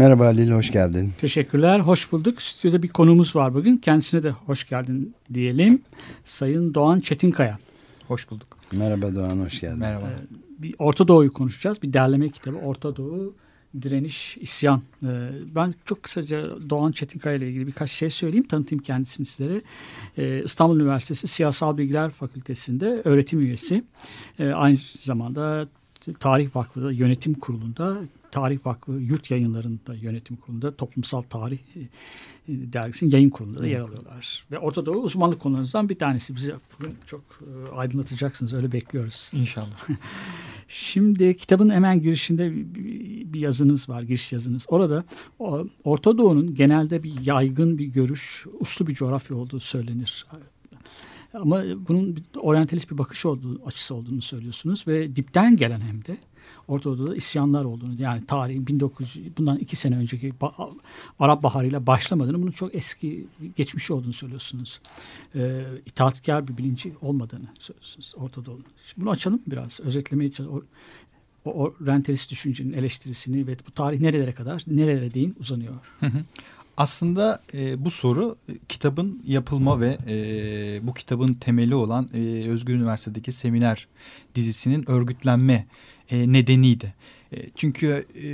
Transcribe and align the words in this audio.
Merhaba 0.00 0.26
Halil, 0.26 0.50
hoş 0.50 0.70
geldin. 0.72 1.12
Teşekkürler, 1.18 1.80
hoş 1.80 2.12
bulduk. 2.12 2.42
Stüdyoda 2.42 2.82
bir 2.82 2.88
konumuz 2.88 3.36
var 3.36 3.54
bugün. 3.54 3.76
Kendisine 3.76 4.22
de 4.22 4.30
hoş 4.30 4.68
geldin 4.68 5.14
diyelim. 5.34 5.82
Sayın 6.24 6.74
Doğan 6.74 7.00
Çetinkaya. 7.00 7.58
Hoş 8.08 8.30
bulduk. 8.30 8.58
Merhaba 8.72 9.14
Doğan, 9.14 9.38
hoş 9.38 9.60
geldin. 9.60 9.78
Merhaba. 9.78 10.06
Ee, 10.06 10.62
bir 10.62 10.74
Orta 10.78 11.08
Doğu'yu 11.08 11.32
konuşacağız. 11.32 11.82
Bir 11.82 11.92
derleme 11.92 12.28
kitabı 12.28 12.56
Orta 12.56 12.96
Doğu 12.96 13.34
Direniş, 13.82 14.36
İsyan. 14.40 14.82
Ee, 15.02 15.06
ben 15.54 15.74
çok 15.84 16.02
kısaca 16.02 16.70
Doğan 16.70 16.92
Çetinkaya 16.92 17.36
ile 17.36 17.48
ilgili 17.48 17.66
birkaç 17.66 17.90
şey 17.90 18.10
söyleyeyim. 18.10 18.46
Tanıtayım 18.46 18.82
kendisini 18.82 19.26
sizlere. 19.26 19.62
Ee, 20.18 20.42
İstanbul 20.44 20.80
Üniversitesi 20.80 21.26
Siyasal 21.26 21.78
Bilgiler 21.78 22.10
Fakültesi'nde 22.10 23.02
öğretim 23.04 23.40
üyesi. 23.40 23.84
Aynı 24.38 24.78
zamanda 24.98 25.68
Tarih 26.20 26.56
Vakfı 26.56 26.80
Yönetim 26.80 27.34
Kurulu'nda 27.34 27.96
Tarih 28.30 28.66
Vakfı 28.66 28.92
Yurt 28.92 29.30
Yayınları'nda 29.30 29.94
yönetim 29.94 30.36
kurulunda 30.36 30.76
Toplumsal 30.76 31.22
Tarih 31.22 31.58
e, 31.58 31.80
dergisinin 32.48 33.10
yayın 33.10 33.30
kurulunda 33.30 33.60
da 33.60 33.66
yer 33.66 33.80
alıyorlar. 33.80 34.44
Ve 34.50 34.58
Orta 34.58 34.86
Doğu 34.86 34.96
uzmanlık 34.96 35.40
konularınızdan 35.40 35.88
bir 35.88 35.98
tanesi. 35.98 36.36
Bizi 36.36 36.54
bugün 36.78 36.94
çok 37.06 37.20
e, 37.20 37.74
aydınlatacaksınız. 37.76 38.54
Öyle 38.54 38.72
bekliyoruz. 38.72 39.30
İnşallah. 39.32 39.88
Şimdi 40.68 41.36
kitabın 41.36 41.70
hemen 41.70 42.00
girişinde 42.00 42.52
bir 43.32 43.40
yazınız 43.40 43.88
var, 43.88 44.02
giriş 44.02 44.32
yazınız. 44.32 44.66
Orada 44.68 45.04
Orta 45.84 46.18
Doğu'nun 46.18 46.54
genelde 46.54 47.02
bir 47.02 47.26
yaygın 47.26 47.78
bir 47.78 47.86
görüş, 47.86 48.46
uslu 48.60 48.86
bir 48.86 48.94
coğrafya 48.94 49.36
olduğu 49.36 49.60
söylenir. 49.60 50.26
Ama 51.34 51.62
bunun 51.88 52.16
oryantalist 52.36 52.90
bir 52.90 52.98
bakış 52.98 53.26
olduğu, 53.26 53.60
açısı 53.66 53.94
olduğunu 53.94 54.22
söylüyorsunuz 54.22 54.88
ve 54.88 55.16
dipten 55.16 55.56
gelen 55.56 55.80
hem 55.80 56.04
de 56.04 56.16
Orta 56.68 56.98
Doğu'da 56.98 57.16
isyanlar 57.16 57.64
olduğunu 57.64 57.94
yani 57.98 58.26
tarihin 58.26 58.66
1900 58.66 59.36
bundan 59.38 59.58
iki 59.58 59.76
sene 59.76 59.96
önceki 59.96 60.32
Arap 61.20 61.42
Baharı 61.42 61.66
ile 61.66 61.86
başlamadığını 61.86 62.42
bunun 62.42 62.50
çok 62.50 62.74
eski 62.74 63.26
geçmiş 63.56 63.90
olduğunu 63.90 64.12
söylüyorsunuz. 64.12 64.80
Ee, 65.34 65.64
itaatkar 65.86 66.48
bir 66.48 66.56
bilinci 66.56 66.92
olmadığını 67.00 67.46
söylüyorsunuz 67.58 68.14
Orta 68.16 68.44
Doğu'nun. 68.44 68.64
Bunu 68.96 69.10
açalım 69.10 69.42
biraz 69.46 69.80
özetlemeye 69.80 70.30
çalışalım. 70.30 70.66
O, 71.44 71.64
o 71.64 71.74
rentalist 71.86 72.30
düşüncenin 72.30 72.72
eleştirisini 72.72 73.46
ve 73.46 73.56
bu 73.66 73.70
tarih 73.70 74.00
nerelere 74.00 74.32
kadar 74.32 74.64
nerelere 74.66 75.14
değin 75.14 75.36
uzanıyor. 75.40 75.74
Aslında 76.80 77.42
e, 77.54 77.84
bu 77.84 77.90
soru 77.90 78.36
e, 78.48 78.52
kitabın 78.68 79.22
yapılma 79.26 79.80
ve 79.80 79.98
e, 80.08 80.86
bu 80.86 80.94
kitabın 80.94 81.34
temeli 81.34 81.74
olan 81.74 82.08
e, 82.14 82.48
Özgür 82.48 82.74
Üniversitedeki 82.74 83.32
seminer 83.32 83.88
dizisinin 84.34 84.90
örgütlenme 84.90 85.66
e, 86.10 86.32
nedeniydi. 86.32 86.94
E, 87.32 87.36
çünkü 87.56 88.06
e, 88.14 88.28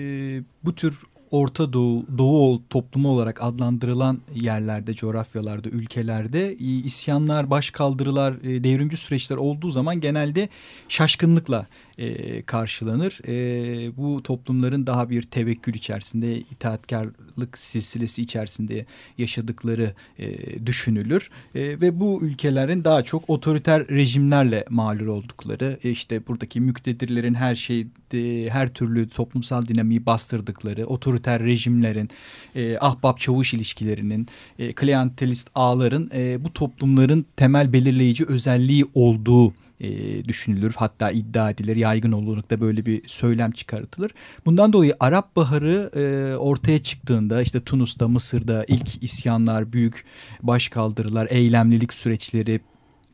bu 0.65 0.75
tür 0.75 1.03
Orta 1.31 1.73
Doğu, 1.73 2.07
Doğu 2.19 2.63
toplumu 2.71 3.09
olarak 3.09 3.43
adlandırılan 3.43 4.19
yerlerde, 4.35 4.95
coğrafyalarda, 4.95 5.69
ülkelerde 5.69 6.57
isyanlar, 6.57 7.51
başkaldırılar, 7.51 8.43
devrimci 8.43 8.97
süreçler 8.97 9.37
olduğu 9.37 9.71
zaman 9.71 10.01
genelde 10.01 10.49
şaşkınlıkla 10.89 11.67
e, 11.99 12.43
karşılanır. 12.43 13.21
E, 13.29 13.97
bu 13.97 14.23
toplumların 14.23 14.87
daha 14.87 15.11
bir 15.11 15.23
tevekkül 15.23 15.75
içerisinde, 15.75 16.39
itaatkarlık 16.39 17.59
silsilesi 17.59 18.23
içerisinde 18.23 18.87
yaşadıkları 19.19 19.95
e, 20.19 20.67
düşünülür. 20.67 21.31
E, 21.55 21.61
ve 21.81 22.01
bu 22.01 22.19
ülkelerin 22.23 22.85
daha 22.85 23.03
çok 23.03 23.31
otoriter 23.31 23.89
rejimlerle 23.89 24.65
mağlur 24.71 25.07
oldukları, 25.07 25.79
e, 25.85 25.91
işte 25.91 26.27
buradaki 26.27 26.61
müktedirlerin 26.61 27.35
her 27.35 27.55
şeyde, 27.55 28.51
her 28.51 28.69
türlü 28.69 29.09
toplumsal 29.09 29.67
dinamiği 29.67 30.07
bastırdıkları, 30.07 30.87
otoriter 30.87 31.43
rejimlerin, 31.43 32.11
e, 32.55 32.79
ahbap 32.81 33.21
çavuş 33.21 33.55
ilişkilerinin, 33.55 34.29
e, 34.59 34.73
klientelist 34.73 35.51
ağların 35.55 36.11
e, 36.15 36.45
bu 36.45 36.53
toplumların 36.53 37.27
temel 37.37 37.73
belirleyici 37.73 38.25
özelliği 38.27 38.85
olduğu 38.95 39.55
e, 39.81 40.25
düşünülür. 40.25 40.75
Hatta 40.77 41.11
iddia 41.11 41.51
edilir. 41.51 41.77
Yaygın 41.77 42.13
olurlukta 42.13 42.61
böyle 42.61 42.87
bir 42.87 43.09
söylem 43.09 43.51
çıkartılır. 43.51 44.11
Bundan 44.47 44.73
dolayı 44.73 44.95
Arap 45.01 45.37
Baharı 45.37 45.91
e, 45.97 46.37
ortaya 46.37 46.83
çıktığında 46.83 47.43
işte 47.43 47.61
Tunus'ta, 47.61 48.09
Mısır'da 48.09 48.65
ilk 48.69 49.03
isyanlar, 49.03 49.73
büyük 49.73 50.05
başkaldırılar, 50.43 51.27
eylemlilik 51.31 51.95
süreçleri, 51.95 52.61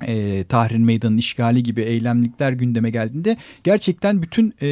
e, 0.06 0.44
Tahrir 0.44 0.78
Meydanı'nın 0.78 1.18
işgali 1.18 1.62
gibi 1.62 1.80
eylemlikler 1.80 2.52
gündeme 2.52 2.90
geldiğinde 2.90 3.36
gerçekten 3.64 4.22
bütün 4.22 4.54
e, 4.60 4.66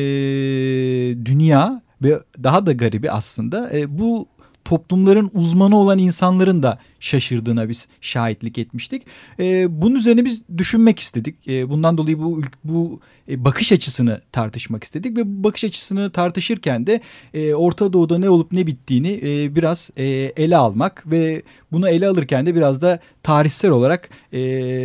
dünya 1.25 1.83
ve 2.03 2.21
daha 2.43 2.67
da 2.67 2.73
garibi 2.73 3.11
aslında 3.11 3.71
e, 3.73 3.99
bu 3.99 4.29
toplumların 4.65 5.31
uzmanı 5.35 5.77
olan 5.77 5.99
insanların 5.99 6.63
da 6.63 6.79
şaşırdığına 7.01 7.69
biz 7.69 7.89
şahitlik 8.01 8.59
etmiştik. 8.59 9.03
E, 9.39 9.81
bunun 9.83 9.95
üzerine 9.95 10.25
biz 10.25 10.43
düşünmek 10.59 10.99
istedik. 10.99 11.49
E, 11.49 11.69
bundan 11.69 11.99
dolayı 11.99 12.19
bu 12.19 12.43
bu 12.65 13.01
e, 13.29 13.45
bakış 13.45 13.73
açısını 13.73 14.21
tartışmak 14.33 14.85
istedik 14.85 15.17
ve 15.17 15.27
bu 15.27 15.45
bakış 15.45 15.65
açısını 15.65 16.11
tartışırken 16.11 16.87
de 16.87 17.01
e, 17.35 17.55
Orta 17.55 17.93
Doğu'da 17.93 18.19
ne 18.19 18.31
olup 18.31 18.53
ne 18.53 18.67
bittiğini 18.67 19.21
e, 19.23 19.55
biraz 19.55 19.91
e, 19.97 20.05
ele 20.37 20.57
almak 20.57 21.11
ve 21.11 21.43
bunu 21.73 21.89
ele 21.89 22.09
alırken 22.09 22.47
de 22.47 22.55
biraz 22.55 22.83
da 22.83 22.99
tarihsel 23.23 23.71
olarak 23.71 24.09
e, 24.33 24.39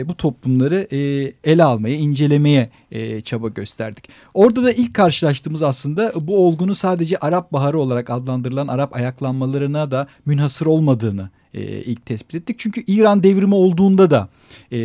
bu 0.08 0.16
toplumları 0.18 0.88
e, 0.92 0.98
ele 1.52 1.64
almaya, 1.64 1.96
incelemeye 1.96 2.70
e, 2.92 3.22
çaba 3.22 3.48
gösterdik. 3.48 4.10
Orada 4.34 4.64
da 4.64 4.72
ilk 4.72 4.94
karşılaştığımız 4.94 5.64
aslında 5.64 6.12
bu 6.22 6.48
olgunun 6.48 6.74
sadece 6.74 7.18
Arap 7.18 7.52
Baharı 7.52 7.80
olarak 7.80 8.10
adlandırılan 8.10 8.68
Arap 8.68 8.96
ayaklanmalarına 8.96 9.92
da 9.92 10.08
münhasır 10.26 10.66
olmadığını 10.66 11.30
e, 11.56 11.62
ilk 11.62 12.06
tespit 12.06 12.36
ettik. 12.36 12.56
Çünkü 12.60 12.84
İran 12.88 13.24
devrimi 13.24 13.56
olduğunda 13.56 14.12
da 14.12 14.30
e, 14.72 14.80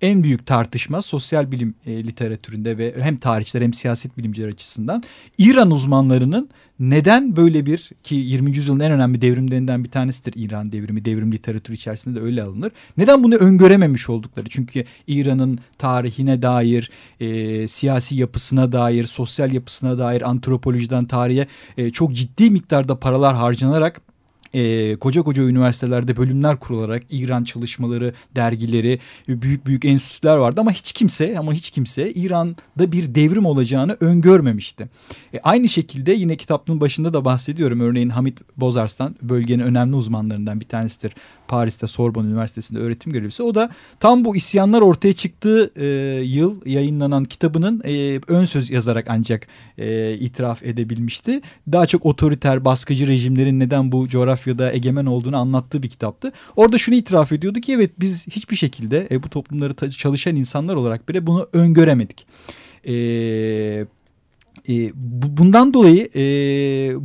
en 0.00 0.24
büyük 0.24 0.46
tartışma 0.46 1.02
sosyal 1.02 1.52
bilim 1.52 1.74
e, 1.86 2.04
literatüründe 2.04 2.78
ve 2.78 2.94
hem 3.00 3.16
tarihçiler 3.16 3.62
hem 3.62 3.72
siyaset 3.72 4.18
bilimciler 4.18 4.48
açısından 4.48 5.02
İran 5.38 5.70
uzmanlarının 5.70 6.48
neden 6.80 7.36
böyle 7.36 7.66
bir 7.66 7.90
ki 8.02 8.14
20. 8.14 8.56
yüzyılın 8.56 8.80
en 8.80 8.92
önemli 8.92 9.20
devrimlerinden 9.20 9.84
bir 9.84 9.90
tanesidir 9.90 10.32
İran 10.36 10.72
devrimi 10.72 11.04
devrim 11.04 11.32
literatürü 11.32 11.76
içerisinde 11.76 12.20
de 12.20 12.24
öyle 12.24 12.42
alınır. 12.42 12.72
Neden 12.96 13.22
bunu 13.22 13.34
öngörememiş 13.34 14.08
oldukları 14.08 14.48
çünkü 14.48 14.84
İran'ın 15.06 15.58
tarihine 15.78 16.42
dair 16.42 16.90
e, 17.20 17.68
siyasi 17.68 18.16
yapısına 18.16 18.72
dair 18.72 19.04
sosyal 19.04 19.52
yapısına 19.52 19.98
dair 19.98 20.30
antropolojiden 20.30 21.04
tarihe 21.04 21.46
e, 21.76 21.90
çok 21.90 22.12
ciddi 22.12 22.50
miktarda 22.50 22.98
paralar 22.98 23.36
harcanarak 23.36 24.07
e, 24.54 24.96
koca 24.96 25.22
koca 25.22 25.42
üniversitelerde 25.42 26.16
bölümler 26.16 26.56
kurularak 26.56 27.02
İran 27.10 27.44
çalışmaları, 27.44 28.14
dergileri, 28.36 28.98
büyük 29.28 29.66
büyük 29.66 29.84
enstitüler 29.84 30.36
vardı 30.36 30.60
ama 30.60 30.72
hiç 30.72 30.92
kimse 30.92 31.38
ama 31.38 31.52
hiç 31.52 31.70
kimse 31.70 32.12
İran'da 32.12 32.92
bir 32.92 33.14
devrim 33.14 33.46
olacağını 33.46 33.96
öngörmemişti. 34.00 34.88
E, 35.34 35.40
aynı 35.42 35.68
şekilde 35.68 36.12
yine 36.12 36.36
kitabın 36.36 36.80
başında 36.80 37.14
da 37.14 37.24
bahsediyorum. 37.24 37.80
Örneğin 37.80 38.08
Hamit 38.08 38.38
Bozarslan 38.56 39.16
bölgenin 39.22 39.62
önemli 39.62 39.96
uzmanlarından 39.96 40.60
bir 40.60 40.66
tanesidir. 40.66 41.14
Paris'te 41.48 41.86
Sorbonne 41.86 42.28
Üniversitesi'nde 42.28 42.78
öğretim 42.78 43.12
görevlisi. 43.12 43.42
O 43.42 43.54
da 43.54 43.70
tam 44.00 44.24
bu 44.24 44.36
isyanlar 44.36 44.80
ortaya 44.80 45.12
çıktığı 45.12 45.72
e, 45.76 45.86
yıl 46.22 46.66
yayınlanan 46.66 47.24
kitabının 47.24 47.82
e, 47.84 48.20
ön 48.28 48.44
söz 48.44 48.70
yazarak 48.70 49.06
ancak 49.08 49.46
e, 49.78 50.14
itiraf 50.14 50.62
edebilmişti. 50.62 51.40
Daha 51.72 51.86
çok 51.86 52.06
otoriter 52.06 52.64
baskıcı 52.64 53.06
rejimlerin 53.06 53.60
neden 53.60 53.92
bu 53.92 54.08
coğrafyada 54.08 54.72
egemen 54.72 55.06
olduğunu 55.06 55.36
anlattığı 55.36 55.82
bir 55.82 55.88
kitaptı. 55.88 56.32
Orada 56.56 56.78
şunu 56.78 56.94
itiraf 56.94 57.32
ediyordu 57.32 57.60
ki 57.60 57.72
evet 57.72 57.90
biz 58.00 58.26
hiçbir 58.26 58.56
şekilde 58.56 59.08
e, 59.10 59.22
bu 59.22 59.28
toplumları 59.30 59.90
çalışan 59.90 60.36
insanlar 60.36 60.74
olarak 60.74 61.08
bile 61.08 61.26
bunu 61.26 61.48
öngöremedik. 61.52 62.26
Eee 62.84 63.86
e, 64.68 64.90
bundan 65.38 65.74
dolayı 65.74 66.08
e, 66.16 66.20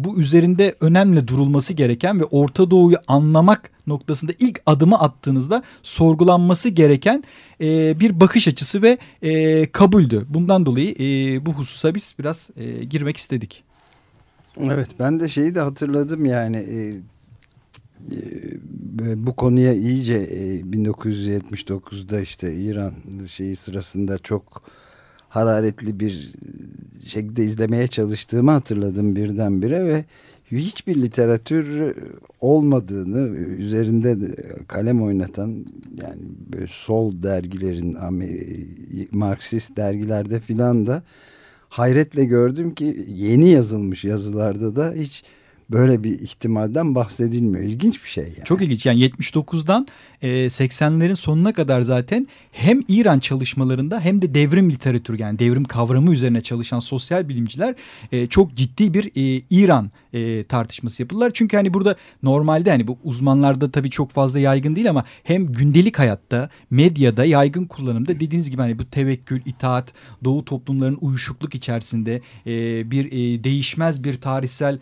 bu 0.03 0.19
üzerinde 0.19 0.75
önemli 0.81 1.27
durulması 1.27 1.73
gereken 1.73 2.19
ve 2.19 2.23
Orta 2.23 2.71
Doğu'yu 2.71 2.97
anlamak 3.07 3.71
noktasında 3.87 4.31
ilk 4.39 4.61
adımı 4.65 4.99
attığınızda 4.99 5.63
sorgulanması 5.83 6.69
gereken 6.69 7.23
e, 7.61 7.99
bir 7.99 8.19
bakış 8.19 8.47
açısı 8.47 8.81
ve 8.81 8.97
e, 9.21 9.65
kabuldü. 9.71 10.25
Bundan 10.29 10.65
dolayı 10.65 10.95
e, 10.99 11.45
bu 11.45 11.51
hususa 11.53 11.95
biz 11.95 12.15
biraz 12.19 12.49
e, 12.57 12.83
girmek 12.83 13.17
istedik. 13.17 13.63
Evet 14.61 14.89
ben 14.99 15.19
de 15.19 15.29
şeyi 15.29 15.55
de 15.55 15.59
hatırladım 15.59 16.25
yani 16.25 16.57
e, 16.57 16.93
e, 18.11 19.27
bu 19.27 19.35
konuya 19.35 19.73
iyice 19.73 20.13
e, 20.13 20.59
1979'da 20.59 22.21
işte 22.21 22.55
İran 22.55 22.93
şeyi 23.27 23.55
sırasında 23.55 24.17
çok 24.17 24.63
hararetli 25.33 25.99
bir 25.99 26.33
şekilde 27.07 27.43
izlemeye 27.43 27.87
çalıştığımı 27.87 28.51
hatırladım 28.51 29.15
birdenbire 29.15 29.85
ve 29.85 30.05
hiçbir 30.51 31.01
literatür 31.01 31.95
olmadığını 32.41 33.37
üzerinde 33.37 34.35
kalem 34.67 35.01
oynatan 35.01 35.65
yani 36.01 36.21
böyle 36.53 36.67
sol 36.69 37.23
dergilerin 37.23 37.97
Marksist 39.11 39.77
dergilerde 39.77 40.39
filan 40.39 40.85
da 40.85 41.03
hayretle 41.69 42.25
gördüm 42.25 42.75
ki 42.75 43.05
yeni 43.07 43.49
yazılmış 43.49 44.03
yazılarda 44.03 44.75
da 44.75 44.93
hiç 44.95 45.23
böyle 45.69 46.03
bir 46.03 46.19
ihtimalden 46.19 46.95
bahsedilmiyor. 46.95 47.63
İlginç 47.63 48.03
bir 48.03 48.09
şey 48.09 48.23
yani. 48.23 48.45
Çok 48.45 48.61
ilginç 48.61 48.85
yani 48.85 48.99
79'dan 49.05 49.87
80'lerin 50.23 51.11
e, 51.11 51.15
sonuna 51.15 51.53
kadar 51.53 51.81
zaten 51.81 52.27
hem 52.51 52.83
İran 52.87 53.19
çalışmalarında 53.19 53.99
hem 53.99 54.21
de 54.21 54.33
devrim 54.33 54.69
literatürü 54.71 55.21
yani 55.21 55.39
devrim 55.39 55.63
kavramı 55.63 56.11
üzerine 56.11 56.41
çalışan 56.41 56.79
sosyal 56.79 57.29
bilimciler 57.29 57.75
e, 58.11 58.27
çok 58.27 58.55
ciddi 58.55 58.93
bir 58.93 59.05
e, 59.05 59.43
İran 59.49 59.91
tartışması 60.49 61.01
yapılırlar. 61.01 61.31
Çünkü 61.33 61.57
hani 61.57 61.73
burada 61.73 61.95
normalde 62.23 62.69
hani 62.69 62.87
bu 62.87 62.97
uzmanlarda 63.03 63.71
tabii 63.71 63.89
çok 63.89 64.11
fazla 64.11 64.39
yaygın 64.39 64.75
değil 64.75 64.89
ama 64.89 65.05
hem 65.23 65.45
gündelik 65.45 65.99
hayatta 65.99 66.49
medyada 66.69 67.25
yaygın 67.25 67.65
kullanımda 67.65 68.19
dediğiniz 68.19 68.49
gibi 68.49 68.61
hani 68.61 68.79
bu 68.79 68.85
tevekkül, 68.85 69.41
itaat, 69.45 69.93
doğu 70.23 70.45
toplumlarının 70.45 70.97
uyuşukluk 71.01 71.55
içerisinde 71.55 72.21
bir 72.91 73.11
değişmez 73.43 74.03
bir 74.03 74.21
tarihsel 74.21 74.79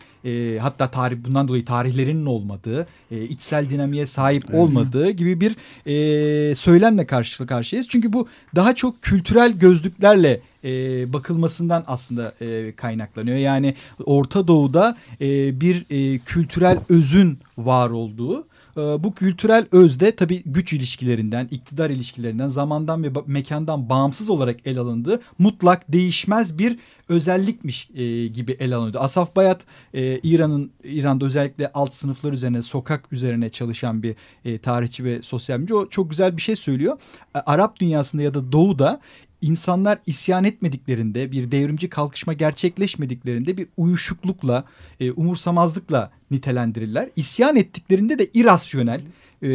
hatta 0.60 0.71
tarih 0.76 1.16
bundan 1.24 1.48
dolayı 1.48 1.64
tarihlerinin 1.64 2.26
olmadığı, 2.26 2.86
içsel 3.10 3.70
dinamiğe 3.70 4.06
sahip 4.06 4.54
olmadığı 4.54 5.10
gibi 5.10 5.40
bir 5.40 5.56
e, 5.86 6.54
söylemle 6.54 7.06
karşı 7.06 7.46
karşıyayız. 7.46 7.88
Çünkü 7.88 8.12
bu 8.12 8.28
daha 8.54 8.74
çok 8.74 9.02
kültürel 9.02 9.52
gözlüklerle 9.52 10.40
e, 10.64 10.68
bakılmasından 11.12 11.84
aslında 11.86 12.34
e, 12.40 12.72
kaynaklanıyor. 12.76 13.36
Yani 13.36 13.74
Orta 14.04 14.48
Doğu'da 14.48 14.96
e, 15.20 15.60
bir 15.60 15.86
e, 15.90 16.18
kültürel 16.18 16.78
özün 16.88 17.38
var 17.58 17.90
olduğu 17.90 18.44
bu 18.76 19.14
kültürel 19.14 19.66
özde 19.72 20.16
tabii 20.16 20.42
güç 20.46 20.72
ilişkilerinden, 20.72 21.48
iktidar 21.50 21.90
ilişkilerinden, 21.90 22.48
zamandan 22.48 23.04
ve 23.04 23.08
mekandan 23.26 23.88
bağımsız 23.88 24.30
olarak 24.30 24.56
el 24.64 24.78
alındığı 24.78 25.20
mutlak 25.38 25.92
değişmez 25.92 26.58
bir 26.58 26.78
özellikmiş 27.08 27.90
e, 27.94 28.26
gibi 28.26 28.52
el 28.52 28.76
alınıyordu. 28.76 28.98
Asaf 28.98 29.36
Bayat 29.36 29.60
e, 29.94 30.18
İran'ın 30.18 30.70
İran'da 30.84 31.26
özellikle 31.26 31.70
alt 31.74 31.94
sınıflar 31.94 32.32
üzerine, 32.32 32.62
sokak 32.62 33.12
üzerine 33.12 33.48
çalışan 33.48 34.02
bir 34.02 34.16
e, 34.44 34.58
tarihçi 34.58 35.04
ve 35.04 35.22
sosyal 35.22 35.56
bilimci. 35.56 35.74
O 35.74 35.88
çok 35.88 36.10
güzel 36.10 36.36
bir 36.36 36.42
şey 36.42 36.56
söylüyor. 36.56 36.98
Arap 37.34 37.80
dünyasında 37.80 38.22
ya 38.22 38.34
da 38.34 38.52
Doğu'da 38.52 39.00
insanlar 39.42 39.98
isyan 40.06 40.44
etmediklerinde, 40.44 41.32
bir 41.32 41.50
devrimci 41.50 41.88
kalkışma 41.88 42.32
gerçekleşmediklerinde 42.32 43.56
bir 43.56 43.66
uyuşuklukla, 43.76 44.64
e, 45.00 45.12
umursamazlıkla 45.12 46.10
nitelendirirler. 46.30 47.08
İsyan 47.16 47.56
ettiklerinde 47.56 48.18
de 48.18 48.26
irasyonel, 48.34 49.00
e, 49.42 49.48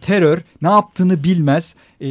terör, 0.00 0.38
ne 0.62 0.68
yaptığını 0.68 1.24
bilmez, 1.24 1.74
e, 2.00 2.06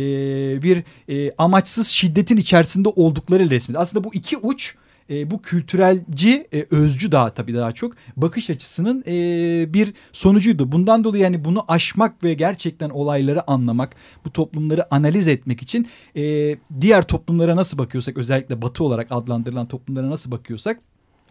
bir 0.64 0.84
e, 1.10 1.32
amaçsız 1.38 1.88
şiddetin 1.88 2.38
içerisinde 2.38 2.90
oldukları 2.90 3.50
resmi. 3.50 3.78
Aslında 3.78 4.04
bu 4.04 4.14
iki 4.14 4.38
uç 4.38 4.76
e, 5.10 5.32
bu 5.32 5.42
kültürelci 5.42 6.48
e, 6.54 6.66
özcü 6.72 7.12
daha 7.12 7.30
tabii 7.30 7.54
daha 7.54 7.72
çok 7.72 7.94
bakış 8.18 8.50
açısının 8.50 9.04
e, 9.08 9.74
bir 9.74 9.94
sonucuydu. 10.12 10.72
Bundan 10.72 11.04
dolayı 11.04 11.24
yani 11.24 11.46
bunu 11.46 11.66
aşmak 11.68 12.24
ve 12.24 12.34
gerçekten 12.34 12.90
olayları 12.90 13.52
anlamak, 13.52 13.96
bu 14.26 14.34
toplumları 14.34 14.94
analiz 14.94 15.28
etmek 15.28 15.62
için 15.62 15.88
e, 16.16 16.56
diğer 16.82 17.08
toplumlara 17.08 17.56
nasıl 17.56 17.78
bakıyorsak 17.78 18.18
özellikle 18.18 18.62
batı 18.62 18.84
olarak 18.84 19.08
adlandırılan 19.12 19.68
toplumlara 19.68 20.10
nasıl 20.10 20.32
bakıyorsak 20.32 20.80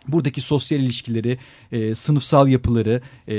buradaki 0.09 0.41
sosyal 0.41 0.81
ilişkileri, 0.81 1.39
e, 1.73 1.95
sınıfsal 1.95 2.49
yapıları, 2.49 3.01
e, 3.29 3.35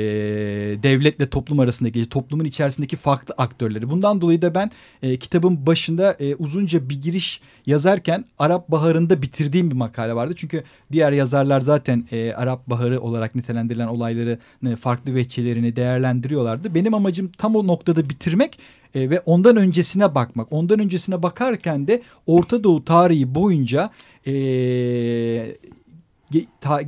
devletle 0.84 1.30
toplum 1.30 1.60
arasındaki, 1.60 2.10
toplumun 2.10 2.46
içerisindeki 2.46 2.96
farklı 2.96 3.34
aktörleri. 3.38 3.90
Bundan 3.90 4.22
dolayı 4.22 4.42
da 4.42 4.56
ben 4.56 4.72
e, 5.04 5.18
kitabın 5.18 5.68
başında 5.68 6.14
e, 6.20 6.36
uzunca 6.36 6.90
bir 6.90 7.02
giriş 7.02 7.42
yazarken 7.66 8.26
Arap 8.40 8.70
Baharı'nda 8.70 9.22
bitirdiğim 9.22 9.72
bir 9.72 9.76
makale 9.76 10.16
vardı. 10.16 10.34
Çünkü 10.38 10.64
diğer 10.92 11.12
yazarlar 11.12 11.62
zaten 11.62 12.08
e, 12.12 12.34
Arap 12.34 12.68
Baharı 12.68 13.02
olarak 13.02 13.36
nitelendirilen 13.36 13.88
olayları 13.88 14.40
farklı 14.80 15.16
veçelerini 15.16 15.76
değerlendiriyorlardı. 15.76 16.76
Benim 16.76 16.94
amacım 16.94 17.32
tam 17.38 17.56
o 17.56 17.68
noktada 17.68 18.10
bitirmek 18.10 18.60
e, 18.96 19.10
ve 19.10 19.20
ondan 19.20 19.58
öncesine 19.58 20.16
bakmak. 20.16 20.48
Ondan 20.52 20.80
öncesine 20.80 21.24
bakarken 21.24 21.88
de 21.88 22.02
Orta 22.26 22.64
Doğu 22.64 22.86
tarihi 22.86 23.36
boyunca 23.36 23.90
e, 24.28 24.34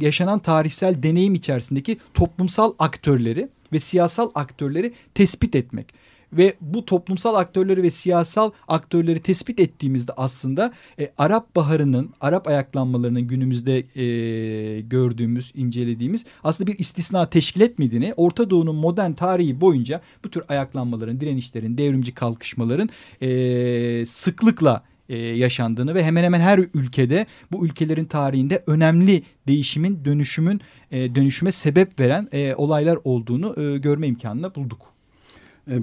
yaşanan 0.01 0.39
tarihsel 0.39 1.03
deneyim 1.03 1.36
içerisindeki 1.36 1.97
toplumsal 2.13 2.74
aktörleri 2.80 3.50
ve 3.74 3.80
siyasal 3.80 4.31
aktörleri 4.36 4.94
tespit 5.13 5.56
etmek. 5.56 5.94
Ve 6.33 6.53
bu 6.62 6.86
toplumsal 6.86 7.36
aktörleri 7.36 7.83
ve 7.83 7.91
siyasal 7.91 8.51
aktörleri 8.68 9.19
tespit 9.19 9.59
ettiğimizde 9.59 10.12
aslında 10.18 10.74
e, 11.00 11.09
Arap 11.18 11.56
Baharı'nın, 11.56 12.09
Arap 12.21 12.47
ayaklanmalarının 12.47 13.21
günümüzde 13.21 13.77
e, 13.77 14.81
gördüğümüz, 14.81 15.51
incelediğimiz 15.56 16.25
aslında 16.44 16.71
bir 16.71 16.80
istisna 16.80 17.30
teşkil 17.30 17.62
etmediğini, 17.62 18.13
Orta 18.18 18.50
Doğu'nun 18.50 18.75
modern 18.75 19.12
tarihi 19.12 19.62
boyunca 19.62 20.01
bu 20.24 20.30
tür 20.30 20.44
ayaklanmaların, 20.50 21.19
direnişlerin, 21.19 21.77
devrimci 21.77 22.13
kalkışmaların 22.13 22.89
e, 23.21 24.06
sıklıkla 24.06 24.83
e, 25.09 25.17
yaşandığını 25.17 25.95
ve 25.95 26.03
hemen 26.03 26.23
hemen 26.23 26.39
her 26.39 26.59
ülkede 26.73 27.25
bu 27.51 27.65
ülkelerin 27.65 28.06
tarihinde 28.06 28.63
önemli 28.67 29.23
değişimin, 29.47 30.06
dönüşümün 30.06 30.61
e, 30.91 31.15
dönüşüme 31.15 31.51
sebep 31.51 32.00
veren 32.00 32.27
e, 32.31 32.56
olaylar 32.56 32.97
olduğunu 33.03 33.81
görme 33.81 34.07
imkanını 34.07 34.56
bulduk. 34.56 34.94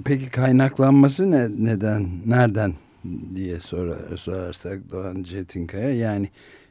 Peki 0.04 0.30
kaynaklanması 0.30 1.30
ne, 1.30 1.48
neden, 1.58 2.06
nereden 2.26 2.74
diye 3.34 3.60
sorar, 3.60 4.16
sorarsak 4.16 4.90
Doğan 4.90 5.22
Cetinkaya 5.22 5.90
yani 5.90 6.28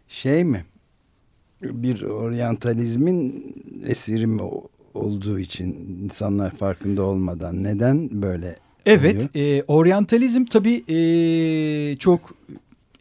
şey 0.07 0.43
mi 0.43 0.65
bir 1.61 2.01
oryantalizmin 2.01 3.53
esiri 3.85 4.27
mi 4.27 4.41
olduğu 4.93 5.39
için 5.39 5.99
insanlar 6.03 6.51
farkında 6.51 7.03
olmadan 7.03 7.63
neden 7.63 8.21
böyle 8.21 8.55
Evet, 8.85 9.35
e, 9.35 9.63
oryantalizm 9.67 10.45
tabii 10.45 10.83
e, 10.89 11.97
çok 11.97 12.33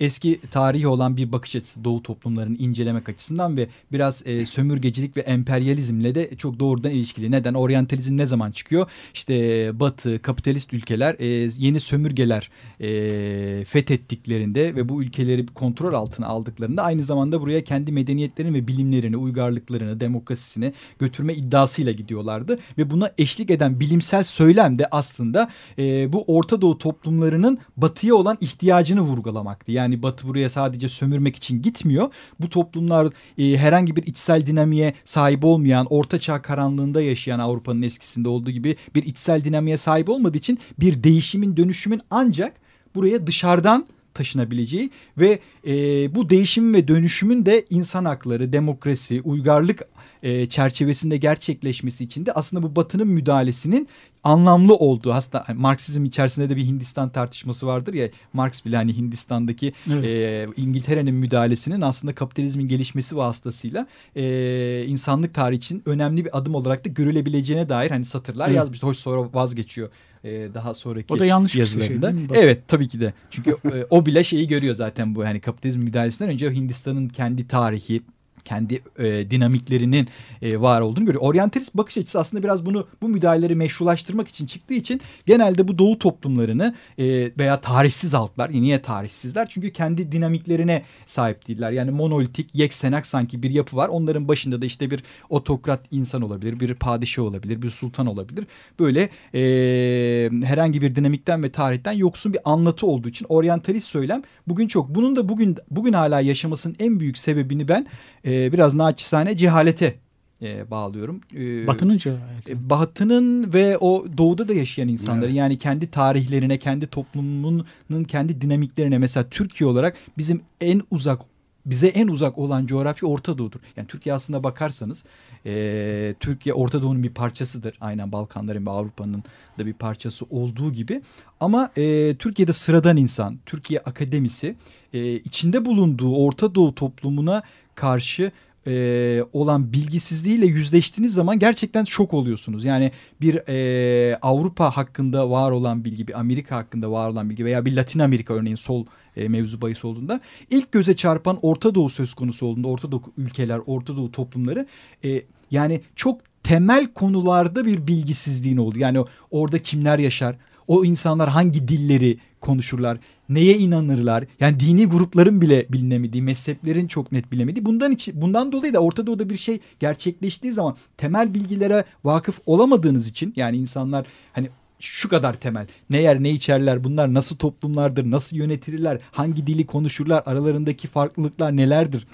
eski 0.00 0.40
tarihi 0.50 0.88
olan 0.88 1.16
bir 1.16 1.32
bakış 1.32 1.56
açısı 1.56 1.84
Doğu 1.84 2.02
toplumlarını 2.02 2.56
incelemek 2.56 3.08
açısından 3.08 3.56
ve 3.56 3.68
biraz 3.92 4.26
e, 4.26 4.46
sömürgecilik 4.46 5.16
ve 5.16 5.20
emperyalizmle 5.20 6.14
de 6.14 6.36
çok 6.36 6.58
doğrudan 6.58 6.90
ilişkili. 6.90 7.30
Neden? 7.30 7.54
Oryantalizm 7.54 8.16
ne 8.16 8.26
zaman 8.26 8.50
çıkıyor? 8.50 8.90
İşte 9.14 9.34
Batı, 9.80 10.22
kapitalist 10.22 10.74
ülkeler 10.74 11.16
e, 11.18 11.26
yeni 11.58 11.80
sömürgeler 11.80 12.50
e, 12.80 13.64
fethettiklerinde 13.64 14.74
ve 14.74 14.88
bu 14.88 15.02
ülkeleri 15.02 15.46
kontrol 15.46 15.94
altına 15.94 16.26
aldıklarında 16.26 16.82
aynı 16.82 17.04
zamanda 17.04 17.40
buraya 17.40 17.64
kendi 17.64 17.92
medeniyetlerini 17.92 18.54
ve 18.54 18.68
bilimlerini, 18.68 19.16
uygarlıklarını, 19.16 20.00
demokrasisini 20.00 20.72
götürme 20.98 21.34
iddiasıyla 21.34 21.92
gidiyorlardı. 21.92 22.58
Ve 22.78 22.90
buna 22.90 23.10
eşlik 23.18 23.50
eden 23.50 23.80
bilimsel 23.80 24.24
söylem 24.24 24.78
de 24.78 24.86
aslında 24.90 25.50
e, 25.78 26.12
bu 26.12 26.24
Orta 26.26 26.60
Doğu 26.60 26.78
toplumlarının 26.78 27.58
batıya 27.76 28.14
olan 28.14 28.36
ihtiyacını 28.40 29.00
vurgulamaktı. 29.00 29.72
Yani 29.72 29.83
yani 29.84 30.02
Batı 30.02 30.28
buraya 30.28 30.50
sadece 30.50 30.88
sömürmek 30.88 31.36
için 31.36 31.62
gitmiyor. 31.62 32.10
Bu 32.40 32.48
toplumlar 32.48 33.12
e, 33.38 33.56
herhangi 33.56 33.96
bir 33.96 34.02
içsel 34.06 34.46
dinamiğe 34.46 34.94
sahip 35.04 35.44
olmayan, 35.44 35.86
ortaçağ 35.90 36.42
karanlığında 36.42 37.02
yaşayan 37.02 37.38
Avrupa'nın 37.38 37.82
eskisinde 37.82 38.28
olduğu 38.28 38.50
gibi 38.50 38.76
bir 38.94 39.02
içsel 39.02 39.44
dinamiğe 39.44 39.78
sahip 39.78 40.08
olmadığı 40.08 40.38
için 40.38 40.58
bir 40.80 41.02
değişimin, 41.02 41.56
dönüşümün 41.56 42.00
ancak 42.10 42.52
buraya 42.94 43.26
dışarıdan 43.26 43.86
taşınabileceği 44.14 44.90
ve 45.18 45.38
e, 45.66 45.74
bu 46.14 46.28
değişimin 46.28 46.74
ve 46.74 46.88
dönüşümün 46.88 47.46
de 47.46 47.64
insan 47.70 48.04
hakları, 48.04 48.52
demokrasi, 48.52 49.20
uygarlık 49.20 49.82
e, 50.22 50.48
çerçevesinde 50.48 51.16
gerçekleşmesi 51.16 52.04
için 52.04 52.26
de 52.26 52.32
aslında 52.32 52.62
bu 52.62 52.76
batının 52.76 53.08
müdahalesinin 53.08 53.88
anlamlı 54.24 54.74
olduğu 54.74 55.12
hasta 55.12 55.44
Marksizm 55.54 56.04
içerisinde 56.04 56.50
de 56.50 56.56
bir 56.56 56.66
Hindistan 56.66 57.08
tartışması 57.08 57.66
vardır 57.66 57.94
ya 57.94 58.08
Marx 58.32 58.64
bile 58.64 58.76
hani 58.76 58.96
Hindistan'daki 58.96 59.72
evet. 59.90 60.04
e, 60.04 60.46
İngiltere'nin 60.56 61.14
müdahalesinin 61.14 61.80
aslında 61.80 62.14
kapitalizmin 62.14 62.66
gelişmesi 62.66 63.16
vasıtasıyla 63.16 63.86
e, 64.16 64.84
insanlık 64.88 65.34
tarihi 65.34 65.58
için 65.58 65.82
önemli 65.86 66.24
bir 66.24 66.38
adım 66.38 66.54
olarak 66.54 66.84
da 66.84 66.88
görülebileceğine 66.88 67.68
dair 67.68 67.90
hani 67.90 68.04
satırlar 68.04 68.46
evet. 68.46 68.56
yazmıştı. 68.56 68.86
Hoş 68.86 68.96
sonra 68.96 69.28
vazgeçiyor 69.34 69.90
e, 70.24 70.54
daha 70.54 70.74
sonraki 70.74 71.14
o 71.14 71.18
da 71.18 71.26
yanlış 71.26 71.54
yazılarında. 71.54 72.16
Bir 72.16 72.34
şey 72.34 72.44
evet 72.44 72.68
tabii 72.68 72.88
ki 72.88 73.00
de. 73.00 73.12
Çünkü 73.30 73.50
e, 73.50 73.86
o 73.90 74.06
bile 74.06 74.24
şeyi 74.24 74.48
görüyor 74.48 74.74
zaten 74.74 75.14
bu 75.14 75.24
hani 75.24 75.40
kapitalizm 75.40 75.80
müdahalesinden 75.80 76.32
önce 76.32 76.50
Hindistan'ın 76.50 77.08
kendi 77.08 77.48
tarihi 77.48 78.02
kendi 78.44 78.82
e, 78.98 79.30
dinamiklerinin 79.30 80.08
e, 80.42 80.60
var 80.60 80.80
olduğunu 80.80 81.04
görüyor. 81.04 81.22
Oryantalist 81.22 81.74
bakış 81.74 81.98
açısı 81.98 82.18
aslında 82.18 82.42
biraz 82.42 82.66
bunu 82.66 82.86
bu 83.02 83.08
müdahaleleri 83.08 83.54
meşrulaştırmak 83.54 84.28
için 84.28 84.46
çıktığı 84.46 84.74
için 84.74 85.00
genelde 85.26 85.68
bu 85.68 85.78
doğu 85.78 85.98
toplumlarını 85.98 86.74
e, 86.98 87.04
veya 87.38 87.60
tarihsiz 87.60 88.14
halklar 88.14 88.52
niye 88.52 88.82
tarihsizler? 88.82 89.48
Çünkü 89.48 89.72
kendi 89.72 90.12
dinamiklerine 90.12 90.82
sahip 91.06 91.48
değiller. 91.48 91.72
Yani 91.72 91.90
monolitik, 91.90 92.54
yeksenak 92.54 93.06
sanki 93.06 93.42
bir 93.42 93.50
yapı 93.50 93.76
var. 93.76 93.88
Onların 93.88 94.28
başında 94.28 94.62
da 94.62 94.66
işte 94.66 94.90
bir 94.90 95.02
otokrat 95.30 95.80
insan 95.90 96.22
olabilir, 96.22 96.60
bir 96.60 96.74
padişah 96.74 97.22
olabilir, 97.22 97.62
bir 97.62 97.70
sultan 97.70 98.06
olabilir. 98.06 98.46
Böyle 98.78 99.08
e, 99.34 100.30
herhangi 100.44 100.82
bir 100.82 100.94
dinamikten 100.94 101.42
ve 101.42 101.50
tarihten 101.50 101.92
yoksun 101.92 102.32
bir 102.32 102.40
anlatı 102.44 102.86
olduğu 102.86 103.08
için 103.08 103.26
oryantalist 103.28 103.88
söylem 103.88 104.22
bugün 104.46 104.68
çok. 104.68 104.88
Bunun 104.88 105.16
da 105.16 105.28
bugün 105.28 105.56
bugün 105.70 105.92
hala 105.92 106.20
yaşamasının 106.20 106.76
en 106.78 107.00
büyük 107.00 107.18
sebebini 107.18 107.68
ben 107.68 107.86
e, 108.26 108.52
biraz 108.52 108.74
naçizane 108.74 109.36
cehalete 109.36 109.94
e, 110.42 110.70
bağlıyorum. 110.70 111.20
E, 111.36 111.66
Batı'nın 111.66 111.98
cehaleti. 111.98 112.52
E, 112.52 112.70
Batı'nın 112.70 113.52
ve 113.52 113.78
o 113.78 114.04
doğuda 114.18 114.48
da 114.48 114.54
yaşayan 114.54 114.88
insanların 114.88 115.26
evet. 115.26 115.36
yani 115.36 115.58
kendi 115.58 115.90
tarihlerine, 115.90 116.58
kendi 116.58 116.86
toplumunun 116.86 118.04
kendi 118.08 118.40
dinamiklerine 118.40 118.98
mesela 118.98 119.28
Türkiye 119.30 119.70
olarak 119.70 119.96
bizim 120.18 120.42
en 120.60 120.82
uzak 120.90 121.20
bize 121.66 121.86
en 121.86 122.08
uzak 122.08 122.38
olan 122.38 122.66
coğrafya 122.66 123.08
Orta 123.08 123.38
Doğu'dur. 123.38 123.60
Yani 123.76 123.86
Türkiye 123.86 124.14
aslında 124.14 124.44
bakarsanız 124.44 125.04
e, 125.46 126.14
Türkiye 126.20 126.54
Orta 126.54 126.82
Doğu'nun 126.82 127.02
bir 127.02 127.10
parçasıdır. 127.10 127.76
Aynen 127.80 128.12
Balkanların 128.12 128.66
ve 128.66 128.70
Avrupa'nın 128.70 129.24
da 129.58 129.66
bir 129.66 129.72
parçası 129.72 130.24
olduğu 130.30 130.72
gibi. 130.72 131.02
Ama 131.40 131.70
e, 131.78 132.14
Türkiye'de 132.18 132.52
sıradan 132.52 132.96
insan, 132.96 133.38
Türkiye 133.46 133.80
akademisi 133.80 134.56
e, 134.92 135.12
içinde 135.12 135.64
bulunduğu 135.64 136.16
Orta 136.16 136.54
Doğu 136.54 136.74
toplumuna 136.74 137.42
karşı 137.74 138.32
e, 138.66 139.24
olan 139.32 139.72
bilgisizliğiyle 139.72 140.46
yüzleştiğiniz 140.46 141.14
zaman 141.14 141.38
gerçekten 141.38 141.84
şok 141.84 142.14
oluyorsunuz. 142.14 142.64
Yani 142.64 142.90
bir 143.20 143.40
e, 143.48 144.16
Avrupa 144.16 144.70
hakkında 144.70 145.30
var 145.30 145.50
olan 145.50 145.84
bilgi, 145.84 146.08
bir 146.08 146.20
Amerika 146.20 146.56
hakkında 146.56 146.90
var 146.90 147.08
olan 147.08 147.30
bilgi 147.30 147.44
veya 147.44 147.64
bir 147.64 147.76
Latin 147.76 147.98
Amerika 147.98 148.34
örneğin 148.34 148.56
sol 148.56 148.86
e, 149.16 149.28
mevzu 149.28 149.60
bahis 149.60 149.84
olduğunda 149.84 150.20
ilk 150.50 150.72
göze 150.72 150.96
çarpan 150.96 151.38
Orta 151.42 151.74
Doğu 151.74 151.90
söz 151.90 152.14
konusu 152.14 152.46
olduğunda 152.46 152.68
Orta 152.68 152.92
Doğu 152.92 153.02
ülkeler, 153.18 153.60
Orta 153.66 153.96
Doğu 153.96 154.12
toplumları 154.12 154.66
e, 155.04 155.22
yani 155.50 155.80
çok 155.96 156.20
temel 156.42 156.86
konularda 156.86 157.66
bir 157.66 157.86
bilgisizliğin 157.86 158.56
oldu. 158.56 158.78
Yani 158.78 159.04
orada 159.30 159.62
kimler 159.62 159.98
yaşar, 159.98 160.36
o 160.66 160.84
insanlar 160.84 161.28
hangi 161.28 161.68
dilleri 161.68 162.18
konuşurlar, 162.40 162.98
neye 163.28 163.58
inanırlar? 163.58 164.24
Yani 164.40 164.60
dini 164.60 164.86
grupların 164.86 165.40
bile 165.40 165.66
bilinemediği, 165.68 166.22
mezheplerin 166.22 166.86
çok 166.86 167.12
net 167.12 167.32
bilemediği. 167.32 167.64
Bundan 167.64 167.92
için 167.92 168.20
bundan 168.20 168.52
dolayı 168.52 168.74
da 168.74 168.78
Orta 168.78 169.06
Doğu'da 169.06 169.30
bir 169.30 169.36
şey 169.36 169.58
gerçekleştiği 169.80 170.52
zaman 170.52 170.76
temel 170.96 171.34
bilgilere 171.34 171.84
vakıf 172.04 172.40
olamadığınız 172.46 173.08
için 173.08 173.32
yani 173.36 173.56
insanlar 173.56 174.06
hani 174.32 174.48
şu 174.80 175.08
kadar 175.08 175.34
temel. 175.34 175.66
Ne 175.90 176.00
yer 176.00 176.22
ne 176.22 176.30
içerler 176.30 176.84
bunlar 176.84 177.14
nasıl 177.14 177.36
toplumlardır 177.36 178.10
nasıl 178.10 178.36
yönetilirler 178.36 179.00
hangi 179.10 179.46
dili 179.46 179.66
konuşurlar 179.66 180.22
aralarındaki 180.26 180.88
farklılıklar 180.88 181.56
nelerdir 181.56 182.06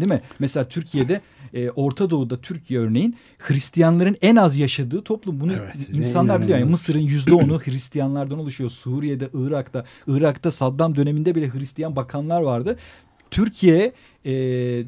değil 0.00 0.12
mi? 0.12 0.20
Mesela 0.38 0.68
Türkiye'de 0.68 1.20
e, 1.54 1.70
Orta 1.70 2.10
Doğu'da 2.10 2.36
Türkiye 2.36 2.80
örneğin 2.80 3.16
Hristiyanların 3.38 4.16
en 4.22 4.36
az 4.36 4.58
yaşadığı 4.58 5.02
toplum. 5.02 5.40
Bunu 5.40 5.52
evet, 5.52 5.76
insanlar 5.92 6.42
biliyor. 6.42 6.58
Yani 6.58 6.70
Mısır'ın 6.70 6.98
yüzde 6.98 7.34
onu 7.34 7.60
Hristiyanlardan 7.64 8.38
oluşuyor. 8.38 8.70
Suriye'de, 8.70 9.28
Irak'ta, 9.34 9.84
Irak'ta 10.06 10.50
Saddam 10.50 10.96
döneminde 10.96 11.34
bile 11.34 11.48
Hristiyan 11.48 11.96
bakanlar 11.96 12.40
vardı. 12.40 12.76
Türkiye 13.30 13.92
e, 14.24 14.32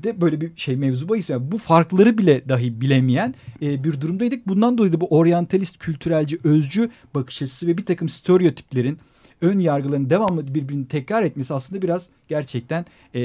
de 0.02 0.20
böyle 0.20 0.40
bir 0.40 0.50
şey 0.56 0.76
mevzu 0.76 1.08
bahis. 1.08 1.30
Yani 1.30 1.52
bu 1.52 1.58
farkları 1.58 2.18
bile 2.18 2.48
dahi 2.48 2.80
bilemeyen 2.80 3.34
e, 3.62 3.84
bir 3.84 4.00
durumdaydık. 4.00 4.48
Bundan 4.48 4.78
dolayı 4.78 4.92
da 4.92 5.00
bu 5.00 5.06
oryantalist, 5.06 5.78
kültürelci, 5.78 6.38
özcü 6.44 6.90
bakış 7.14 7.42
açısı 7.42 7.66
ve 7.66 7.78
bir 7.78 7.86
takım 7.86 8.08
stereotiplerin 8.08 8.98
ön 9.40 9.58
yargıların 9.58 10.10
devamlı 10.10 10.54
birbirini 10.54 10.86
tekrar 10.86 11.22
etmesi 11.22 11.54
aslında 11.54 11.82
biraz 11.82 12.08
gerçekten 12.28 12.84
e, 13.14 13.20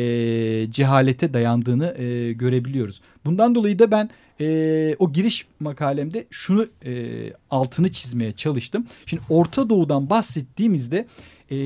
cehalete 0.72 1.34
dayandığını 1.34 1.98
e, 1.98 2.34
görebiliyoruz. 2.34 3.02
Bundan 3.26 3.56
dolayı 3.56 3.80
da 3.80 3.92
ben 3.92 4.10
e, 4.42 4.96
o 5.00 5.14
giriş 5.14 5.48
makalemde 5.60 6.26
şunu 6.30 6.68
e, 6.86 7.34
altını 7.50 7.92
çizmeye 7.92 8.32
çalıştım. 8.32 8.86
Şimdi 9.06 9.24
Orta 9.30 9.70
Doğu'dan 9.70 10.10
bahsettiğimizde 10.10 11.06
e, 11.52 11.58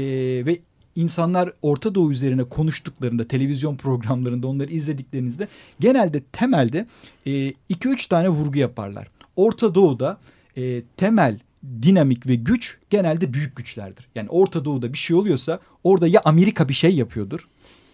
ve 0.45 0.59
insanlar 0.95 1.53
Orta 1.61 1.95
Doğu 1.95 2.11
üzerine 2.11 2.43
konuştuklarında 2.43 3.23
televizyon 3.23 3.75
programlarında 3.75 4.47
onları 4.47 4.71
izlediklerinizde 4.71 5.47
genelde 5.79 6.21
temelde 6.31 6.85
2-3 7.25 7.55
e, 7.69 8.09
tane 8.09 8.29
vurgu 8.29 8.57
yaparlar. 8.57 9.07
Orta 9.35 9.75
Doğu'da 9.75 10.17
e, 10.57 10.81
temel 10.97 11.39
dinamik 11.81 12.27
ve 12.27 12.35
güç 12.35 12.77
genelde 12.89 13.33
büyük 13.33 13.55
güçlerdir. 13.55 14.07
Yani 14.15 14.29
Orta 14.29 14.65
Doğu'da 14.65 14.93
bir 14.93 14.97
şey 14.97 15.15
oluyorsa 15.15 15.59
orada 15.83 16.07
ya 16.07 16.21
Amerika 16.25 16.69
bir 16.69 16.73
şey 16.73 16.95
yapıyordur 16.95 17.47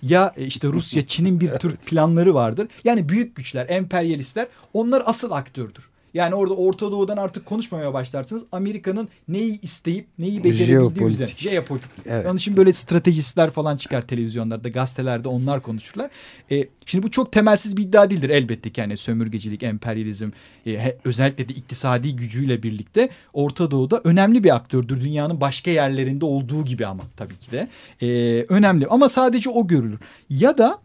ya 0.06 0.34
e, 0.38 0.46
işte 0.46 0.68
Rusya, 0.68 1.06
Çin'in 1.06 1.40
bir 1.40 1.50
tür 1.50 1.76
planları 1.86 2.34
vardır. 2.34 2.68
Yani 2.84 3.10
büyük 3.10 3.36
güçler, 3.36 3.70
emperyalistler 3.70 4.48
onlar 4.74 5.04
asıl 5.06 5.32
aktördür. 5.32 5.90
Yani 6.16 6.36
orada 6.36 6.54
Orta 6.54 6.92
Doğu'dan 6.92 7.18
artık 7.18 7.46
konuşmamaya 7.46 7.94
başlarsınız. 7.94 8.44
Amerika'nın 8.52 9.10
neyi 9.28 9.62
isteyip 9.62 10.08
neyi 10.20 10.44
becerebildiği 10.44 11.10
üzerine. 11.10 11.34
Jeopolitik. 11.38 11.92
Evet. 12.06 12.26
Onun 12.26 12.38
için 12.38 12.58
böyle 12.58 12.74
stratejistler 12.74 13.50
falan 13.50 13.78
çıkar 13.78 14.02
televizyonlarda, 14.02 14.70
gazetelerde 14.70 15.30
onlar 15.30 15.62
konuşurlar. 15.62 16.10
E, 16.52 16.68
şimdi 16.86 17.04
bu 17.04 17.12
çok 17.12 17.32
temelsiz 17.32 17.78
bir 17.78 17.84
iddia 17.84 18.10
değildir 18.10 18.30
elbette 18.30 18.70
ki. 18.70 18.82
Yani 18.82 18.98
sömürgecilik, 18.98 19.64
emperyalizm 19.64 20.30
e, 20.68 20.98
özellikle 21.06 21.50
de 21.50 21.54
iktisadi 21.54 22.16
gücüyle 22.16 22.64
birlikte 22.64 23.10
Orta 23.34 23.72
Doğu'da 23.72 24.02
önemli 24.04 24.44
bir 24.44 24.56
aktördür. 24.56 25.02
Dünyanın 25.02 25.42
başka 25.42 25.72
yerlerinde 25.72 26.26
olduğu 26.26 26.66
gibi 26.66 26.86
ama 26.86 27.04
tabii 27.18 27.36
ki 27.36 27.52
de. 27.52 27.68
E, 28.02 28.08
önemli 28.50 28.88
ama 28.88 29.10
sadece 29.10 29.50
o 29.50 29.68
görülür. 29.68 30.00
Ya 30.30 30.58
da 30.58 30.80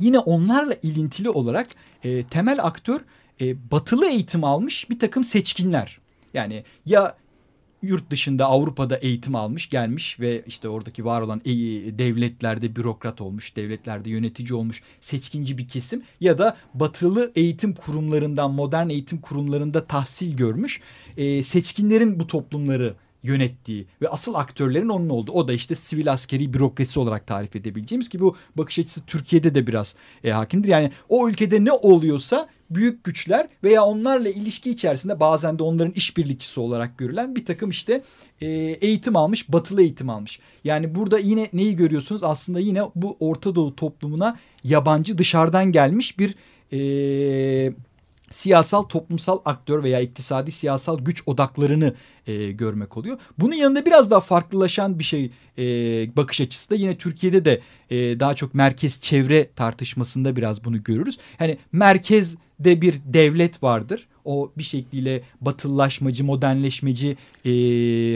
yine 0.00 0.18
onlarla 0.18 0.74
ilintili 0.82 1.30
olarak 1.30 1.66
e, 2.04 2.22
temel 2.22 2.58
aktör 2.62 3.00
e, 3.40 3.70
batılı 3.70 4.06
eğitim 4.06 4.44
almış 4.44 4.90
bir 4.90 4.98
takım 4.98 5.24
seçkinler. 5.24 5.98
Yani 6.34 6.64
ya 6.86 7.16
yurt 7.82 8.10
dışında 8.10 8.46
Avrupa'da 8.46 8.96
eğitim 8.96 9.34
almış 9.36 9.68
gelmiş 9.68 10.20
ve 10.20 10.42
işte 10.46 10.68
oradaki 10.68 11.04
var 11.04 11.20
olan 11.20 11.40
e, 11.44 11.52
devletlerde 11.98 12.76
bürokrat 12.76 13.20
olmuş, 13.20 13.56
devletlerde 13.56 14.10
yönetici 14.10 14.54
olmuş 14.54 14.82
seçkinci 15.00 15.58
bir 15.58 15.68
kesim 15.68 16.02
ya 16.20 16.38
da 16.38 16.56
batılı 16.74 17.32
eğitim 17.36 17.74
kurumlarından 17.74 18.50
modern 18.50 18.88
eğitim 18.88 19.20
kurumlarında 19.20 19.84
tahsil 19.84 20.36
görmüş 20.36 20.80
e, 21.16 21.42
seçkinlerin 21.42 22.20
bu 22.20 22.26
toplumları 22.26 22.94
yönettiği 23.24 23.86
ve 24.02 24.08
asıl 24.08 24.34
aktörlerin 24.34 24.88
onun 24.88 25.08
olduğu. 25.08 25.32
O 25.32 25.48
da 25.48 25.52
işte 25.52 25.74
sivil 25.74 26.12
askeri 26.12 26.54
bürokrasi 26.54 27.00
olarak 27.00 27.26
tarif 27.26 27.56
edebileceğimiz 27.56 28.08
ki 28.08 28.20
bu 28.20 28.36
bakış 28.56 28.78
açısı 28.78 29.00
Türkiye'de 29.06 29.54
de 29.54 29.66
biraz 29.66 29.94
e, 30.24 30.30
hakimdir. 30.30 30.68
Yani 30.68 30.90
o 31.08 31.28
ülkede 31.28 31.64
ne 31.64 31.72
oluyorsa 31.72 32.48
büyük 32.70 33.04
güçler 33.04 33.48
veya 33.64 33.84
onlarla 33.84 34.28
ilişki 34.28 34.70
içerisinde 34.70 35.20
bazen 35.20 35.58
de 35.58 35.62
onların 35.62 35.92
işbirlikçisi 35.92 36.60
olarak 36.60 36.98
görülen 36.98 37.36
bir 37.36 37.44
takım 37.44 37.70
işte 37.70 38.02
e, 38.40 38.46
eğitim 38.80 39.16
almış, 39.16 39.52
batılı 39.52 39.82
eğitim 39.82 40.10
almış. 40.10 40.38
Yani 40.64 40.94
burada 40.94 41.18
yine 41.18 41.48
neyi 41.52 41.76
görüyorsunuz? 41.76 42.22
Aslında 42.22 42.60
yine 42.60 42.82
bu 42.94 43.16
Orta 43.20 43.54
Doğu 43.54 43.76
toplumuna 43.76 44.36
yabancı 44.64 45.18
dışarıdan 45.18 45.72
gelmiş 45.72 46.18
bir 46.18 46.34
e, 46.72 47.72
siyasal 48.30 48.82
toplumsal 48.82 49.38
aktör 49.44 49.82
veya 49.82 50.00
iktisadi 50.00 50.50
siyasal 50.50 50.98
güç 50.98 51.22
odaklarını 51.26 51.94
e, 52.26 52.52
görmek 52.52 52.96
oluyor. 52.96 53.18
Bunun 53.38 53.54
yanında 53.54 53.86
biraz 53.86 54.10
daha 54.10 54.20
farklılaşan 54.20 54.98
bir 54.98 55.04
şey 55.04 55.30
e, 55.58 55.62
bakış 56.16 56.40
açısı 56.40 56.70
da 56.70 56.74
yine 56.74 56.98
Türkiye'de 56.98 57.44
de 57.44 57.60
e, 57.90 58.20
daha 58.20 58.34
çok 58.34 58.54
merkez 58.54 59.00
çevre 59.00 59.50
tartışmasında 59.56 60.36
biraz 60.36 60.64
bunu 60.64 60.82
görürüz. 60.82 61.18
Hani 61.38 61.58
merkezde 61.72 62.82
bir 62.82 62.94
devlet 63.04 63.62
vardır. 63.62 64.06
O 64.24 64.52
bir 64.58 64.62
şekliyle 64.62 65.22
batılılaşmacı, 65.40 66.24
modernleşmeci 66.24 67.16
e, 67.44 67.50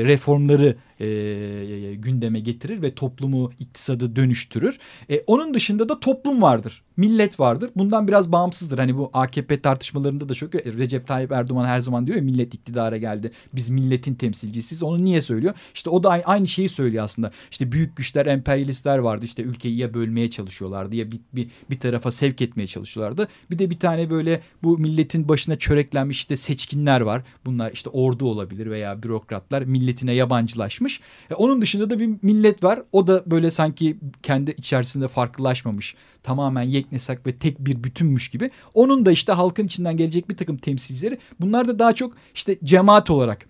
reformları 0.04 0.76
e, 1.00 1.94
gündeme 1.94 2.40
getirir 2.40 2.82
ve 2.82 2.94
toplumu, 2.94 3.52
iktisadı 3.60 4.16
dönüştürür. 4.16 4.78
E, 5.10 5.22
onun 5.26 5.54
dışında 5.54 5.88
da 5.88 6.00
toplum 6.00 6.42
vardır, 6.42 6.82
millet 6.96 7.40
vardır. 7.40 7.70
Bundan 7.76 8.08
biraz 8.08 8.32
bağımsızdır. 8.32 8.78
Hani 8.78 8.96
bu 8.96 9.10
AKP 9.12 9.60
tartışmalarında 9.60 10.28
da 10.28 10.34
çok 10.34 10.54
Recep 10.54 11.06
Tayyip 11.06 11.32
Erdoğan 11.32 11.64
her 11.64 11.80
zaman 11.80 12.06
diyor 12.06 12.16
ya 12.16 12.22
millet 12.24 12.54
iktidara 12.54 12.96
geldi. 12.96 13.32
Biz 13.52 13.68
milletin 13.68 14.14
temsilcisiyiz. 14.14 14.82
Onu 14.82 15.04
niye 15.04 15.20
söylüyor? 15.20 15.54
İşte 15.74 15.90
o 15.90 16.02
da 16.02 16.10
aynı 16.10 16.46
şeyi 16.46 16.68
söylüyor 16.68 17.04
aslında. 17.04 17.30
İşte 17.50 17.72
büyük 17.72 17.96
güçler, 17.96 18.26
emperyalistler 18.26 18.98
vardı. 18.98 19.24
İşte 19.24 19.42
ülkeyi 19.42 19.76
ya 19.76 19.94
bölmeye 19.94 20.30
çalışıyorlardı 20.30 20.96
ya 20.96 21.12
bir, 21.12 21.20
bir, 21.32 21.48
bir 21.70 21.78
tarafa 21.78 22.10
sevk 22.10 22.42
etmeye 22.42 22.66
çalışıyorlardı. 22.66 23.28
Bir 23.50 23.58
de 23.58 23.70
bir 23.70 23.78
tane 23.78 24.10
böyle 24.10 24.40
bu 24.62 24.78
milletin 24.78 25.28
başına 25.28 25.56
çöreklenmiş 25.98 26.18
işte 26.18 26.36
seçkinler 26.36 27.00
var. 27.00 27.22
Bunlar 27.44 27.72
işte 27.72 27.90
ordu 27.90 28.26
olabilir 28.26 28.70
veya 28.70 29.02
bürokratlar 29.02 29.62
milletine 29.62 30.12
yabancılaşmış. 30.12 31.00
E, 31.30 31.34
onun 31.34 31.62
dışında 31.62 31.90
da 31.90 31.98
bir 31.98 32.10
millet 32.22 32.64
var. 32.64 32.82
O 32.92 33.06
da 33.06 33.22
böyle 33.26 33.50
sanki 33.50 33.96
kendi 34.22 34.50
içerisinde 34.50 35.08
farklılaşmamış. 35.08 35.94
Tamamen 36.22 36.62
yeknesak 36.62 37.26
ve 37.26 37.32
tek 37.32 37.58
bir 37.58 37.84
bütünmüş 37.84 38.28
gibi. 38.28 38.50
Onun 38.74 39.06
da 39.06 39.10
işte 39.10 39.32
halkın 39.32 39.66
içinden 39.66 39.96
gelecek 39.96 40.28
bir 40.28 40.36
takım 40.36 40.56
temsilcileri. 40.56 41.18
Bunlar 41.40 41.68
da 41.68 41.78
daha 41.78 41.92
çok 41.92 42.14
işte 42.34 42.58
cemaat 42.64 43.10
olarak 43.10 43.46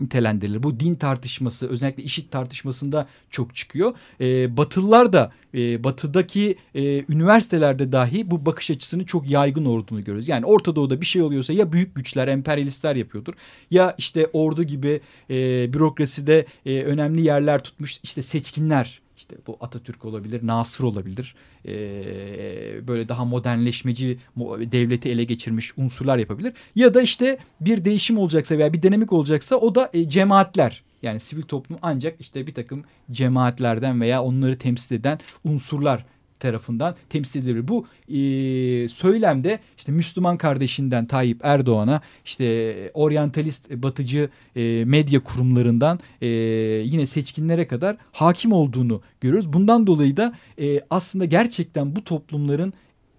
nitelendirilir. 0.00 0.62
Bu 0.62 0.80
din 0.80 0.94
tartışması 0.94 1.68
özellikle 1.68 2.02
işit 2.02 2.30
tartışmasında 2.30 3.08
çok 3.30 3.56
çıkıyor. 3.56 3.94
E, 4.20 4.56
Batılılar 4.56 5.12
da 5.12 5.32
e, 5.54 5.84
batıdaki 5.84 6.56
e, 6.74 7.04
üniversitelerde 7.12 7.92
dahi 7.92 8.30
bu 8.30 8.46
bakış 8.46 8.70
açısını 8.70 9.06
çok 9.06 9.30
yaygın 9.30 9.64
olduğunu 9.64 10.00
görüyoruz. 10.04 10.28
Yani 10.28 10.46
Orta 10.46 10.76
Doğu'da 10.76 11.00
bir 11.00 11.06
şey 11.06 11.22
oluyorsa 11.22 11.52
ya 11.52 11.72
büyük 11.72 11.94
güçler, 11.94 12.28
emperyalistler 12.28 12.96
yapıyordur 12.96 13.34
ya 13.70 13.94
işte 13.98 14.26
ordu 14.32 14.62
gibi 14.62 15.00
e, 15.30 15.34
bürokraside 15.72 16.46
e, 16.66 16.82
önemli 16.82 17.20
yerler 17.20 17.62
tutmuş 17.62 18.00
işte 18.02 18.22
seçkinler 18.22 19.00
işte 19.28 19.42
bu 19.46 19.56
Atatürk 19.60 20.04
olabilir, 20.04 20.46
Nasır 20.46 20.84
olabilir. 20.84 21.34
Ee, 21.66 22.88
böyle 22.88 23.08
daha 23.08 23.24
modernleşmeci 23.24 24.18
devleti 24.72 25.08
ele 25.08 25.24
geçirmiş 25.24 25.78
unsurlar 25.78 26.18
yapabilir. 26.18 26.52
Ya 26.74 26.94
da 26.94 27.02
işte 27.02 27.38
bir 27.60 27.84
değişim 27.84 28.18
olacaksa 28.18 28.58
veya 28.58 28.72
bir 28.72 28.82
dinamik 28.82 29.12
olacaksa 29.12 29.56
o 29.56 29.74
da 29.74 29.90
e, 29.92 30.08
cemaatler. 30.08 30.82
Yani 31.02 31.20
sivil 31.20 31.42
toplum 31.42 31.78
ancak 31.82 32.20
işte 32.20 32.46
bir 32.46 32.54
takım 32.54 32.84
cemaatlerden 33.10 34.00
veya 34.00 34.22
onları 34.22 34.58
temsil 34.58 34.94
eden 34.94 35.18
unsurlar 35.44 36.04
tarafından 36.40 36.94
temsil 37.08 37.42
edilir. 37.42 37.68
Bu 37.68 37.86
e, 38.08 38.88
söylemde 38.88 39.58
işte 39.76 39.92
Müslüman 39.92 40.36
kardeşinden 40.36 41.06
Tayyip 41.06 41.40
Erdoğan'a 41.42 42.00
işte 42.24 42.74
oryantalist 42.94 43.70
batıcı 43.70 44.28
e, 44.56 44.84
medya 44.84 45.20
kurumlarından 45.20 46.00
e, 46.20 46.26
yine 46.84 47.06
seçkinlere 47.06 47.66
kadar 47.68 47.96
hakim 48.12 48.52
olduğunu 48.52 49.02
görüyoruz. 49.20 49.52
Bundan 49.52 49.86
dolayı 49.86 50.16
da 50.16 50.34
e, 50.60 50.80
aslında 50.90 51.24
gerçekten 51.24 51.96
bu 51.96 52.04
toplumların 52.04 52.72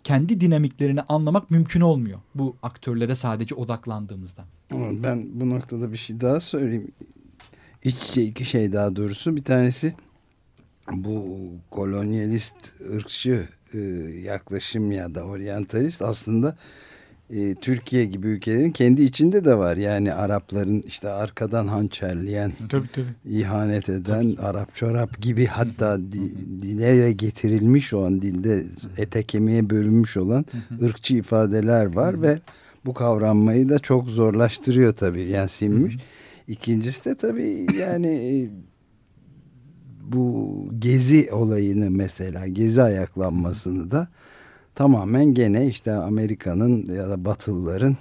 kendi 0.03 0.41
dinamiklerini 0.41 1.01
anlamak 1.01 1.51
mümkün 1.51 1.81
olmuyor. 1.81 2.19
Bu 2.35 2.55
aktörlere 2.63 3.15
sadece 3.15 3.55
odaklandığımızda. 3.55 4.45
Ben 5.03 5.23
bu 5.33 5.49
noktada 5.49 5.91
bir 5.91 5.97
şey 5.97 6.21
daha 6.21 6.39
söyleyeyim. 6.39 6.91
İç 7.83 8.17
iki 8.17 8.45
şey 8.45 8.73
daha 8.73 8.95
doğrusu. 8.95 9.35
Bir 9.35 9.43
tanesi 9.43 9.93
bu 10.91 11.37
kolonyalist, 11.71 12.55
ırkçı 12.95 13.47
e, 13.73 13.79
yaklaşım 14.23 14.91
ya 14.91 15.15
da 15.15 15.23
oryantalist 15.23 16.01
aslında 16.01 16.55
e, 17.29 17.55
Türkiye 17.55 18.05
gibi 18.05 18.27
ülkelerin 18.27 18.71
kendi 18.71 19.01
içinde 19.01 19.45
de 19.45 19.57
var. 19.57 19.77
Yani 19.77 20.13
Arapların 20.13 20.81
işte 20.85 21.09
arkadan 21.09 21.67
hançerleyen, 21.67 22.53
tabii, 22.69 22.87
tabii. 22.93 23.39
ihanet 23.39 23.89
eden, 23.89 24.31
tabii. 24.35 24.47
Arap 24.47 24.75
çorap 24.75 25.21
gibi 25.21 25.45
hatta 25.45 26.11
di, 26.11 26.33
dile 26.61 27.11
getirilmiş 27.11 27.93
olan 27.93 28.21
dilde 28.21 28.65
ete 28.97 29.23
kemiğe 29.23 29.69
bölünmüş 29.69 30.17
olan 30.17 30.45
ırkçı 30.83 31.15
ifadeler 31.15 31.95
var 31.95 32.21
ve 32.21 32.39
bu 32.85 32.93
kavranmayı 32.93 33.69
da 33.69 33.79
çok 33.79 34.09
zorlaştırıyor 34.09 34.93
tabii. 34.93 35.31
Yani 35.31 35.49
silmiş. 35.49 35.97
İkincisi 36.47 37.05
de 37.05 37.15
tabii 37.15 37.67
yani 37.79 38.07
e, 38.07 38.49
bu 40.13 40.65
gezi 40.79 41.29
olayını 41.31 41.91
mesela 41.91 42.47
gezi 42.47 42.81
ayaklanmasını 42.81 43.91
da 43.91 44.07
tamamen 44.75 45.33
gene 45.33 45.67
işte 45.67 45.91
Amerika'nın 45.91 46.85
ya 46.95 47.09
da 47.09 47.25
Batılıların 47.25 47.97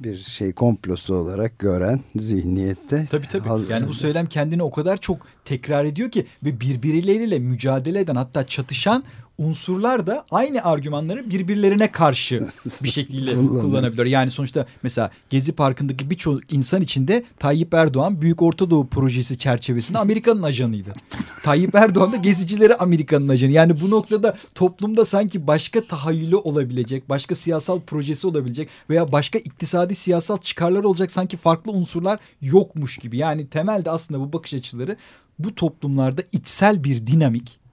bir 0.00 0.16
şey 0.16 0.52
komplosu 0.52 1.14
olarak 1.14 1.58
gören 1.58 2.00
zihniyette. 2.16 3.06
Tabii 3.10 3.28
tabii. 3.28 3.48
Yani 3.70 3.88
bu 3.88 3.94
söylem 3.94 4.26
kendini 4.26 4.62
o 4.62 4.70
kadar 4.70 4.96
çok 4.96 5.26
tekrar 5.44 5.84
ediyor 5.84 6.10
ki 6.10 6.26
ve 6.44 6.60
birbirleriyle 6.60 7.38
mücadele 7.38 8.00
eden 8.00 8.16
hatta 8.16 8.46
çatışan 8.46 9.04
unsurlar 9.38 10.06
da 10.06 10.24
aynı 10.30 10.64
argümanları 10.64 11.30
birbirlerine 11.30 11.92
karşı 11.92 12.48
bir 12.82 12.88
şekilde 12.88 13.34
kullanabilir. 13.34 14.06
Yani 14.06 14.30
sonuçta 14.30 14.66
mesela 14.82 15.10
Gezi 15.30 15.52
Parkı'ndaki 15.52 16.10
birçok 16.10 16.52
insan 16.52 16.82
içinde 16.82 17.24
Tayyip 17.38 17.74
Erdoğan 17.74 18.22
Büyük 18.22 18.42
Orta 18.42 18.70
Doğu 18.70 18.86
Projesi 18.86 19.38
çerçevesinde 19.38 19.98
Amerika'nın 19.98 20.42
ajanıydı. 20.42 20.92
Tayyip 21.42 21.74
Erdoğan 21.74 22.12
da 22.12 22.16
gezicileri 22.16 22.74
Amerika'nın 22.74 23.28
ajanı. 23.28 23.52
Yani 23.52 23.80
bu 23.80 23.90
noktada 23.90 24.36
toplumda 24.54 25.04
sanki 25.04 25.46
başka 25.46 25.84
tahayyülü 25.84 26.36
olabilecek, 26.36 27.08
başka 27.08 27.34
siyasal 27.34 27.80
projesi 27.80 28.26
olabilecek 28.26 28.68
veya 28.90 29.12
başka 29.12 29.38
iktisadi 29.38 29.94
siyasal 29.94 30.38
çıkarlar 30.38 30.84
olacak 30.84 31.10
sanki 31.10 31.36
farklı 31.36 31.72
unsurlar 31.72 32.18
yokmuş 32.42 32.98
gibi. 32.98 33.16
Yani 33.16 33.46
temelde 33.46 33.90
aslında 33.90 34.20
bu 34.20 34.32
bakış 34.32 34.54
açıları 34.54 34.96
bu 35.38 35.54
toplumlarda 35.54 36.22
içsel 36.32 36.84
bir 36.84 37.06
dinamik 37.06 37.63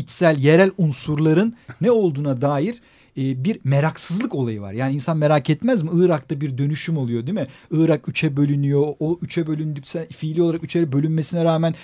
içsel 0.00 0.38
yerel 0.38 0.70
unsurların 0.78 1.54
ne 1.80 1.90
olduğuna 1.90 2.40
dair 2.40 2.80
e, 3.16 3.44
bir 3.44 3.58
meraksızlık 3.64 4.34
olayı 4.34 4.60
var. 4.60 4.72
Yani 4.72 4.94
insan 4.94 5.16
merak 5.16 5.50
etmez 5.50 5.82
mi? 5.82 5.90
Irak'ta 5.94 6.40
bir 6.40 6.58
dönüşüm 6.58 6.96
oluyor 6.96 7.26
değil 7.26 7.38
mi? 7.38 7.46
Irak 7.70 8.08
üçe 8.08 8.36
bölünüyor. 8.36 8.94
O 9.00 9.18
üçe 9.22 9.46
bölündükse 9.46 10.06
fiili 10.06 10.42
olarak 10.42 10.64
üçe 10.64 10.92
bölünmesine 10.92 11.44
rağmen 11.44 11.74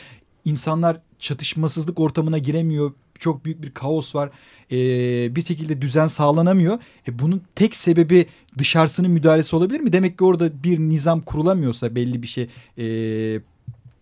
insanlar 0.44 1.00
çatışmasızlık 1.18 2.00
ortamına 2.00 2.38
giremiyor. 2.38 2.92
Çok 3.18 3.44
büyük 3.44 3.62
bir 3.62 3.70
kaos 3.70 4.14
var. 4.14 4.31
E, 4.72 4.76
bir 5.37 5.44
şekilde 5.44 5.83
düzen 5.83 6.07
sağlanamıyor. 6.07 6.79
E, 7.09 7.18
bunun 7.18 7.42
tek 7.55 7.76
sebebi 7.76 8.26
dışarısının 8.59 9.11
müdahalesi 9.11 9.57
olabilir 9.57 9.81
mi? 9.81 9.92
Demek 9.92 10.18
ki 10.18 10.24
orada 10.24 10.62
bir 10.62 10.79
nizam 10.79 11.20
kurulamıyorsa 11.20 11.94
belli 11.94 12.22
bir 12.22 12.26
şey 12.26 12.48
e, 12.79 12.87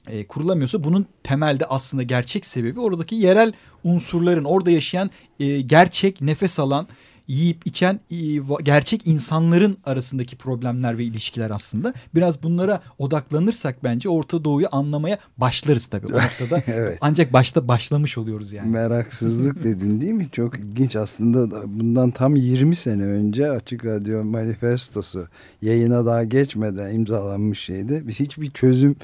e, 0.08 0.26
kurulamıyorsa 0.26 0.84
bunun 0.84 1.06
temelde 1.22 1.66
aslında 1.66 2.02
gerçek 2.02 2.46
sebebi 2.46 2.80
oradaki 2.80 3.14
yerel 3.14 3.52
unsurların 3.84 4.44
orada 4.44 4.70
yaşayan 4.70 5.10
e, 5.40 5.60
gerçek 5.60 6.20
nefes 6.20 6.58
alan 6.58 6.88
yiyip 7.28 7.66
içen 7.66 8.00
e, 8.10 8.16
gerçek 8.62 9.06
insanların 9.06 9.78
arasındaki 9.84 10.36
problemler 10.36 10.98
ve 10.98 11.04
ilişkiler 11.04 11.50
aslında. 11.50 11.94
Biraz 12.14 12.42
bunlara 12.42 12.82
odaklanırsak 12.98 13.84
bence 13.84 14.08
Orta 14.08 14.44
Doğu'yu 14.44 14.66
anlamaya 14.72 15.18
başlarız 15.36 15.86
tabii 15.86 16.06
o 16.06 16.12
noktada. 16.12 16.62
evet. 16.66 16.98
Ancak 17.00 17.32
başta 17.32 17.68
başlamış 17.68 18.18
oluyoruz 18.18 18.52
yani. 18.52 18.70
Meraksızlık 18.70 19.64
dedin 19.64 20.00
değil 20.00 20.12
mi? 20.12 20.28
Çok 20.32 20.58
ilginç 20.58 20.96
aslında 20.96 21.62
bundan 21.80 22.10
tam 22.10 22.36
20 22.36 22.74
sene 22.74 23.02
önce 23.02 23.50
Açık 23.50 23.84
Radyo 23.84 24.24
Manifestosu 24.24 25.28
yayına 25.62 26.06
daha 26.06 26.24
geçmeden 26.24 26.94
imzalanmış 26.94 27.60
şeydi. 27.60 28.02
Biz 28.06 28.20
hiçbir 28.20 28.50
çözüm 28.50 28.96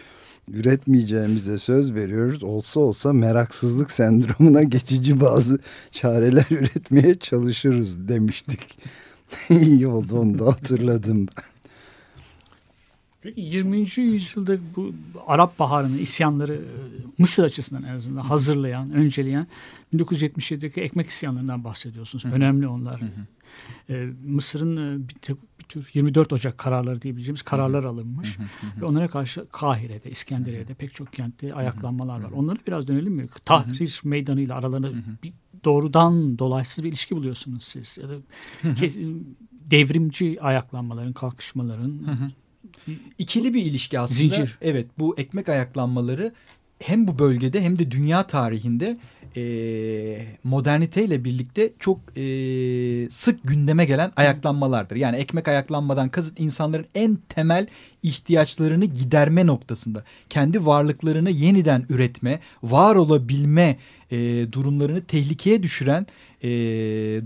üretmeyeceğimize 0.48 1.59
söz 1.59 1.94
veriyoruz. 1.94 2.42
Olsa 2.42 2.81
olsa 2.81 3.12
meraksızlık 3.12 3.90
sendromuna 3.90 4.62
geçici 4.62 5.20
bazı 5.20 5.59
çareler 5.90 6.46
üretmeye 6.50 7.14
çalışırız 7.14 8.09
demiştik. 8.09 8.79
İyi 9.50 9.87
oldu 9.87 10.18
onu 10.20 10.38
da 10.38 10.46
hatırladım 10.46 11.29
Peki 13.22 13.40
20. 13.40 13.79
yüzyılda 13.96 14.59
bu 14.76 14.94
Arap 15.26 15.59
Baharı'nın 15.59 15.98
isyanları 15.98 16.55
e, 16.55 16.76
Mısır 17.18 17.44
açısından 17.44 17.83
en 17.83 17.94
azından 17.94 18.22
hazırlayan, 18.22 18.92
önceleyen 18.92 19.46
1977'deki 19.94 20.81
ekmek 20.81 21.09
isyanlarından 21.09 21.64
bahsediyorsunuz. 21.64 22.24
Hı 22.24 22.29
-hı. 22.29 22.33
Önemli 22.33 22.68
onlar. 22.68 23.00
Hı 23.00 23.05
-hı. 23.05 23.09
Ee, 23.90 24.09
Mısır'ın 24.26 24.76
e, 24.76 25.09
bir, 25.09 25.14
tür 25.70 25.90
24 25.94 26.33
Ocak 26.33 26.59
kararları 26.59 27.02
diyebileceğimiz 27.02 27.42
kararlar 27.42 27.85
alınmış. 27.85 28.38
Ve 28.80 28.85
onlara 28.85 29.09
karşı 29.09 29.48
Kahire'de, 29.52 30.11
İskenderiye'de 30.11 30.74
pek 30.74 30.94
çok 30.94 31.12
kentte 31.12 31.54
ayaklanmalar 31.54 32.20
var. 32.20 32.30
Onlara 32.30 32.59
biraz 32.66 32.88
dönelim 32.88 33.12
mi? 33.12 33.26
Tahrir 33.44 34.00
meydanı 34.04 34.40
ile 34.40 34.54
aralarında 34.54 34.92
bir 35.22 35.33
doğrudan 35.64 36.38
dolaysız 36.38 36.85
bir 36.85 36.88
ilişki 36.88 37.16
buluyorsunuz 37.16 37.64
siz. 37.64 37.98
Ya 37.98 38.09
da 38.09 38.14
devrimci 39.70 40.42
ayaklanmaların, 40.42 41.12
kalkışmaların 41.12 42.00
ikili 43.18 43.54
bir 43.54 43.62
ilişki 43.62 44.00
aslında. 44.00 44.18
Zincir. 44.18 44.59
Evet 44.61 44.87
bu 44.98 45.18
ekmek 45.18 45.48
ayaklanmaları 45.48 46.35
hem 46.83 47.09
bu 47.09 47.18
bölgede 47.18 47.61
hem 47.61 47.78
de 47.78 47.90
dünya 47.90 48.26
tarihinde 48.26 48.98
e, 49.37 49.43
moderniteyle 50.45 51.25
birlikte 51.25 51.71
çok 51.79 51.99
e, 52.16 52.23
sık 53.11 53.40
gündeme 53.45 53.85
gelen 53.85 54.12
ayaklanmalardır. 54.16 54.97
Yani 54.97 55.16
ekmek 55.16 55.49
ayaklanmadan 55.49 56.09
kasıt 56.09 56.40
insanların 56.40 56.87
en 56.95 57.19
temel 57.29 57.66
ihtiyaçlarını 58.03 58.85
giderme 58.85 59.47
noktasında 59.47 60.05
kendi 60.29 60.66
varlıklarını 60.66 61.31
yeniden 61.31 61.87
üretme, 61.88 62.40
var 62.62 62.95
olabilme 62.95 63.77
e, 64.11 64.16
durumlarını 64.53 65.01
tehlikeye 65.01 65.62
düşüren 65.62 66.07
e, 66.43 66.49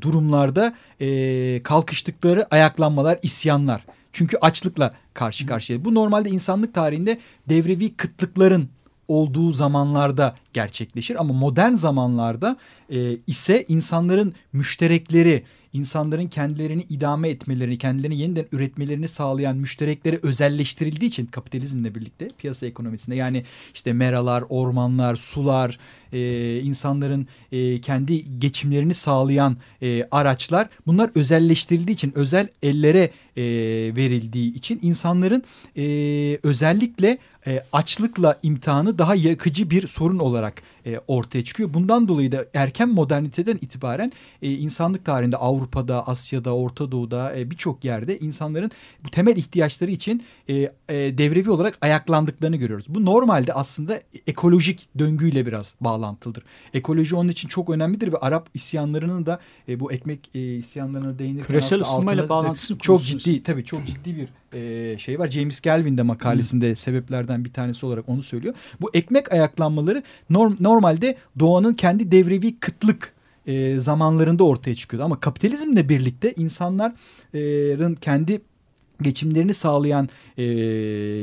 durumlarda 0.01 0.75
e, 1.01 1.61
kalkıştıkları 1.63 2.47
ayaklanmalar, 2.51 3.19
isyanlar. 3.23 3.85
Çünkü 4.13 4.37
açlıkla 4.37 4.93
karşı 5.15 5.47
karşıya. 5.47 5.85
Bu 5.85 5.95
normalde 5.95 6.29
insanlık 6.29 6.75
tarihinde 6.75 7.19
devrevi 7.49 7.95
kıtlıkların 7.95 8.69
olduğu 9.09 9.53
zamanlarda 9.53 10.37
gerçekleşir. 10.53 11.21
Ama 11.21 11.35
modern 11.35 11.75
zamanlarda 11.75 12.57
e, 12.91 13.17
ise 13.27 13.65
insanların 13.69 14.35
müşterekleri 14.53 15.45
insanların 15.75 16.27
kendilerini 16.27 16.83
idame 16.83 17.29
etmelerini, 17.29 17.79
kendilerini 17.79 18.21
yeniden 18.21 18.47
üretmelerini 18.53 19.09
sağlayan 19.09 19.57
müşterekleri 19.57 20.21
özelleştirildiği 20.23 21.09
için 21.09 21.27
kapitalizmle 21.27 21.95
birlikte 21.95 22.29
piyasa 22.39 22.67
ekonomisinde 22.67 23.17
yani 23.17 23.45
işte 23.75 23.93
meralar, 23.93 24.45
ormanlar, 24.49 25.17
sular, 25.17 25.79
e, 26.13 26.61
insanların 26.61 27.27
e, 27.53 27.81
kendi 27.81 28.41
geçimlerini 28.41 28.95
sağlayan 28.95 29.57
e, 29.83 30.09
araçlar 30.11 30.69
bunlar 30.87 31.11
özelleştirildiği 31.15 31.95
için 31.95 32.13
özel 32.15 32.49
ellere 32.63 33.11
e, 33.37 33.43
verildiği 33.97 34.55
için 34.55 34.79
insanların 34.83 35.43
e, 35.77 35.85
özellikle 36.43 37.19
e, 37.47 37.63
açlıkla 37.73 38.39
imtihanı 38.43 38.99
daha 38.99 39.15
yakıcı 39.15 39.71
bir 39.71 39.87
sorun 39.87 40.19
olarak 40.19 40.63
e, 40.87 41.01
ortaya 41.09 41.45
çıkıyor. 41.45 41.75
Bundan 41.75 42.09
dolayı 42.09 42.33
da 42.33 42.47
erken 42.55 42.89
moderniteden 42.89 43.57
itibaren 43.57 44.13
e, 44.43 44.53
insanlık 44.53 45.05
tarihinde 45.05 45.37
Avrupa'da, 45.37 46.09
Asya'da, 46.09 46.57
Orta 46.57 46.93
Doğu'da 46.93 47.39
e, 47.39 47.51
birçok 47.51 47.85
yerde 47.85 48.19
insanların 48.19 48.71
bu 49.05 49.11
temel 49.11 49.37
ihtiyaçları 49.37 49.91
için 49.91 50.23
e, 50.49 50.55
e, 50.55 50.71
devrevi 50.89 51.51
olarak 51.51 51.79
ayaklandıklarını 51.81 52.57
görüyoruz. 52.57 52.87
Bu 52.89 53.05
normalde 53.05 53.53
aslında 53.53 54.01
ekolojik 54.27 54.89
döngüyle 54.99 55.47
biraz 55.47 55.75
bağlantılıdır. 55.81 56.45
Ekoloji 56.75 57.17
onun 57.17 57.29
için 57.29 57.49
çok 57.49 57.71
önemlidir 57.71 58.13
ve 58.13 58.17
Arap 58.17 58.49
isyanlarının 58.55 59.27
da 59.27 59.41
e, 59.69 59.81
bu 59.81 59.93
ekmek 59.93 60.31
e, 60.35 60.41
isyanlarına 60.41 61.19
değinirken 61.19 61.47
küresel 61.47 61.81
ısınmayla 61.81 62.29
bağlantısını 62.29 62.79
çok 62.79 63.05
ciddi 63.05 63.43
tabii 63.43 63.65
çok 63.65 63.87
ciddi 63.87 64.17
bir 64.17 64.29
e, 64.55 64.99
şey 64.99 65.19
var. 65.19 65.31
James 65.31 65.61
Galvin 65.61 65.99
de 65.99 66.03
makalesinde 66.03 66.69
hmm. 66.69 66.77
sebeplerden 66.77 67.45
bir 67.45 67.53
tanesi 67.53 67.87
olarak 67.87 68.09
onu 68.09 68.23
söylüyor. 68.23 68.55
Bu 68.81 68.91
ekmek 68.95 69.33
ayaklanmaları 69.33 70.03
norm, 70.31 70.57
normalde 70.75 71.17
doğanın 71.39 71.75
kendi 71.75 72.11
devrevi 72.11 72.59
kıtlık 72.59 73.15
e, 73.47 73.81
zamanlarında 73.81 74.45
ortaya 74.45 74.75
çıkıyordu. 74.75 75.05
Ama 75.05 75.21
kapitalizmle 75.21 75.89
birlikte 75.89 76.33
insanların 76.33 77.95
kendi 77.95 78.41
geçimlerini 79.03 79.55
sağlayan 79.55 80.09
e, 80.39 80.45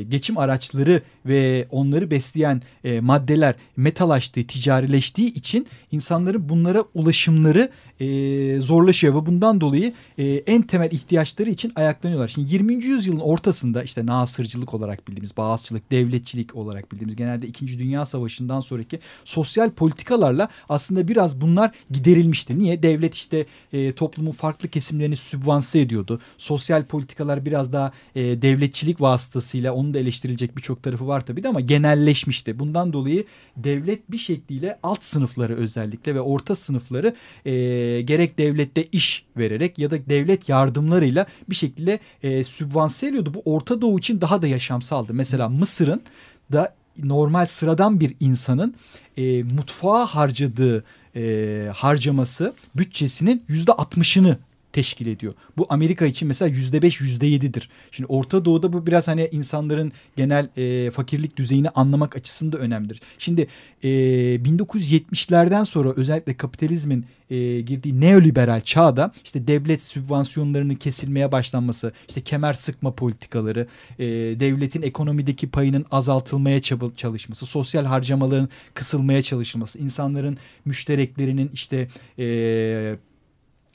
geçim 0.03 0.37
araçları 0.37 1.01
ve 1.25 1.67
onları 1.71 2.11
besleyen 2.11 2.61
e, 2.83 2.99
maddeler 2.99 3.55
metalaştığı, 3.77 4.43
ticarileştiği 4.43 5.33
için 5.33 5.67
insanların 5.91 6.49
bunlara 6.49 6.83
ulaşımları 6.93 7.69
e, 8.01 8.61
zorlaşıyor 8.61 9.15
ve 9.15 9.25
bundan 9.25 9.61
dolayı 9.61 9.93
e, 10.17 10.25
en 10.25 10.61
temel 10.61 10.91
ihtiyaçları 10.91 11.49
için 11.49 11.71
ayaklanıyorlar. 11.75 12.27
Şimdi 12.27 12.53
20. 12.53 12.85
yüzyılın 12.85 13.19
ortasında 13.19 13.83
işte 13.83 14.05
nasırcılık 14.05 14.73
olarak 14.73 15.07
bildiğimiz, 15.07 15.37
bağızçılık, 15.37 15.91
devletçilik 15.91 16.55
olarak 16.55 16.91
bildiğimiz 16.91 17.15
genelde 17.15 17.47
2. 17.47 17.79
Dünya 17.79 18.05
Savaşı'ndan 18.05 18.59
sonraki 18.59 18.99
sosyal 19.25 19.69
politikalarla 19.69 20.49
aslında 20.69 21.07
biraz 21.07 21.41
bunlar 21.41 21.71
giderilmişti. 21.91 22.59
Niye? 22.59 22.83
Devlet 22.83 23.15
işte 23.15 23.45
e, 23.73 23.93
toplumun 23.93 24.31
farklı 24.31 24.69
kesimlerini 24.69 25.15
sübvanse 25.15 25.79
ediyordu. 25.79 26.19
Sosyal 26.37 26.83
politikalar 26.85 27.45
biraz 27.45 27.73
daha 27.73 27.91
e, 28.15 28.41
devletçilik 28.41 29.01
vasıtasıyla 29.01 29.73
onun 29.73 29.93
da 29.93 29.99
eleştirilecek 29.99 30.57
birçok 30.57 30.83
tarafı 30.83 31.07
var 31.07 31.25
tabii 31.25 31.43
de 31.43 31.47
ama 31.47 31.59
genelleşmişti. 31.59 32.59
Bundan 32.59 32.93
dolayı 32.93 33.25
devlet 33.57 34.11
bir 34.11 34.17
şekliyle 34.17 34.79
alt 34.83 35.03
sınıfları 35.03 35.55
özellikle 35.55 36.15
ve 36.15 36.21
orta 36.21 36.55
sınıfları 36.55 37.15
e, 37.45 37.51
gerek 37.99 38.37
devlette 38.37 38.83
iş 38.91 39.25
vererek 39.37 39.79
ya 39.79 39.91
da 39.91 39.97
devlet 40.09 40.49
yardımlarıyla 40.49 41.25
bir 41.49 41.55
şekilde 41.55 41.99
e, 42.23 42.43
sübvanse 42.43 43.07
ediyordu. 43.07 43.33
Bu 43.33 43.41
Orta 43.45 43.81
Doğu 43.81 43.99
için 43.99 44.21
daha 44.21 44.41
da 44.41 44.47
yaşamsaldı. 44.47 45.13
Mesela 45.13 45.49
Mısır'ın 45.49 46.01
da 46.51 46.75
normal 47.03 47.45
sıradan 47.45 47.99
bir 47.99 48.15
insanın 48.19 48.75
e, 49.17 49.43
mutfağa 49.43 50.05
harcadığı 50.05 50.83
e, 51.15 51.69
harcaması 51.73 52.53
bütçesinin 52.75 53.43
yüzde 53.47 53.71
altmışını 53.71 54.37
teşkil 54.73 55.07
ediyor. 55.07 55.33
Bu 55.57 55.65
Amerika 55.69 56.05
için 56.05 56.27
mesela 56.27 56.49
yüzde 56.49 56.81
beş 56.81 57.01
yüzde 57.01 57.27
yedidir. 57.27 57.69
Şimdi 57.91 58.07
Orta 58.07 58.45
Doğu'da 58.45 58.73
bu 58.73 58.87
biraz 58.87 59.07
hani 59.07 59.29
insanların 59.31 59.91
genel 60.15 60.49
e, 60.57 60.91
fakirlik 60.91 61.37
düzeyini 61.37 61.69
anlamak 61.69 62.15
açısından 62.15 62.59
önemlidir. 62.59 63.01
Şimdi 63.17 63.47
e, 63.83 63.87
1970'lerden 64.35 65.63
sonra 65.63 65.93
özellikle 65.95 66.37
kapitalizmin 66.37 67.05
e, 67.31 67.61
girdiği 67.61 68.01
neoliberal 68.01 68.61
çağda 68.61 69.11
işte 69.23 69.47
devlet 69.47 69.81
sübvansiyonlarının 69.81 70.75
kesilmeye 70.75 71.31
başlanması, 71.31 71.91
işte 72.07 72.21
kemer 72.21 72.53
sıkma 72.53 72.95
politikaları, 72.95 73.67
e, 73.99 74.05
devletin 74.39 74.81
ekonomideki 74.81 75.49
payının 75.49 75.85
azaltılmaya 75.91 76.61
çalışması, 76.95 77.45
sosyal 77.45 77.85
harcamaların 77.85 78.49
kısılmaya 78.73 79.21
çalışılması, 79.21 79.79
insanların 79.79 80.37
müştereklerinin 80.65 81.49
işte 81.53 81.87
e, 82.19 82.95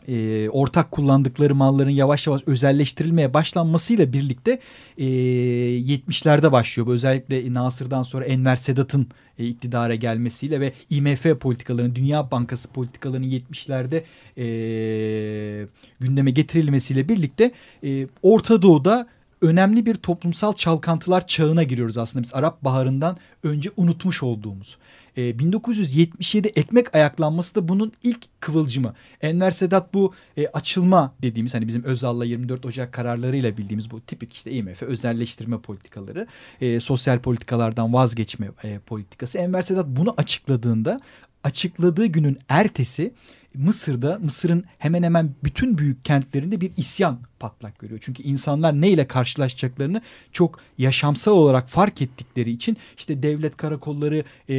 e, 0.08 0.48
ortak 0.48 0.90
kullandıkları 0.90 1.54
malların 1.54 1.90
yavaş 1.90 2.26
yavaş 2.26 2.42
özelleştirilmeye 2.46 3.34
başlanmasıyla 3.34 4.12
birlikte 4.12 4.60
e, 4.98 5.04
70'lerde 5.04 6.52
başlıyor. 6.52 6.86
Bu 6.86 6.92
özellikle 6.92 7.54
Nasır'dan 7.54 8.02
sonra 8.02 8.24
Enver 8.24 8.56
Sedat'ın 8.56 9.06
e, 9.38 9.46
iktidara 9.46 9.94
gelmesiyle 9.94 10.60
ve 10.60 10.72
IMF 10.90 11.40
politikalarının, 11.40 11.94
Dünya 11.94 12.30
Bankası 12.30 12.68
politikalarının 12.68 13.26
70'lerde 13.26 14.02
e, 14.38 15.66
gündeme 16.00 16.30
getirilmesiyle 16.30 17.08
birlikte 17.08 17.52
e, 17.84 18.06
Orta 18.22 18.62
Doğu'da 18.62 19.06
önemli 19.40 19.86
bir 19.86 19.94
toplumsal 19.94 20.52
çalkantılar 20.52 21.26
çağına 21.26 21.62
giriyoruz 21.62 21.98
aslında 21.98 22.22
biz 22.22 22.34
Arap 22.34 22.64
Baharı'ndan 22.64 23.16
önce 23.42 23.70
unutmuş 23.76 24.22
olduğumuz. 24.22 24.76
1977 25.16 26.48
ee, 26.48 26.60
ekmek 26.60 26.94
ayaklanması 26.94 27.54
da 27.54 27.68
bunun 27.68 27.92
ilk 28.02 28.40
kıvılcımı. 28.40 28.94
Enver 29.20 29.50
Sedat 29.50 29.94
bu 29.94 30.14
e, 30.36 30.46
açılma 30.46 31.14
dediğimiz 31.22 31.54
hani 31.54 31.66
bizim 31.66 31.84
Özal'la 31.84 32.24
24 32.24 32.66
Ocak 32.66 32.92
kararlarıyla 32.92 33.56
bildiğimiz 33.56 33.90
bu 33.90 34.00
tipik 34.00 34.32
işte 34.32 34.50
IMF 34.50 34.82
özelleştirme 34.82 35.58
politikaları, 35.58 36.26
e, 36.60 36.80
sosyal 36.80 37.18
politikalardan 37.18 37.92
vazgeçme 37.92 38.48
e, 38.64 38.78
politikası. 38.78 39.38
Enver 39.38 39.62
Sedat 39.62 39.86
bunu 39.86 40.14
açıkladığında 40.16 41.00
açıkladığı 41.44 42.06
günün 42.06 42.38
ertesi 42.48 43.14
Mısır'da 43.58 44.18
Mısır'ın 44.22 44.64
hemen 44.78 45.02
hemen 45.02 45.34
bütün 45.44 45.78
büyük 45.78 46.04
kentlerinde 46.04 46.60
bir 46.60 46.70
isyan 46.76 47.18
patlak 47.40 47.78
görüyor. 47.78 48.00
Çünkü 48.02 48.22
insanlar 48.22 48.80
ne 48.80 48.90
ile 48.90 49.06
karşılaşacaklarını 49.06 50.02
çok 50.32 50.60
yaşamsal 50.78 51.32
olarak 51.32 51.68
fark 51.68 52.02
ettikleri 52.02 52.50
için 52.50 52.76
işte 52.98 53.22
devlet 53.22 53.56
karakolları 53.56 54.24
e, 54.48 54.54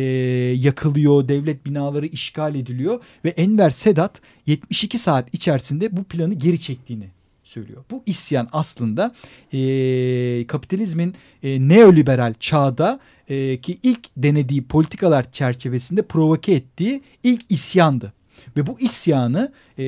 yakılıyor, 0.56 1.28
devlet 1.28 1.66
binaları 1.66 2.06
işgal 2.06 2.56
ediliyor 2.56 3.02
ve 3.26 3.30
Enver 3.30 3.70
Sedat 3.70 4.22
72 4.46 4.98
saat 4.98 5.34
içerisinde 5.34 5.98
bu 5.98 6.04
planı 6.04 6.34
geri 6.34 6.62
çektiğini 6.62 7.08
söylüyor. 7.48 7.84
Bu 7.92 8.04
isyan 8.06 8.50
aslında 8.52 9.14
e, 9.54 10.48
kapitalizmin 10.48 11.16
e, 11.44 11.68
neoliberal 11.68 12.34
çağda 12.40 13.00
e, 13.30 13.62
ki 13.62 13.78
ilk 13.84 14.08
denediği 14.18 14.64
politikalar 14.64 15.32
çerçevesinde 15.32 16.02
provoke 16.02 16.54
ettiği 16.54 17.02
ilk 17.24 17.52
isyandı. 17.52 18.14
Ve 18.58 18.68
bu 18.68 18.80
isyanı 18.80 19.52
e, 19.78 19.84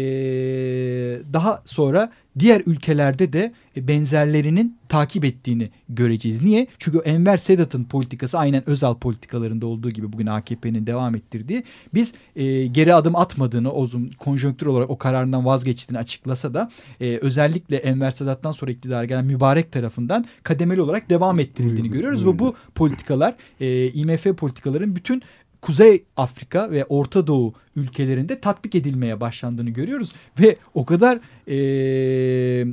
daha 1.34 1.62
sonra 1.66 2.12
diğer 2.40 2.62
ülkelerde 2.66 3.34
de 3.34 3.54
benzerlerinin 3.78 4.78
takip 4.90 5.26
ettiğini 5.26 5.70
göreceğiz. 5.90 6.44
Niye? 6.44 6.68
Çünkü 6.78 6.98
Enver 6.98 7.38
Sedat'ın 7.38 7.84
politikası 7.84 8.40
aynen 8.40 8.70
özel 8.70 8.96
politikalarında 8.96 9.66
olduğu 9.66 9.90
gibi 9.90 10.14
bugün 10.14 10.26
AKP'nin 10.26 10.88
devam 10.88 11.16
ettirdiği 11.16 11.64
biz 11.94 12.14
e, 12.36 12.68
geri 12.68 12.94
adım 12.94 13.16
atmadığını 13.16 13.72
o 13.72 13.88
konjonktür 14.18 14.68
olarak 14.68 14.90
o 14.90 14.98
kararından 14.98 15.46
vazgeçtiğini 15.46 16.00
açıklasa 16.00 16.54
da 16.54 16.70
e, 17.02 17.18
özellikle 17.18 17.76
Enver 17.76 18.12
Sedat'tan 18.12 18.52
sonra 18.52 18.72
iktidara 18.72 19.06
gelen 19.06 19.26
mübarek 19.26 19.72
tarafından 19.72 20.26
kademeli 20.44 20.82
olarak 20.82 21.10
devam 21.10 21.40
ettirildiğini 21.40 21.90
görüyoruz 21.90 22.26
ve 22.26 22.40
bu 22.40 22.56
politikalar 22.76 23.36
e, 23.60 23.88
IMF 23.88 24.24
politikaların 24.24 24.96
bütün 24.96 25.24
Kuzey 25.62 26.04
Afrika 26.18 26.72
ve 26.72 26.86
Orta 26.86 27.28
Doğu 27.28 27.54
ülkelerinde 27.76 28.40
tatbik 28.40 28.76
edilmeye 28.76 29.22
başlandığını 29.22 29.70
görüyoruz. 29.70 30.14
Ve 30.40 30.56
o 30.74 30.86
kadar 30.86 31.20
e, 31.48 31.56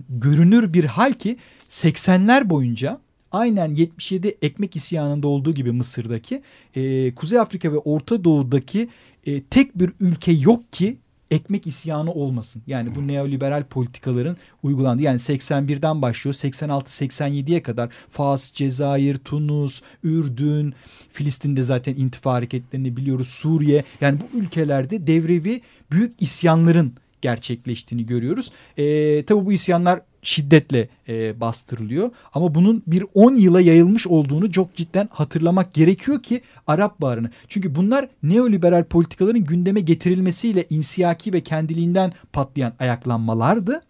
görünür 0.08 0.72
bir 0.72 0.84
hal 0.84 1.12
ki 1.12 1.36
80'ler 1.70 2.50
boyunca 2.50 3.00
aynen 3.32 3.74
77 3.74 4.36
ekmek 4.42 4.76
isyanında 4.76 5.28
olduğu 5.28 5.52
gibi 5.52 5.72
Mısır'daki 5.72 6.42
e, 6.74 7.14
Kuzey 7.14 7.38
Afrika 7.38 7.72
ve 7.72 7.78
Orta 7.78 8.24
Doğu'daki 8.24 8.88
e, 9.26 9.42
tek 9.42 9.78
bir 9.78 9.92
ülke 10.00 10.32
yok 10.32 10.72
ki 10.72 10.96
ekmek 11.30 11.66
isyanı 11.66 12.12
olmasın. 12.12 12.62
Yani 12.66 12.94
bu 12.94 13.06
neoliberal 13.06 13.64
politikaların 13.64 14.36
uygulandığı 14.62 15.02
yani 15.02 15.18
81'den 15.18 16.02
başlıyor 16.02 16.34
86-87'ye 16.34 17.62
kadar 17.62 17.88
Fas, 18.10 18.52
Cezayir, 18.52 19.16
Tunus, 19.16 19.82
Ürdün, 20.02 20.74
Filistin'de 21.12 21.62
zaten 21.62 21.94
intifa 21.94 22.32
hareketlerini 22.32 22.96
biliyoruz. 22.96 23.28
Suriye 23.28 23.84
yani 24.00 24.18
bu 24.20 24.38
ülkelerde 24.38 25.06
devrevi 25.06 25.60
büyük 25.90 26.22
isyanların 26.22 26.94
gerçekleştiğini 27.22 28.06
görüyoruz. 28.06 28.52
E, 28.76 29.24
tabii 29.24 29.46
bu 29.46 29.52
isyanlar 29.52 30.00
şiddetle 30.26 30.88
e, 31.08 31.40
bastırılıyor. 31.40 32.10
Ama 32.34 32.54
bunun 32.54 32.82
bir 32.86 33.04
10 33.14 33.34
yıla 33.34 33.60
yayılmış 33.60 34.06
olduğunu 34.06 34.52
çok 34.52 34.74
cidden 34.74 35.08
hatırlamak 35.12 35.74
gerekiyor 35.74 36.22
ki 36.22 36.40
Arap 36.66 37.00
Baharı'nı. 37.00 37.30
Çünkü 37.48 37.74
bunlar 37.74 38.08
neoliberal 38.22 38.84
politikaların 38.84 39.44
gündeme 39.44 39.80
getirilmesiyle 39.80 40.66
insiyaki 40.70 41.32
ve 41.32 41.40
kendiliğinden 41.40 42.12
patlayan 42.32 42.72
ayaklanmalardı. 42.78 43.80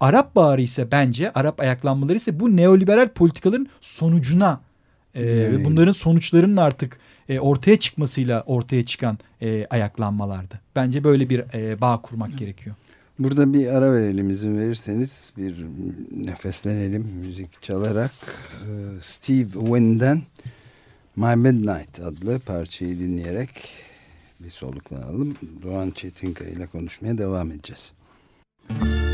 Arap 0.00 0.36
Baharı 0.36 0.62
ise 0.62 0.90
bence 0.92 1.32
Arap 1.32 1.60
ayaklanmaları 1.60 2.16
ise 2.16 2.40
bu 2.40 2.56
neoliberal 2.56 3.08
politikaların 3.08 3.68
sonucuna 3.80 4.60
e, 5.14 5.22
ve 5.24 5.64
bunların 5.64 5.92
sonuçlarının 5.92 6.56
artık 6.56 6.98
e, 7.28 7.40
ortaya 7.40 7.76
çıkmasıyla 7.76 8.42
ortaya 8.46 8.84
çıkan 8.84 9.18
e, 9.42 9.66
ayaklanmalardı. 9.66 10.60
Bence 10.76 11.04
böyle 11.04 11.30
bir 11.30 11.44
e, 11.54 11.80
bağ 11.80 12.02
kurmak 12.02 12.28
evet. 12.28 12.38
gerekiyor. 12.38 12.76
Burada 13.20 13.52
bir 13.52 13.66
ara 13.66 13.92
verelim 13.92 14.30
izin 14.30 14.58
verirseniz 14.58 15.32
bir 15.36 15.66
nefeslenelim 16.26 17.08
müzik 17.26 17.62
çalarak 17.62 18.10
ee, 18.20 19.02
Steve 19.02 19.50
Wynn'den 19.50 20.22
My 21.16 21.36
Midnight 21.36 22.00
adlı 22.00 22.38
parçayı 22.38 22.98
dinleyerek 22.98 23.68
bir 24.40 24.50
soluklanalım. 24.50 25.36
Doğan 25.62 25.90
Çetinkaya 25.90 26.50
ile 26.50 26.66
konuşmaya 26.66 27.18
devam 27.18 27.50
edeceğiz. 27.50 27.92
Müzik 28.70 29.09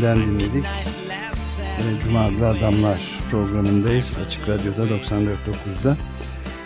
Wynn'den 0.00 0.20
dinledik. 0.20 0.64
Cuma 2.02 2.20
adlı 2.20 2.46
Adamlar 2.48 3.00
programındayız. 3.30 4.18
Açık 4.26 4.48
Radyo'da 4.48 4.94
94.9'da. 4.94 5.96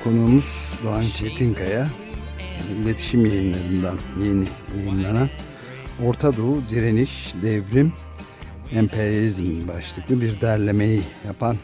Konuğumuz 0.04 0.74
Doğan 0.84 1.02
Çetinkaya. 1.02 1.88
İletişim 2.82 3.26
yayınlarından 3.26 3.98
yeni 4.22 4.46
yayınlanan 4.76 5.28
Orta 6.04 6.36
Doğu 6.36 6.68
Direniş, 6.70 7.34
Devrim, 7.42 7.92
Emperyalizm 8.72 9.68
başlıklı 9.68 10.20
bir 10.20 10.40
derlemeyi 10.40 11.02
yapan 11.26 11.56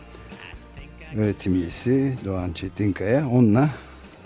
öğretim 1.16 1.54
üyesi 1.54 2.16
Doğan 2.24 2.52
Çetinkaya. 2.52 3.28
Onunla 3.28 3.70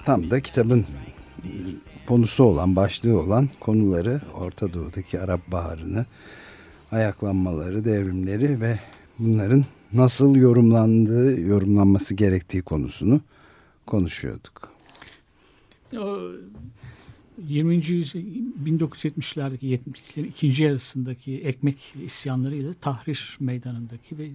tam 0.05 0.31
da 0.31 0.41
kitabın 0.41 0.87
konusu 2.07 2.45
olan, 2.45 2.77
başlığı 2.77 3.21
olan 3.21 3.49
konuları 3.61 4.21
Orta 4.35 4.75
Doğu'daki 4.75 5.21
Arap 5.21 5.41
Baharı'nı, 5.49 6.07
ayaklanmaları, 6.95 7.85
devrimleri 7.85 8.61
ve 8.61 8.79
bunların 9.19 9.65
nasıl 9.93 10.37
yorumlandığı, 10.37 11.41
yorumlanması 11.41 12.15
gerektiği 12.15 12.63
konusunu 12.63 13.21
konuşuyorduk. 13.87 14.75
20. 17.49 17.75
yüzyıl 17.75 18.23
1970'lerdeki 18.67 19.79
70'lerin 19.79 20.27
ikinci 20.27 20.63
yarısındaki 20.63 21.39
ekmek 21.39 21.95
isyanlarıyla 22.05 22.75
Tahrir 22.75 23.37
Meydanı'ndaki 23.41 24.19
ve 24.19 24.31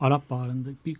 Arap 0.00 0.30
Baharı'nda 0.30 0.68
bir 0.86 0.96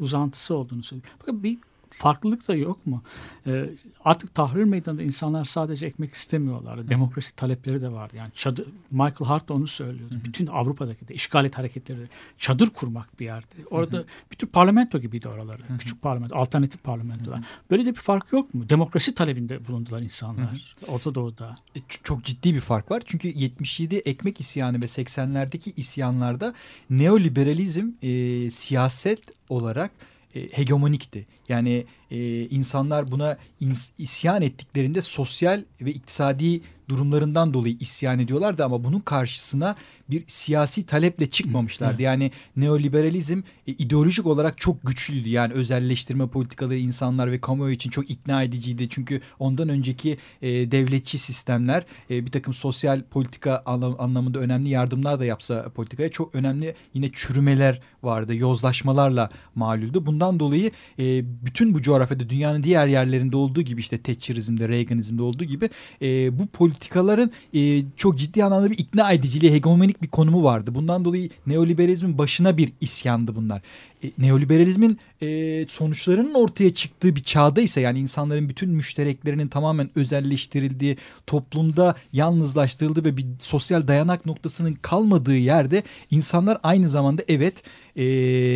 uzantısı 0.00 0.54
olduğunu 0.54 0.82
söylüyor. 0.82 1.08
Bakın 1.20 1.42
bir 1.42 1.58
farklılık 1.96 2.48
da 2.48 2.54
yok 2.54 2.86
mu? 2.86 3.02
Ee, 3.46 3.70
artık 4.04 4.34
Tahrir 4.34 4.64
Meydanı'nda 4.64 5.02
insanlar 5.02 5.44
sadece 5.44 5.86
ekmek 5.86 6.14
istemiyorlar. 6.14 6.88
Demokrasi 6.88 7.36
talepleri 7.36 7.80
de 7.80 7.92
vardı. 7.92 8.16
Yani 8.16 8.30
çadır, 8.34 8.66
Michael 8.90 9.24
Hart 9.24 9.48
da 9.48 9.54
onu 9.54 9.66
söylüyordu. 9.66 10.14
Hı 10.14 10.18
hı. 10.18 10.24
Bütün 10.24 10.46
Avrupa'daki 10.46 11.08
de 11.08 11.14
işgalet 11.14 11.58
hareketleri 11.58 12.08
çadır 12.38 12.70
kurmak 12.70 13.20
bir 13.20 13.24
yerde. 13.24 13.54
Orada 13.70 13.96
hı 13.96 14.00
hı. 14.00 14.06
bir 14.30 14.36
tür 14.36 14.46
parlamento 14.46 14.98
gibiydi 14.98 15.28
oraları. 15.28 15.62
Hı 15.62 15.72
hı. 15.74 15.78
Küçük 15.78 16.02
parlamento, 16.02 16.36
alternatif 16.36 16.82
parlamentolar. 16.82 17.38
Hı 17.38 17.42
hı. 17.42 17.46
Böyle 17.70 17.84
de 17.84 17.90
bir 17.90 18.00
fark 18.00 18.32
yok 18.32 18.54
mu? 18.54 18.68
Demokrasi 18.68 19.14
talebinde 19.14 19.66
bulundular 19.66 20.00
insanlar. 20.00 20.50
Hı 20.50 20.86
hı. 20.86 20.90
Orta 20.92 21.14
Doğu'da. 21.14 21.54
E, 21.76 21.80
çok 22.02 22.24
ciddi 22.24 22.54
bir 22.54 22.60
fark 22.60 22.90
var. 22.90 23.02
Çünkü 23.06 23.28
77 23.28 23.96
ekmek 23.96 24.40
isyanı 24.40 24.82
ve 24.82 24.86
80'lerdeki 24.86 25.72
isyanlarda 25.76 26.54
neoliberalizm 26.90 27.88
e, 28.02 28.50
siyaset 28.50 29.20
olarak 29.48 29.90
e, 30.36 30.48
hegemonikti. 30.52 31.26
Yani 31.48 31.86
e, 32.10 32.48
insanlar 32.48 33.10
buna 33.10 33.36
ins 33.60 33.90
isyan 33.98 34.42
ettiklerinde 34.42 35.02
sosyal 35.02 35.62
ve 35.80 35.92
iktisadi 35.92 36.60
durumlarından 36.88 37.54
dolayı 37.54 37.76
isyan 37.80 38.18
ediyorlardı 38.18 38.64
ama 38.64 38.84
bunun 38.84 39.00
karşısına 39.00 39.76
bir 40.10 40.24
siyasi 40.26 40.86
taleple 40.86 41.30
çıkmamışlardı. 41.30 42.02
Yani 42.02 42.30
neoliberalizm 42.56 43.42
e, 43.66 43.72
ideolojik 43.72 44.26
olarak 44.26 44.58
çok 44.58 44.86
güçlüydü. 44.86 45.28
Yani 45.28 45.52
özelleştirme 45.52 46.26
politikaları 46.26 46.78
insanlar 46.78 47.32
ve 47.32 47.38
kamuoyu 47.38 47.74
için 47.74 47.90
çok 47.90 48.10
ikna 48.10 48.42
ediciydi. 48.42 48.88
Çünkü 48.88 49.20
ondan 49.38 49.68
önceki 49.68 50.18
e, 50.42 50.48
devletçi 50.48 51.18
sistemler 51.18 51.84
e, 52.10 52.26
bir 52.26 52.30
takım 52.30 52.54
sosyal 52.54 53.02
politika 53.02 53.62
anlamında 53.66 54.38
önemli 54.38 54.68
yardımlar 54.68 55.20
da 55.20 55.24
yapsa 55.24 55.68
politikaya 55.68 56.10
çok 56.10 56.34
önemli 56.34 56.74
yine 56.94 57.10
çürümeler 57.12 57.80
vardı. 58.02 58.34
Yozlaşmalarla 58.34 59.30
maluldu. 59.54 60.06
Bundan 60.06 60.40
dolayı 60.40 60.70
e, 60.98 61.24
bütün 61.46 61.74
bu 61.74 61.82
coğrafya 61.82 61.95
coğrafyada 61.96 62.28
dünyanın 62.28 62.62
diğer 62.62 62.86
yerlerinde 62.86 63.36
olduğu 63.36 63.62
gibi 63.62 63.80
işte 63.80 63.98
Thatcherizm'de, 63.98 64.68
Reaganizm'de 64.68 65.22
olduğu 65.22 65.44
gibi 65.44 65.70
e, 66.02 66.38
bu 66.38 66.46
politikaların 66.46 67.30
e, 67.54 67.82
çok 67.96 68.18
ciddi 68.18 68.44
anlamda 68.44 68.70
bir 68.70 68.78
ikna 68.78 69.12
ediciliği, 69.12 69.52
hegemonik 69.52 70.02
bir 70.02 70.08
konumu 70.08 70.44
vardı. 70.44 70.74
Bundan 70.74 71.04
dolayı 71.04 71.30
neoliberalizmin 71.46 72.18
başına 72.18 72.56
bir 72.56 72.72
isyandı 72.80 73.36
bunlar. 73.36 73.62
E, 74.06 74.10
neoliberalizmin 74.18 74.98
e, 75.22 75.66
sonuçlarının 75.68 76.34
ortaya 76.34 76.74
çıktığı 76.74 77.16
bir 77.16 77.22
çağda 77.22 77.60
ise 77.60 77.80
yani 77.80 77.98
insanların 77.98 78.48
bütün 78.48 78.70
müştereklerinin 78.70 79.48
tamamen 79.48 79.90
özelleştirildiği, 79.94 80.96
toplumda 81.26 81.94
yalnızlaştırıldığı 82.12 83.04
ve 83.04 83.16
bir 83.16 83.26
sosyal 83.38 83.88
dayanak 83.88 84.26
noktasının 84.26 84.74
kalmadığı 84.82 85.36
yerde 85.36 85.82
insanlar 86.10 86.58
aynı 86.62 86.88
zamanda 86.88 87.22
evet 87.28 87.54
e, 87.96 88.04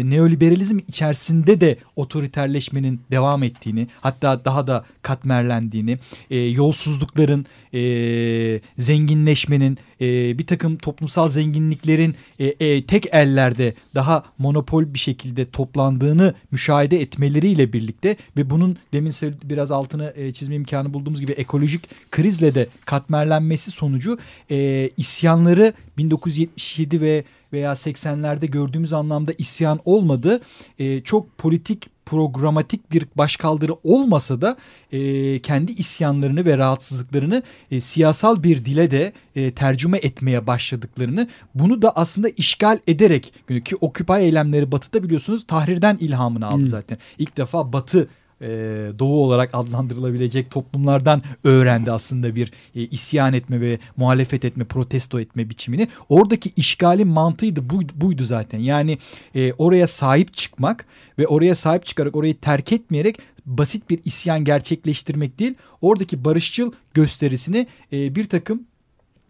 neoliberalizm 0.04 0.78
içerisinde 0.88 1.60
de 1.60 1.76
otoriterleşmenin 1.96 3.00
devam 3.10 3.42
ettiğini 3.42 3.88
hatta 4.00 4.44
daha 4.44 4.66
da 4.66 4.84
katmerlendiğini, 5.02 5.98
e, 6.30 6.38
yolsuzlukların, 6.38 7.46
e, 7.74 7.80
zenginleşmenin, 8.78 9.78
e, 10.00 10.38
bir 10.38 10.46
takım 10.46 10.76
toplumsal 10.76 11.28
zenginliklerin 11.28 12.14
e, 12.38 12.46
e, 12.46 12.86
tek 12.86 13.06
ellerde 13.14 13.74
daha 13.94 14.24
monopol 14.38 14.94
bir 14.94 14.98
şekilde 14.98 15.50
toplandığını 15.50 16.34
müşahede 16.50 17.00
etmeleriyle 17.00 17.72
birlikte 17.72 18.16
ve 18.36 18.50
bunun 18.50 18.78
demin 18.92 19.10
biraz 19.44 19.70
altını 19.70 20.12
e, 20.16 20.32
çizme 20.32 20.54
imkanı 20.54 20.94
bulduğumuz 20.94 21.20
gibi 21.20 21.32
ekolojik 21.32 22.10
krizle 22.10 22.54
de 22.54 22.66
katmerlenmesi 22.84 23.70
sonucu 23.70 24.18
isyanları 24.96 25.72
1977 25.98 27.00
ve 27.00 27.24
veya 27.52 27.72
80'lerde 27.72 28.46
gördüğümüz 28.46 28.92
anlamda 28.92 29.32
isyan 29.38 29.80
olmadı. 29.84 30.40
E, 30.78 31.02
çok 31.02 31.38
politik 31.38 31.88
programatik 32.10 32.92
bir 32.92 33.06
başkaldırı 33.14 33.74
olmasa 33.84 34.40
da 34.40 34.56
e, 34.92 35.38
kendi 35.38 35.72
isyanlarını 35.72 36.44
ve 36.44 36.58
rahatsızlıklarını 36.58 37.42
e, 37.70 37.80
siyasal 37.80 38.42
bir 38.42 38.64
dile 38.64 38.90
de 38.90 39.12
e, 39.36 39.50
tercüme 39.50 39.98
etmeye 39.98 40.46
başladıklarını 40.46 41.28
bunu 41.54 41.82
da 41.82 41.96
aslında 41.96 42.28
işgal 42.28 42.78
ederek 42.86 43.32
ki 43.64 43.76
Occupy 43.80 44.12
eylemleri 44.12 44.72
Batı'da 44.72 45.02
biliyorsunuz 45.02 45.46
Tahrir'den 45.46 45.96
ilhamını 46.00 46.46
aldı 46.46 46.60
hmm. 46.60 46.68
zaten. 46.68 46.98
İlk 47.18 47.36
defa 47.36 47.72
Batı 47.72 48.08
e, 48.40 48.48
doğu 48.98 49.24
olarak 49.24 49.50
adlandırılabilecek 49.52 50.50
toplumlardan 50.50 51.22
öğrendi 51.44 51.92
aslında 51.92 52.34
bir 52.34 52.52
e, 52.74 52.80
isyan 52.80 53.32
etme 53.32 53.60
ve 53.60 53.78
muhalefet 53.96 54.44
etme, 54.44 54.64
protesto 54.64 55.20
etme 55.20 55.50
biçimini. 55.50 55.88
Oradaki 56.08 56.50
işgalin 56.56 57.08
mantığıydı 57.08 57.70
buydu, 57.70 57.92
buydu 57.96 58.24
zaten. 58.24 58.58
Yani 58.58 58.98
e, 59.34 59.52
oraya 59.52 59.86
sahip 59.86 60.34
çıkmak 60.34 60.86
ve 61.18 61.26
oraya 61.26 61.54
sahip 61.54 61.86
çıkarak 61.86 62.16
orayı 62.16 62.40
terk 62.40 62.72
etmeyerek 62.72 63.18
basit 63.46 63.90
bir 63.90 64.00
isyan 64.04 64.44
gerçekleştirmek 64.44 65.38
değil. 65.38 65.54
Oradaki 65.80 66.24
barışçıl 66.24 66.72
gösterisini 66.94 67.66
e, 67.92 68.14
bir 68.14 68.28
takım 68.28 68.62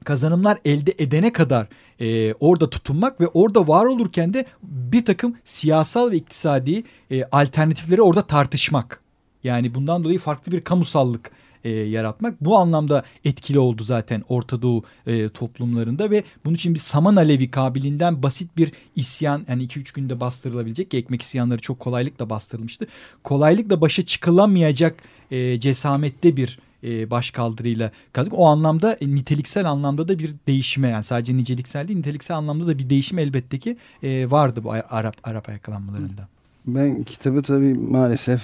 kazanımlar 0.04 0.58
elde 0.64 0.94
edene 0.98 1.32
kadar 1.32 1.66
e, 2.00 2.34
orada 2.34 2.70
tutunmak 2.70 3.20
ve 3.20 3.26
orada 3.26 3.68
var 3.68 3.84
olurken 3.84 4.34
de 4.34 4.46
bir 4.62 5.04
takım 5.04 5.36
siyasal 5.44 6.10
ve 6.10 6.16
iktisadi 6.16 6.82
e, 7.10 7.24
alternatifleri 7.24 8.02
orada 8.02 8.22
tartışmak. 8.22 8.99
Yani 9.44 9.74
bundan 9.74 10.04
dolayı 10.04 10.18
farklı 10.18 10.52
bir 10.52 10.60
kamusallık 10.60 11.30
e, 11.64 11.70
yaratmak. 11.70 12.40
Bu 12.40 12.58
anlamda 12.58 13.04
etkili 13.24 13.58
oldu 13.58 13.84
zaten 13.84 14.22
Orta 14.28 14.62
Doğu 14.62 14.84
e, 15.06 15.28
toplumlarında 15.28 16.10
ve 16.10 16.24
bunun 16.44 16.54
için 16.54 16.74
bir 16.74 16.78
saman 16.78 17.16
alevi 17.16 17.50
kabiliğinden 17.50 18.22
basit 18.22 18.56
bir 18.56 18.72
isyan 18.96 19.44
yani 19.48 19.66
2-3 19.66 19.94
günde 19.94 20.20
bastırılabilecek 20.20 20.90
ki 20.90 20.96
ekmek 20.96 21.22
isyanları 21.22 21.60
çok 21.60 21.80
kolaylıkla 21.80 22.30
bastırılmıştı. 22.30 22.86
Kolaylıkla 23.24 23.80
başa 23.80 24.02
çıkılamayacak 24.02 25.02
e, 25.30 25.60
cesamette 25.60 26.36
bir 26.36 26.58
e, 26.84 27.10
baş 27.10 27.30
kaldırıyla 27.30 27.90
kaldık. 28.12 28.32
O 28.36 28.46
anlamda 28.46 28.92
e, 28.92 29.14
niteliksel 29.14 29.70
anlamda 29.70 30.08
da 30.08 30.18
bir 30.18 30.34
değişime 30.48 30.88
yani 30.88 31.04
sadece 31.04 31.36
niceliksel 31.36 31.88
değil 31.88 31.98
niteliksel 31.98 32.36
anlamda 32.36 32.66
da 32.66 32.78
bir 32.78 32.90
değişim 32.90 33.18
elbette 33.18 33.58
ki 33.58 33.76
e, 34.02 34.30
vardı 34.30 34.64
bu 34.64 34.72
Arap 34.72 35.16
Arap 35.22 35.48
ayaklanmalarında. 35.48 36.28
Ben 36.66 37.04
kitabı 37.04 37.42
tabii 37.42 37.74
maalesef 37.74 38.42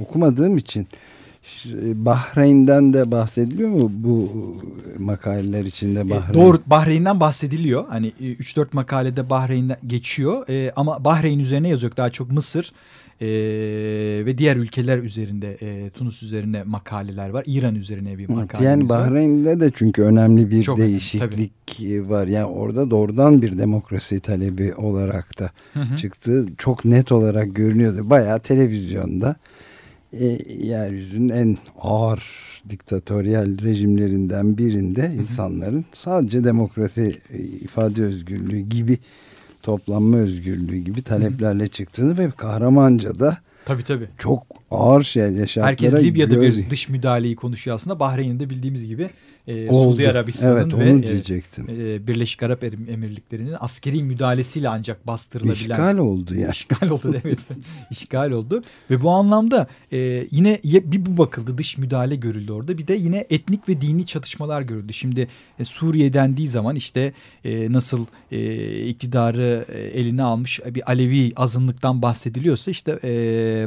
okumadığım 0.00 0.58
için 0.58 0.86
Bahreyn'den 1.94 2.92
de 2.92 3.10
bahsediliyor 3.10 3.70
mu 3.70 3.90
bu 3.92 4.30
makaleler 4.98 5.64
içinde 5.64 6.00
e, 6.00 6.10
Bahreyn? 6.10 6.34
Doğru 6.34 6.60
Bahreyn'den 6.66 7.20
bahsediliyor. 7.20 7.84
Hani 7.88 8.12
3-4 8.20 8.66
makalede 8.72 9.30
Bahreyn'den 9.30 9.76
geçiyor 9.86 10.48
e, 10.48 10.72
ama 10.76 11.04
Bahreyn 11.04 11.38
üzerine 11.38 11.68
yazıyor 11.68 11.92
daha 11.96 12.10
çok 12.10 12.30
Mısır 12.30 12.72
e, 13.20 13.26
ve 14.26 14.38
diğer 14.38 14.56
ülkeler 14.56 14.98
üzerinde 14.98 15.56
e, 15.60 15.90
Tunus 15.90 16.22
üzerine 16.22 16.62
makaleler 16.62 17.28
var. 17.28 17.44
İran 17.46 17.74
üzerine 17.74 18.18
bir 18.18 18.28
makale 18.28 18.64
Yani 18.64 18.88
Bahreyn'de 18.88 19.60
de 19.60 19.70
çünkü 19.74 20.02
önemli 20.02 20.50
bir 20.50 20.62
Çok 20.62 20.78
değişiklik 20.78 21.80
önemli, 21.80 22.08
var. 22.08 22.26
Yani 22.26 22.44
orada 22.44 22.90
doğrudan 22.90 23.42
bir 23.42 23.58
demokrasi 23.58 24.20
talebi 24.20 24.74
olarak 24.74 25.38
da 25.38 25.50
hı 25.72 25.80
hı. 25.80 25.96
çıktı. 25.96 26.46
Çok 26.58 26.84
net 26.84 27.12
olarak 27.12 27.56
görünüyordu. 27.56 28.10
Bayağı 28.10 28.40
televizyonda 28.40 29.36
e, 30.12 30.24
yeryüzünün 30.64 31.28
en 31.28 31.58
ağır 31.80 32.22
diktatöryel 32.70 33.62
rejimlerinden 33.62 34.58
birinde 34.58 35.02
hı 35.02 35.12
hı. 35.12 35.12
insanların 35.12 35.84
sadece 35.92 36.44
demokrasi 36.44 37.20
e, 37.30 37.38
ifade 37.38 38.02
özgürlüğü 38.02 38.60
gibi 38.60 38.98
toplanma 39.66 40.16
özgürlüğü 40.16 40.76
gibi 40.76 41.02
taleplerle 41.02 41.68
çıktığını 41.68 42.18
ve 42.18 42.30
kahramanca 42.30 43.18
da 43.20 43.38
Tabii 43.64 43.84
tabii. 43.84 44.08
Çok 44.18 44.46
ağır 44.70 45.02
şeyler 45.02 45.46
şartlara 45.46 45.70
Herkes 45.70 45.94
Libya'da 45.94 46.34
göz... 46.34 46.58
bir 46.58 46.70
dış 46.70 46.88
müdahaleyi 46.88 47.36
konuşuyor 47.36 47.74
aslında. 47.74 48.00
Bahreyn'de 48.00 48.50
bildiğimiz 48.50 48.86
gibi 48.86 49.10
e, 49.46 49.68
Suudi 49.68 50.10
Arabistan'ın 50.10 50.70
evet, 50.80 51.02
ve 51.02 51.06
diyecektim. 51.06 51.66
E, 51.70 52.06
Birleşik 52.06 52.42
Arap 52.42 52.64
Emirlikleri'nin 52.64 53.54
askeri 53.60 54.02
müdahalesiyle 54.02 54.68
ancak 54.68 55.06
bastırılabilen. 55.06 55.54
İşgal 55.54 55.98
oldu 55.98 56.34
ya. 56.34 56.50
İşgal 56.50 56.90
oldu 56.90 57.16
evet. 57.24 57.38
İşgal 57.90 58.30
oldu 58.30 58.62
ve 58.90 59.02
bu 59.02 59.10
anlamda 59.10 59.66
e, 59.92 60.26
yine 60.30 60.60
bir 60.64 61.06
bu 61.06 61.18
bakıldı 61.18 61.58
dış 61.58 61.78
müdahale 61.78 62.16
görüldü 62.16 62.52
orada. 62.52 62.78
Bir 62.78 62.86
de 62.86 62.94
yine 62.94 63.26
etnik 63.30 63.68
ve 63.68 63.80
dini 63.80 64.06
çatışmalar 64.06 64.62
görüldü. 64.62 64.92
Şimdi 64.92 65.28
e, 65.58 65.64
Suriye 65.64 66.12
dendiği 66.12 66.48
zaman 66.48 66.76
işte 66.76 67.12
e, 67.44 67.72
nasıl 67.72 68.06
e, 68.32 68.86
iktidarı 68.86 69.64
e, 69.72 69.78
eline 69.78 70.22
almış 70.22 70.60
bir 70.66 70.90
Alevi 70.90 71.32
azınlıktan 71.36 72.02
bahsediliyorsa 72.02 72.70
işte 72.70 72.98
e, 73.04 73.10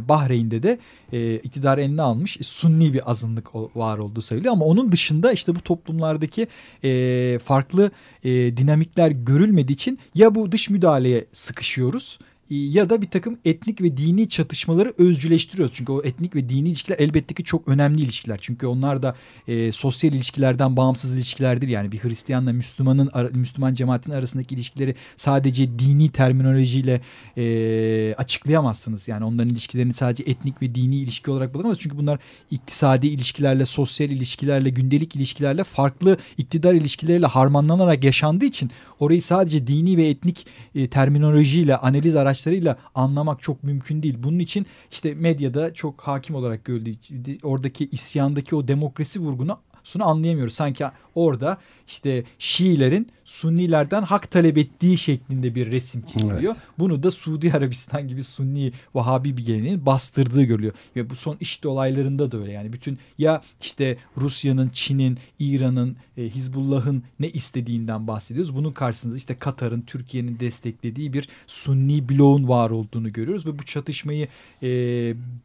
Bahreyn'de 0.09 0.63
de 0.63 0.79
e, 1.13 1.35
iktidarı 1.35 1.81
eline 1.81 2.01
almış 2.01 2.37
Sunni 2.41 2.93
bir 2.93 3.11
azınlık 3.11 3.55
var 3.55 3.97
olduğu 3.97 4.21
söylüyor 4.21 4.53
ama 4.53 4.65
onun 4.65 4.91
dışında 4.91 5.31
işte 5.31 5.55
bu 5.55 5.59
toplumlardaki 5.69 6.47
e, 6.84 7.39
farklı 7.45 7.91
e, 8.23 8.58
dinamikler 8.58 9.12
görülmediği 9.12 9.75
için 9.75 9.99
ya 10.15 10.36
bu 10.36 10.51
dış 10.51 10.69
müdahaleye 10.69 11.25
sıkışıyoruz 11.32 12.19
ya 12.49 12.89
da 12.89 13.01
bir 13.01 13.09
takım 13.09 13.38
etnik 13.45 13.81
ve 13.81 13.97
dini 13.97 14.29
çatışmaları 14.29 14.93
özcüleştiriyoruz. 14.97 15.75
Çünkü 15.75 15.91
o 15.91 16.01
etnik 16.03 16.35
ve 16.35 16.49
dini 16.49 16.67
ilişkiler 16.67 16.99
elbette 16.99 17.33
ki 17.33 17.43
çok 17.43 17.67
önemli 17.67 18.01
ilişkiler. 18.01 18.39
Çünkü 18.41 18.67
onlar 18.67 19.03
da 19.03 19.15
e, 19.47 19.71
sosyal 19.71 20.13
ilişkilerden 20.13 20.77
bağımsız 20.77 21.13
ilişkilerdir. 21.13 21.67
Yani 21.67 21.91
bir 21.91 22.03
Hristiyanla 22.03 22.53
Müslümanın 22.53 23.12
Müslüman 23.33 23.73
cemaatin 23.73 24.12
arasındaki 24.12 24.55
ilişkileri 24.55 24.95
sadece 25.17 25.79
dini 25.79 26.09
terminolojiyle 26.09 27.01
e, 27.38 28.15
açıklayamazsınız. 28.17 29.07
Yani 29.07 29.25
onların 29.25 29.49
ilişkilerini 29.49 29.93
sadece 29.93 30.23
etnik 30.23 30.62
ve 30.62 30.75
dini 30.75 30.95
ilişki 30.95 31.31
olarak 31.31 31.53
bulamaz. 31.53 31.77
Çünkü 31.79 31.97
bunlar 31.97 32.19
iktisadi 32.51 33.07
ilişkilerle, 33.07 33.65
sosyal 33.65 34.09
ilişkilerle, 34.09 34.69
gündelik 34.69 35.15
ilişkilerle 35.15 35.63
farklı 35.63 36.17
iktidar 36.38 36.73
ilişkileriyle 36.73 37.25
harmanlanarak 37.25 38.03
yaşandığı 38.03 38.45
için 38.45 38.71
orayı 38.99 39.21
sadece 39.21 39.67
dini 39.67 39.97
ve 39.97 40.09
etnik 40.09 40.47
e, 40.75 40.88
terminolojiyle 40.88 41.77
analiz 41.77 42.15
araçlarıyla 42.39 42.78
anlamak 42.95 43.41
çok 43.41 43.63
mümkün 43.63 44.04
değil. 44.04 44.15
Bunun 44.17 44.39
için 44.39 44.65
işte 44.91 45.13
medyada 45.13 45.73
çok 45.73 46.02
hakim 46.02 46.36
olarak 46.36 46.65
görüldüğü 46.65 47.38
oradaki 47.43 47.89
isyandaki 47.89 48.56
o 48.56 48.67
demokrasi 48.67 49.19
vurgunu 49.19 49.60
anlayamıyoruz. 49.99 50.54
Sanki 50.54 50.86
orada 51.15 51.58
işte 51.89 52.23
Şiilerin 52.39 53.08
Sunnilerden 53.25 54.02
hak 54.02 54.32
talep 54.32 54.58
ettiği 54.58 54.97
şeklinde 54.97 55.56
bir 55.56 55.71
resim 55.71 56.02
çiziliyor. 56.02 56.54
Evet. 56.54 56.63
Bunu 56.80 57.04
da 57.04 57.12
Suudi 57.12 57.54
Arabistan 57.54 58.08
gibi 58.08 58.23
Sunni 58.23 58.71
Vahabi 58.93 59.38
bir 59.38 59.45
geleneğin 59.45 59.86
bastırdığı 59.86 60.43
görülüyor. 60.43 60.73
Ve 60.95 61.10
bu 61.10 61.15
son 61.15 61.38
iş 61.39 61.65
olaylarında 61.65 62.32
da 62.32 62.38
öyle. 62.38 62.52
Yani 62.52 62.73
bütün 62.73 62.97
ya 63.17 63.41
işte 63.62 63.97
Rusya'nın, 64.17 64.69
Çin'in, 64.69 65.17
İran'ın, 65.39 65.95
e, 66.17 66.23
Hizbullah'ın 66.23 67.04
ne 67.19 67.30
istediğinden 67.30 68.08
bahsediyoruz. 68.08 68.56
Bunun 68.56 68.71
karşısında 68.71 69.15
işte 69.15 69.36
Katar'ın, 69.36 69.82
Türkiye'nin 69.82 70.39
desteklediği 70.39 71.13
bir 71.13 71.30
Sunni 71.47 72.10
bloğun 72.10 72.47
var 72.47 72.69
olduğunu 72.69 73.13
görüyoruz. 73.13 73.45
Ve 73.45 73.60
bu 73.60 73.63
çatışmayı 73.63 74.28
e, 74.63 74.69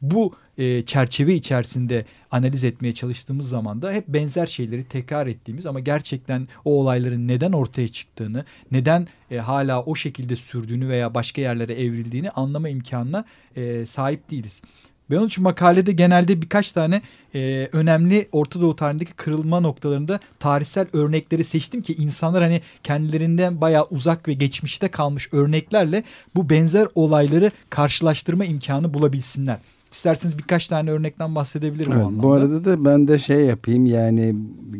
bu 0.02 0.34
e, 0.58 0.84
çerçeve 0.86 1.34
içerisinde 1.34 2.04
analiz 2.30 2.64
etmeye 2.64 2.92
çalıştığımız 2.92 3.48
zaman 3.48 3.82
da 3.82 3.92
hep 3.92 4.08
benzer 4.08 4.46
şeyleri 4.46 4.84
tekrar 4.84 5.26
ettiğimiz 5.26 5.66
ama 5.66 5.80
gerçekten 5.80 6.33
o 6.64 6.80
olayların 6.80 7.28
neden 7.28 7.52
ortaya 7.52 7.88
çıktığını, 7.88 8.44
neden 8.70 9.08
e, 9.30 9.38
hala 9.38 9.82
o 9.82 9.94
şekilde 9.94 10.36
sürdüğünü 10.36 10.88
veya 10.88 11.14
başka 11.14 11.40
yerlere 11.40 11.74
evrildiğini 11.74 12.30
anlama 12.30 12.68
imkanına 12.68 13.24
e, 13.56 13.86
sahip 13.86 14.30
değiliz. 14.30 14.62
Ben 15.10 15.16
onun 15.16 15.26
için 15.26 15.44
makalede 15.44 15.92
genelde 15.92 16.42
birkaç 16.42 16.72
tane 16.72 17.02
e, 17.34 17.68
önemli 17.72 18.28
Orta 18.32 18.60
Doğu 18.60 18.76
tarihindeki 18.76 19.12
kırılma 19.12 19.60
noktalarında 19.60 20.20
tarihsel 20.38 20.86
örnekleri 20.92 21.44
seçtim 21.44 21.82
ki 21.82 21.94
insanlar 21.94 22.42
hani 22.42 22.60
kendilerinden 22.82 23.60
bayağı 23.60 23.86
uzak 23.90 24.28
ve 24.28 24.32
geçmişte 24.32 24.88
kalmış 24.88 25.28
örneklerle 25.32 26.04
bu 26.36 26.50
benzer 26.50 26.88
olayları 26.94 27.50
karşılaştırma 27.70 28.44
imkanı 28.44 28.94
bulabilsinler. 28.94 29.58
İsterseniz 29.94 30.38
birkaç 30.38 30.68
tane 30.68 30.90
örnekten 30.90 31.34
bahsedebilirim 31.34 31.92
evet. 31.92 32.06
Bu 32.10 32.32
arada 32.32 32.64
da 32.64 32.84
ben 32.84 33.08
de 33.08 33.18
şey 33.18 33.44
yapayım 33.44 33.86
yani 33.86 34.34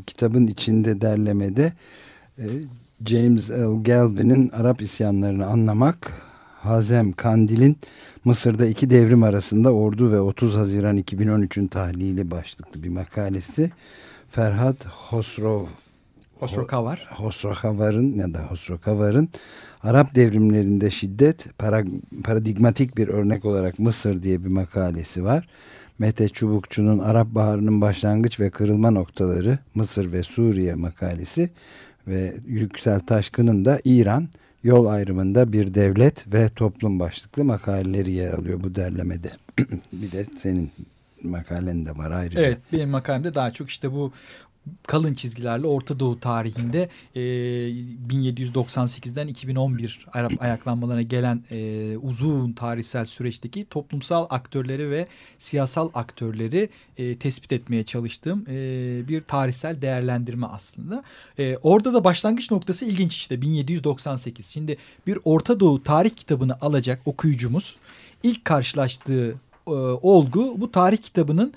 kitabın 0.07 0.47
içinde 0.47 1.01
derlemede 1.01 1.73
e, 2.39 2.45
James 3.07 3.51
L. 3.51 3.83
Galvin'in 3.85 4.49
Arap 4.49 4.83
isyanlarını 4.83 5.47
anlamak 5.47 6.23
Hazem 6.61 7.13
Kandil'in 7.13 7.77
Mısır'da 8.25 8.67
iki 8.67 8.91
devrim 8.91 9.23
arasında 9.23 9.73
ordu 9.73 10.13
ve 10.13 10.21
30 10.21 10.57
Haziran 10.57 10.99
2013'ün 10.99 11.67
tahliili 11.67 12.31
başlıklı 12.31 12.83
bir 12.83 12.89
makalesi. 12.89 13.71
Ferhat 14.31 14.87
Hosrov 14.87 15.67
Hosrokavar. 16.39 17.07
Hosrokavar'ın 17.11 18.13
ya 18.13 18.35
da 18.35 18.39
Hosrokavar'ın 18.39 19.29
Arap 19.85 20.15
devrimlerinde 20.15 20.91
şiddet 20.91 21.59
paradigmatik 22.25 22.97
bir 22.97 23.09
örnek 23.09 23.45
olarak 23.45 23.79
Mısır 23.79 24.23
diye 24.23 24.45
bir 24.45 24.49
makalesi 24.49 25.25
var. 25.25 25.49
Mete 25.99 26.29
Çubukçu'nun 26.29 26.99
Arap 26.99 27.27
Baharı'nın 27.27 27.81
başlangıç 27.81 28.41
ve 28.41 28.51
kırılma 28.51 28.91
noktaları 28.91 29.59
Mısır 29.75 30.13
ve 30.13 30.23
Suriye 30.23 30.75
makalesi 30.75 31.51
ve 32.07 32.37
Yüksel 32.47 33.01
Taşkın'ın 33.01 33.65
da 33.65 33.81
İran 33.85 34.29
yol 34.63 34.87
ayrımında 34.87 35.53
bir 35.53 35.75
devlet 35.75 36.33
ve 36.35 36.49
toplum 36.49 37.01
başlıklı 37.01 37.45
makaleleri 37.45 38.11
yer 38.11 38.33
alıyor 38.33 38.63
bu 38.63 38.75
derlemede. 38.75 39.33
bir 39.93 40.13
de 40.13 40.25
senin 40.25 40.71
makalen 41.23 41.87
de 41.87 41.97
var 41.97 42.11
ayrıca. 42.11 42.43
Evet 42.43 42.59
benim 42.73 42.89
makalemde 42.89 43.35
daha 43.35 43.53
çok 43.53 43.71
işte 43.71 43.93
bu 43.93 44.13
kalın 44.87 45.15
çizgilerle 45.15 45.67
Orta 45.67 46.01
Doğu 46.01 46.21
tarihinde 46.21 46.89
e, 47.15 47.21
1798'den 47.21 49.27
2011 49.27 50.07
Arap 50.13 50.43
ayaklanmalarına 50.43 51.03
gelen 51.03 51.43
e, 51.51 51.97
uzun 51.97 52.53
tarihsel 52.53 53.05
süreçteki 53.05 53.65
toplumsal 53.65 54.27
aktörleri 54.31 54.91
ve 54.91 55.07
siyasal 55.39 55.91
aktörleri 55.95 56.69
e, 56.97 57.19
tespit 57.19 57.53
etmeye 57.53 57.85
çalıştığım 57.85 58.45
e, 58.49 58.55
bir 59.09 59.21
tarihsel 59.21 59.83
değerlendirme 59.83 60.47
aslında. 60.47 61.05
E, 61.39 61.57
orada 61.57 61.95
da 61.95 62.05
başlangıç 62.05 62.51
noktası 62.51 62.85
ilginç 62.85 63.17
işte 63.17 63.43
1798. 63.43 64.47
Şimdi 64.47 64.77
bir 65.07 65.19
Orta 65.25 65.61
Doğu 65.61 65.83
tarih 65.83 66.11
kitabını 66.11 66.61
alacak 66.61 67.01
okuyucumuz 67.05 67.77
ilk 68.23 68.45
karşılaştığı 68.45 69.35
e, 69.67 69.71
olgu 69.71 70.61
bu 70.61 70.73
tarih 70.73 70.99
kitabının 70.99 71.55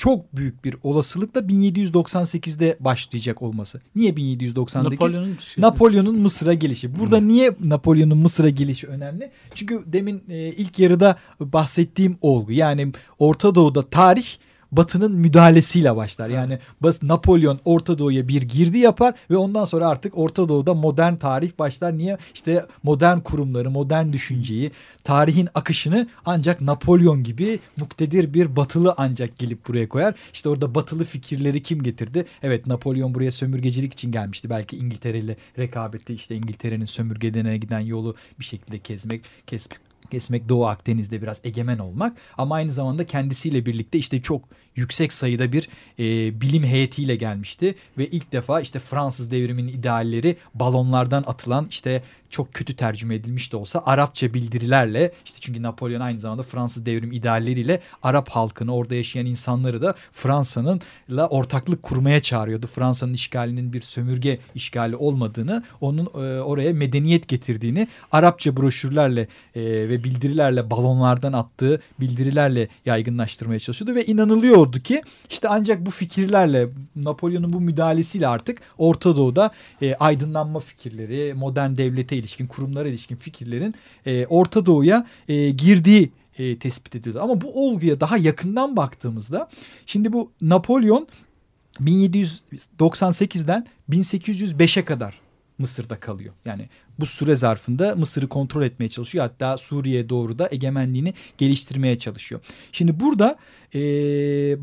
çok 0.00 0.36
büyük 0.36 0.64
bir 0.64 0.76
olasılıkla 0.82 1.40
1798'de 1.40 2.76
başlayacak 2.80 3.42
olması. 3.42 3.80
Niye 3.96 4.16
1798? 4.16 5.18
Napolyon'un 5.18 5.38
Napolyon'un 5.58 6.18
Mısır'a 6.18 6.54
gelişi. 6.54 6.98
Burada 6.98 7.18
hmm. 7.18 7.28
niye 7.28 7.56
Napolyon'un 7.64 8.18
Mısır'a 8.18 8.48
gelişi 8.48 8.86
önemli? 8.86 9.30
Çünkü 9.54 9.82
demin 9.86 10.22
e, 10.28 10.48
ilk 10.48 10.78
yarıda 10.78 11.16
bahsettiğim 11.40 12.16
olgu. 12.20 12.52
Yani 12.52 12.92
Orta 13.18 13.54
Doğu'da 13.54 13.82
tarih 13.82 14.26
Batı'nın 14.72 15.12
müdahalesiyle 15.12 15.96
başlar. 15.96 16.28
Yani 16.28 16.58
Napolyon 17.02 17.60
Orta 17.64 17.98
Doğu'ya 17.98 18.28
bir 18.28 18.42
girdi 18.42 18.78
yapar 18.78 19.14
ve 19.30 19.36
ondan 19.36 19.64
sonra 19.64 19.88
artık 19.88 20.18
Orta 20.18 20.48
Doğu'da 20.48 20.74
modern 20.74 21.16
tarih 21.16 21.58
başlar. 21.58 21.98
Niye? 21.98 22.18
İşte 22.34 22.66
modern 22.82 23.20
kurumları, 23.20 23.70
modern 23.70 24.12
düşünceyi, 24.12 24.70
tarihin 25.04 25.48
akışını 25.54 26.08
ancak 26.24 26.60
Napolyon 26.60 27.22
gibi 27.22 27.58
muktedir 27.76 28.34
bir 28.34 28.56
batılı 28.56 28.94
ancak 28.96 29.38
gelip 29.38 29.68
buraya 29.68 29.88
koyar. 29.88 30.14
İşte 30.32 30.48
orada 30.48 30.74
batılı 30.74 31.04
fikirleri 31.04 31.62
kim 31.62 31.82
getirdi? 31.82 32.24
Evet 32.42 32.66
Napolyon 32.66 33.14
buraya 33.14 33.30
sömürgecilik 33.30 33.92
için 33.92 34.12
gelmişti. 34.12 34.50
Belki 34.50 34.76
İngiltere 34.76 35.18
ile 35.18 35.36
rekabeti 35.58 36.14
işte 36.14 36.36
İngiltere'nin 36.36 36.84
sömürgedene 36.84 37.58
giden 37.58 37.80
yolu 37.80 38.16
bir 38.38 38.44
şekilde 38.44 38.78
kesmek, 38.78 39.22
kesmek 39.46 39.89
kesmek 40.10 40.48
Doğu 40.48 40.66
Akdeniz'de 40.66 41.22
biraz 41.22 41.40
egemen 41.44 41.78
olmak 41.78 42.16
ama 42.38 42.54
aynı 42.54 42.72
zamanda 42.72 43.06
kendisiyle 43.06 43.66
birlikte 43.66 43.98
işte 43.98 44.22
çok 44.22 44.48
yüksek 44.76 45.12
sayıda 45.12 45.52
bir 45.52 45.68
e, 45.98 46.40
bilim 46.40 46.64
heyetiyle 46.64 47.16
gelmişti 47.16 47.74
ve 47.98 48.06
ilk 48.06 48.32
defa 48.32 48.60
işte 48.60 48.78
Fransız 48.78 49.30
devriminin 49.30 49.68
idealleri 49.68 50.36
balonlardan 50.54 51.24
atılan 51.26 51.66
işte 51.70 52.02
çok 52.30 52.54
kötü 52.54 52.76
tercüme 52.76 53.14
edilmiş 53.14 53.52
de 53.52 53.56
olsa 53.56 53.82
Arapça 53.84 54.34
bildirilerle 54.34 55.12
işte 55.24 55.38
çünkü 55.40 55.62
Napolyon 55.62 56.00
aynı 56.00 56.20
zamanda 56.20 56.42
Fransız 56.42 56.86
devrim 56.86 57.12
idealleriyle 57.12 57.80
Arap 58.02 58.28
halkını 58.28 58.74
orada 58.74 58.94
yaşayan 58.94 59.26
insanları 59.26 59.82
da 59.82 59.94
Fransa'nın 60.12 60.80
la 61.10 61.28
ortaklık 61.28 61.82
kurmaya 61.82 62.22
çağırıyordu. 62.22 62.66
Fransa'nın 62.66 63.14
işgalinin 63.14 63.72
bir 63.72 63.80
sömürge 63.80 64.38
işgali 64.54 64.96
olmadığını, 64.96 65.64
onun 65.80 66.06
e, 66.06 66.40
oraya 66.40 66.72
medeniyet 66.72 67.28
getirdiğini 67.28 67.88
Arapça 68.12 68.56
broşürlerle 68.56 69.28
e, 69.54 69.62
ve 69.62 70.04
bildirilerle 70.04 70.70
balonlardan 70.70 71.32
attığı 71.32 71.80
bildirilerle 72.00 72.68
yaygınlaştırmaya 72.86 73.60
çalışıyordu 73.60 73.94
ve 73.94 74.04
inanılıyordu 74.04 74.80
ki 74.80 75.02
işte 75.30 75.48
ancak 75.48 75.86
bu 75.86 75.90
fikirlerle 75.90 76.68
Napolyon'un 76.96 77.52
bu 77.52 77.60
müdahalesiyle 77.60 78.28
artık 78.28 78.58
Orta 78.78 79.16
Doğu'da 79.16 79.50
e, 79.82 79.94
aydınlanma 79.94 80.58
fikirleri, 80.58 81.34
modern 81.34 81.76
devlete 81.76 82.19
ilişkin, 82.20 82.46
kurumlara 82.46 82.88
ilişkin 82.88 83.16
fikirlerin 83.16 83.74
e, 84.06 84.26
Orta 84.26 84.66
Doğu'ya 84.66 85.06
e, 85.28 85.50
girdiği 85.50 86.10
e, 86.38 86.58
tespit 86.58 86.96
ediyordu. 86.96 87.20
Ama 87.22 87.40
bu 87.40 87.66
olguya 87.66 88.00
daha 88.00 88.16
yakından 88.16 88.76
baktığımızda 88.76 89.48
şimdi 89.86 90.12
bu 90.12 90.32
Napolyon 90.40 91.08
1798'den 91.80 93.66
1805'e 93.90 94.84
kadar 94.84 95.20
Mısır'da 95.58 96.00
kalıyor. 96.00 96.34
Yani 96.44 96.68
bu 97.00 97.06
süre 97.06 97.36
zarfında 97.36 97.94
Mısır'ı 97.96 98.28
kontrol 98.28 98.62
etmeye 98.62 98.88
çalışıyor. 98.88 99.24
Hatta 99.24 99.58
Suriye'ye 99.58 100.08
doğru 100.08 100.38
da 100.38 100.48
egemenliğini 100.50 101.14
geliştirmeye 101.38 101.98
çalışıyor. 101.98 102.40
Şimdi 102.72 103.00
burada 103.00 103.36
e, 103.74 103.80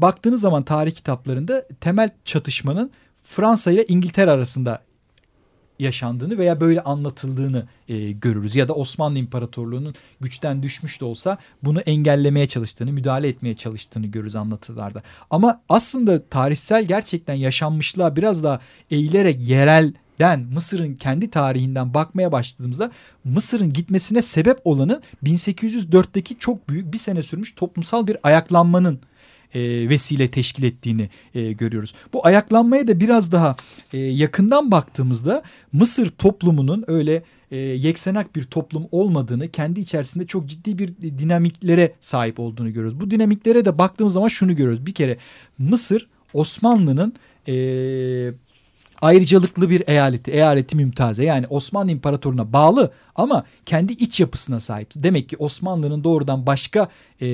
baktığınız 0.02 0.42
zaman 0.42 0.64
tarih 0.64 0.92
kitaplarında 0.92 1.68
temel 1.82 2.10
çatışmanın 2.26 2.92
Fransa 3.24 3.72
ile 3.72 3.86
İngiltere 3.86 4.32
arasında 4.32 4.82
yaşandığını 5.80 6.38
veya 6.38 6.62
böyle 6.62 6.82
anlatıldığını 6.82 7.68
e, 7.88 8.12
görürüz. 8.12 8.56
Ya 8.56 8.68
da 8.68 8.74
Osmanlı 8.74 9.20
İmparatorluğu'nun 9.20 9.96
güçten 10.22 10.64
düşmüş 10.64 11.02
de 11.02 11.06
olsa 11.06 11.38
bunu 11.64 11.80
engellemeye 11.80 12.48
çalıştığını, 12.48 12.92
müdahale 12.92 13.28
etmeye 13.28 13.54
çalıştığını 13.54 14.08
görürüz 14.08 14.36
anlatılarda. 14.36 15.04
Ama 15.30 15.62
aslında 15.70 16.28
tarihsel 16.30 16.86
gerçekten 16.86 17.34
yaşanmışlığa 17.34 18.16
biraz 18.16 18.44
daha 18.44 18.60
eğilerek 18.92 19.48
yerelden 19.48 20.40
Mısır'ın 20.54 20.94
kendi 20.94 21.30
tarihinden 21.30 21.94
bakmaya 21.94 22.32
başladığımızda 22.32 22.92
Mısır'ın 23.24 23.74
gitmesine 23.74 24.22
sebep 24.22 24.60
olanın 24.64 25.02
1804'teki 25.24 26.40
çok 26.40 26.70
büyük 26.70 26.94
bir 26.94 26.98
sene 26.98 27.24
sürmüş 27.24 27.56
toplumsal 27.56 28.08
bir 28.08 28.18
ayaklanmanın 28.24 29.00
e, 29.54 29.90
vesile 29.90 30.28
teşkil 30.28 30.64
ettiğini 30.64 31.10
e, 31.36 31.52
görüyoruz. 31.52 31.94
Bu 32.14 32.28
ayaklanmaya 32.28 32.88
da 32.88 33.00
biraz 33.00 33.32
daha 33.32 33.56
e, 33.94 33.98
yakından 33.98 34.72
baktığımızda 34.72 35.44
Mısır 35.74 36.10
toplumunun 36.10 36.84
öyle 36.88 37.24
e, 37.52 37.58
yeksenak 37.58 38.36
bir 38.36 38.44
toplum 38.44 38.88
olmadığını, 38.92 39.52
kendi 39.52 39.80
içerisinde 39.80 40.28
çok 40.28 40.46
ciddi 40.46 40.80
bir 40.80 40.98
dinamiklere 40.98 41.94
sahip 42.02 42.40
olduğunu 42.40 42.74
görüyoruz. 42.74 43.00
Bu 43.00 43.12
dinamiklere 43.12 43.66
de 43.66 43.78
baktığımız 43.78 44.14
zaman 44.14 44.28
şunu 44.28 44.56
görüyoruz. 44.56 44.86
Bir 44.86 44.94
kere 44.94 45.18
Mısır 45.58 46.08
Osmanlı'nın 46.34 47.14
e, 47.48 47.54
ayrıcalıklı 49.02 49.70
bir 49.70 49.84
eyaleti, 49.88 50.32
eyaleti 50.32 50.76
mümtaze 50.76 51.24
yani 51.24 51.48
Osmanlı 51.50 51.92
İmparatorluğu'na 51.92 52.54
bağlı 52.54 52.92
ama 53.16 53.44
kendi 53.66 53.94
iç 53.94 54.20
yapısına 54.20 54.60
sahip. 54.60 54.90
Demek 54.96 55.30
ki 55.30 55.38
Osmanlı'nın 55.40 56.04
doğrudan 56.04 56.46
başka 56.46 56.90
e, 57.22 57.28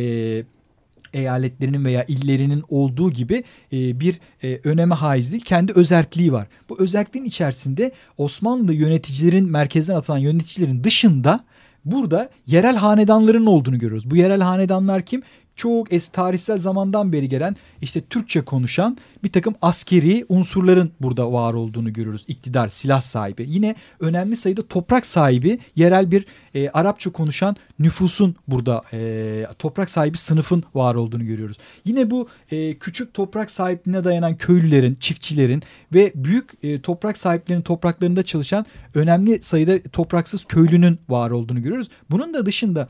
eyaletlerinin 1.13 1.85
veya 1.85 2.03
illerinin 2.03 2.63
olduğu 2.69 3.11
gibi 3.11 3.43
e, 3.73 3.99
bir 3.99 4.19
e, 4.43 4.59
öneme 4.63 4.95
haiz 4.95 5.31
değil. 5.31 5.43
Kendi 5.43 5.73
özerkliği 5.73 6.33
var. 6.33 6.47
Bu 6.69 6.79
özerkliğin 6.79 7.25
içerisinde 7.25 7.91
Osmanlı 8.17 8.73
yöneticilerin 8.73 9.51
merkezden 9.51 9.95
atılan 9.95 10.17
yöneticilerin 10.17 10.83
dışında 10.83 11.39
burada 11.85 12.29
yerel 12.47 12.75
hanedanların 12.75 13.45
olduğunu 13.45 13.79
görüyoruz. 13.79 14.11
Bu 14.11 14.15
yerel 14.15 14.41
hanedanlar 14.41 15.05
kim? 15.05 15.21
Çok 15.55 15.93
es 15.93 16.09
tarihsel 16.09 16.59
zamandan 16.59 17.13
beri 17.13 17.29
gelen 17.29 17.55
işte 17.81 18.01
Türkçe 18.01 18.41
konuşan 18.41 18.97
bir 19.23 19.31
takım 19.31 19.55
askeri 19.61 20.25
unsurların 20.29 20.91
burada 21.01 21.31
var 21.31 21.53
olduğunu 21.53 21.93
görüyoruz. 21.93 22.25
İktidar, 22.27 22.67
silah 22.67 23.01
sahibi. 23.01 23.45
Yine 23.47 23.75
önemli 23.99 24.35
sayıda 24.35 24.67
toprak 24.67 25.05
sahibi 25.05 25.59
yerel 25.75 26.11
bir 26.11 26.25
e, 26.55 26.69
Arapça 26.69 27.11
konuşan 27.11 27.55
nüfusun 27.79 28.35
burada 28.47 28.81
e, 28.93 29.45
toprak 29.59 29.89
sahibi 29.89 30.17
sınıfın 30.17 30.63
var 30.75 30.95
olduğunu 30.95 31.25
görüyoruz. 31.25 31.57
Yine 31.85 32.11
bu 32.11 32.27
e, 32.51 32.73
küçük 32.73 33.13
toprak 33.13 33.51
sahipliğine 33.51 34.03
dayanan 34.03 34.37
köylülerin, 34.37 34.95
çiftçilerin 34.95 35.63
ve 35.93 36.11
büyük 36.15 36.49
e, 36.63 36.81
toprak 36.81 37.17
sahiplerinin 37.17 37.63
topraklarında 37.63 38.23
çalışan 38.23 38.65
önemli 38.95 39.43
sayıda 39.43 39.81
topraksız 39.81 40.45
köylünün 40.45 40.99
var 41.09 41.31
olduğunu 41.31 41.61
görüyoruz. 41.61 41.89
Bunun 42.11 42.33
da 42.33 42.45
dışında 42.45 42.87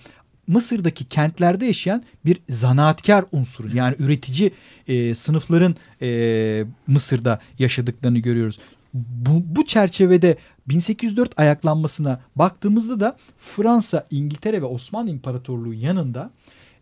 Mısır'daki 0.47 1.03
kentlerde 1.03 1.65
yaşayan 1.65 2.03
bir 2.25 2.37
zanaatkar 2.49 3.25
unsuru 3.31 3.77
yani 3.77 3.95
üretici 3.99 4.51
e, 4.87 5.15
sınıfların 5.15 5.75
e, 6.01 6.65
Mısır'da 6.87 7.39
yaşadıklarını 7.59 8.19
görüyoruz. 8.19 8.59
Bu, 8.93 9.55
bu 9.55 9.65
çerçevede 9.65 10.37
1804 10.69 11.39
ayaklanmasına 11.39 12.21
baktığımızda 12.35 12.99
da 12.99 13.17
Fransa, 13.37 14.07
İngiltere 14.11 14.61
ve 14.61 14.65
Osmanlı 14.65 15.09
İmparatorluğu 15.09 15.73
yanında 15.73 16.31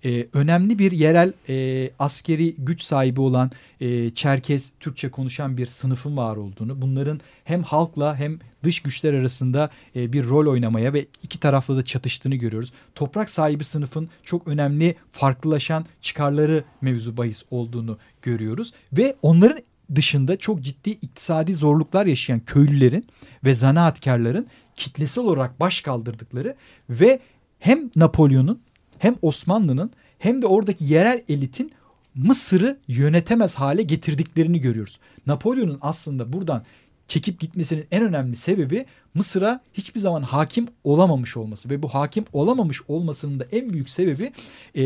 e, 0.05 0.27
önemli 0.33 0.79
bir 0.79 0.91
yerel 0.91 1.33
e, 1.49 1.89
askeri 1.99 2.55
güç 2.57 2.81
sahibi 2.81 3.21
olan 3.21 3.51
e, 3.81 4.09
Çerkez 4.09 4.71
Türkçe 4.79 5.09
konuşan 5.09 5.57
bir 5.57 5.65
sınıfın 5.65 6.17
var 6.17 6.35
olduğunu, 6.35 6.81
bunların 6.81 7.21
hem 7.43 7.63
halkla 7.63 8.15
hem 8.15 8.39
dış 8.63 8.79
güçler 8.79 9.13
arasında 9.13 9.69
e, 9.95 10.13
bir 10.13 10.27
rol 10.27 10.51
oynamaya 10.51 10.93
ve 10.93 11.05
iki 11.23 11.39
taraflı 11.39 11.77
da 11.77 11.85
çatıştığını 11.85 12.35
görüyoruz. 12.35 12.73
Toprak 12.95 13.29
sahibi 13.29 13.63
sınıfın 13.63 14.09
çok 14.23 14.47
önemli 14.47 14.95
farklılaşan 15.11 15.85
çıkarları 16.01 16.63
mevzu 16.81 17.17
bahis 17.17 17.43
olduğunu 17.51 17.97
görüyoruz 18.21 18.73
ve 18.93 19.15
onların 19.21 19.63
dışında 19.95 20.37
çok 20.37 20.61
ciddi 20.61 20.89
iktisadi 20.89 21.53
zorluklar 21.53 22.05
yaşayan 22.05 22.39
köylülerin 22.39 23.05
ve 23.43 23.55
zanaatkarların 23.55 24.47
kitlesel 24.75 25.23
olarak 25.23 25.59
baş 25.59 25.81
kaldırdıkları 25.81 26.55
ve 26.89 27.19
hem 27.59 27.89
Napolyon'un 27.95 28.61
hem 29.01 29.15
Osmanlı'nın 29.21 29.91
hem 30.19 30.41
de 30.41 30.47
oradaki 30.47 30.85
yerel 30.85 31.23
elitin 31.29 31.71
Mısır'ı 32.15 32.77
yönetemez 32.87 33.55
hale 33.55 33.81
getirdiklerini 33.81 34.61
görüyoruz. 34.61 34.99
Napolyon'un 35.27 35.77
aslında 35.81 36.33
buradan 36.33 36.63
çekip 37.07 37.39
gitmesinin 37.39 37.85
en 37.91 38.03
önemli 38.03 38.35
sebebi 38.35 38.85
Mısır'a 39.13 39.61
hiçbir 39.73 39.99
zaman 39.99 40.21
hakim 40.21 40.67
olamamış 40.83 41.37
olması 41.37 41.69
ve 41.69 41.81
bu 41.81 41.87
hakim 41.87 42.25
olamamış 42.33 42.81
olmasının 42.87 43.39
da 43.39 43.45
en 43.51 43.73
büyük 43.73 43.89
sebebi 43.89 44.31
e, 44.75 44.83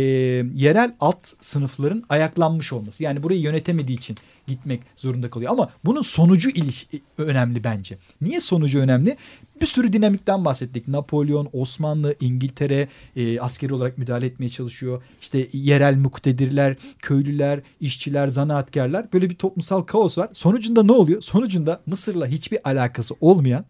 yerel 0.55 0.95
alt 0.99 1.27
sınıfların 1.39 2.03
ayaklanmış 2.09 2.73
olması. 2.73 3.03
Yani 3.03 3.23
burayı 3.23 3.39
yönetemediği 3.39 3.97
için 3.97 4.17
gitmek 4.47 4.81
zorunda 4.95 5.29
kalıyor. 5.29 5.51
Ama 5.51 5.69
bunun 5.85 6.01
sonucu 6.01 6.49
iliş 6.49 6.87
önemli 7.17 7.63
bence. 7.63 7.97
Niye 8.21 8.39
sonucu 8.39 8.79
önemli? 8.79 9.17
Bir 9.61 9.65
sürü 9.65 9.93
dinamikten 9.93 10.45
bahsettik. 10.45 10.87
Napolyon, 10.87 11.49
Osmanlı, 11.53 12.15
İngiltere 12.19 12.87
e, 13.15 13.39
askeri 13.39 13.73
olarak 13.73 13.97
müdahale 13.97 14.25
etmeye 14.25 14.49
çalışıyor. 14.49 15.03
İşte 15.21 15.47
yerel 15.53 15.97
muktedirler, 15.97 16.77
köylüler, 16.99 17.61
işçiler, 17.81 18.27
zanaatkarlar 18.27 19.13
böyle 19.13 19.29
bir 19.29 19.35
toplumsal 19.35 19.81
kaos 19.81 20.17
var. 20.17 20.29
Sonucunda 20.33 20.83
ne 20.83 20.91
oluyor? 20.91 21.21
Sonucunda 21.21 21.81
Mısır'la 21.85 22.27
hiçbir 22.27 22.69
alakası 22.69 23.15
olmayan 23.21 23.65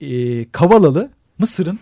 e, 0.00 0.44
Kavalalı 0.52 1.10
Mısır'ın 1.38 1.78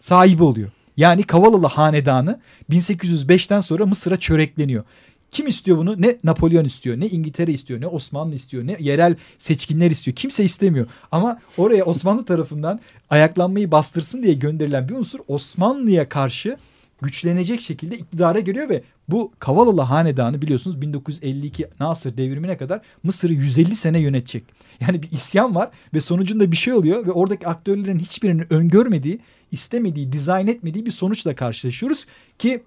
sahibi 0.00 0.42
oluyor. 0.42 0.70
Yani 0.96 1.22
Kavalalı 1.22 1.66
hanedanı 1.66 2.40
1805'ten 2.70 3.60
sonra 3.60 3.86
Mısır'a 3.86 4.16
çörekleniyor. 4.16 4.84
Kim 5.30 5.48
istiyor 5.48 5.78
bunu? 5.78 6.02
Ne 6.02 6.16
Napolyon 6.24 6.64
istiyor, 6.64 7.00
ne 7.00 7.06
İngiltere 7.06 7.52
istiyor, 7.52 7.80
ne 7.80 7.86
Osmanlı 7.86 8.34
istiyor, 8.34 8.66
ne 8.66 8.76
yerel 8.80 9.16
seçkinler 9.38 9.90
istiyor. 9.90 10.14
Kimse 10.14 10.44
istemiyor. 10.44 10.86
Ama 11.12 11.40
oraya 11.56 11.84
Osmanlı 11.84 12.24
tarafından 12.24 12.80
ayaklanmayı 13.10 13.70
bastırsın 13.70 14.22
diye 14.22 14.34
gönderilen 14.34 14.88
bir 14.88 14.94
unsur 14.94 15.20
Osmanlı'ya 15.28 16.08
karşı 16.08 16.56
güçlenecek 17.02 17.60
şekilde 17.60 17.96
iktidara 17.96 18.40
geliyor 18.40 18.68
ve 18.68 18.82
bu 19.08 19.32
Kavalalı 19.38 19.80
hanedanı 19.80 20.42
biliyorsunuz 20.42 20.80
1952 20.80 21.68
Nasır 21.80 22.16
devrimine 22.16 22.56
kadar 22.56 22.80
Mısır'ı 23.02 23.32
150 23.32 23.76
sene 23.76 23.98
yönetecek. 23.98 24.44
Yani 24.80 25.02
bir 25.02 25.10
isyan 25.10 25.54
var 25.54 25.70
ve 25.94 26.00
sonucunda 26.00 26.52
bir 26.52 26.56
şey 26.56 26.74
oluyor 26.74 27.06
ve 27.06 27.12
oradaki 27.12 27.48
aktörlerin 27.48 27.98
hiçbirinin 27.98 28.52
öngörmediği, 28.52 29.20
istemediği, 29.52 30.12
dizayn 30.12 30.46
etmediği 30.46 30.86
bir 30.86 30.90
sonuçla 30.90 31.34
karşılaşıyoruz 31.34 32.06
ki 32.38 32.62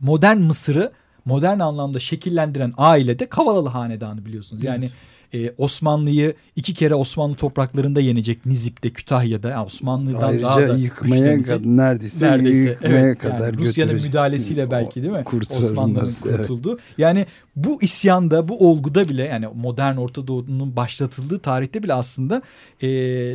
modern 0.00 0.38
Mısır'ı 0.38 0.92
modern 1.24 1.58
anlamda 1.58 2.00
şekillendiren 2.00 2.72
ailede 2.76 3.26
Kavalalı 3.26 3.68
Hanedanı 3.68 4.24
biliyorsunuz. 4.24 4.62
Yani 4.62 4.90
e, 5.34 5.52
Osmanlı'yı 5.58 6.34
iki 6.56 6.74
kere 6.74 6.94
Osmanlı 6.94 7.34
topraklarında 7.34 8.00
yenecek 8.00 8.46
Nizip'te, 8.46 8.90
Kütahya'da. 8.90 9.64
Osmanlı'dan 9.64 10.28
Ayrıca 10.28 10.46
daha 10.46 10.68
da 10.68 10.76
yıkmaya 10.76 11.42
kadar 11.42 11.60
neredeyse, 11.64 12.26
neredeyse 12.26 12.70
yıkmaya 12.70 13.06
evet, 13.06 13.18
kadar 13.18 13.46
yani 13.46 13.58
Rusya'nın 13.58 14.02
müdahalesiyle 14.02 14.70
belki 14.70 15.02
değil 15.02 15.12
mi? 15.12 15.24
Osmanlı'nın 15.58 16.12
kurtuldu. 16.22 16.70
Evet. 16.70 16.98
Yani 16.98 17.26
bu 17.56 17.82
isyanda, 17.82 18.48
bu 18.48 18.70
olguda 18.70 19.08
bile 19.08 19.22
yani 19.22 19.46
modern 19.54 19.96
Orta 19.96 20.26
Doğu'nun 20.26 20.76
başlatıldığı 20.76 21.38
tarihte 21.38 21.82
bile 21.82 21.94
aslında 21.94 22.42
e, 22.82 22.88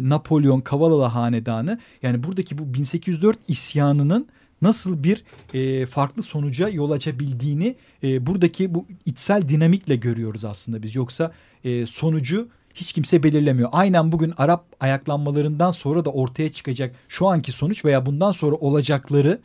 Napolyon, 0.09 0.61
Kavalalı 0.61 1.03
Hanedanı 1.03 1.79
yani 2.03 2.23
buradaki 2.23 2.57
bu 2.57 2.73
1804 2.73 3.37
isyanının 3.47 4.27
nasıl 4.61 5.03
bir 5.03 5.23
e, 5.53 5.85
farklı 5.85 6.23
sonuca 6.23 6.69
yol 6.69 6.91
açabildiğini 6.91 7.75
e, 8.03 8.25
buradaki 8.25 8.75
bu 8.75 8.85
içsel 9.05 9.49
dinamikle 9.49 9.95
görüyoruz 9.95 10.45
aslında 10.45 10.83
biz. 10.83 10.95
Yoksa 10.95 11.31
e, 11.63 11.85
sonucu 11.85 12.49
hiç 12.73 12.93
kimse 12.93 13.23
belirlemiyor. 13.23 13.69
Aynen 13.71 14.11
bugün 14.11 14.33
Arap 14.37 14.65
ayaklanmalarından 14.79 15.71
sonra 15.71 16.05
da 16.05 16.09
ortaya 16.09 16.51
çıkacak 16.51 16.95
şu 17.07 17.27
anki 17.27 17.51
sonuç 17.51 17.85
veya 17.85 18.05
bundan 18.05 18.31
sonra 18.31 18.55
olacakları 18.55 19.41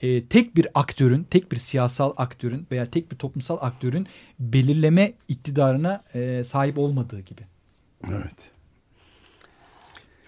e, 0.00 0.24
tek 0.26 0.56
bir 0.56 0.68
aktörün, 0.74 1.24
tek 1.24 1.52
bir 1.52 1.56
siyasal 1.56 2.12
aktörün 2.16 2.66
veya 2.70 2.86
tek 2.86 3.12
bir 3.12 3.16
toplumsal 3.16 3.58
aktörün 3.60 4.06
belirleme 4.38 5.12
iktidarına 5.28 6.02
e, 6.14 6.44
sahip 6.44 6.78
olmadığı 6.78 7.20
gibi. 7.20 7.42
Evet. 8.08 8.51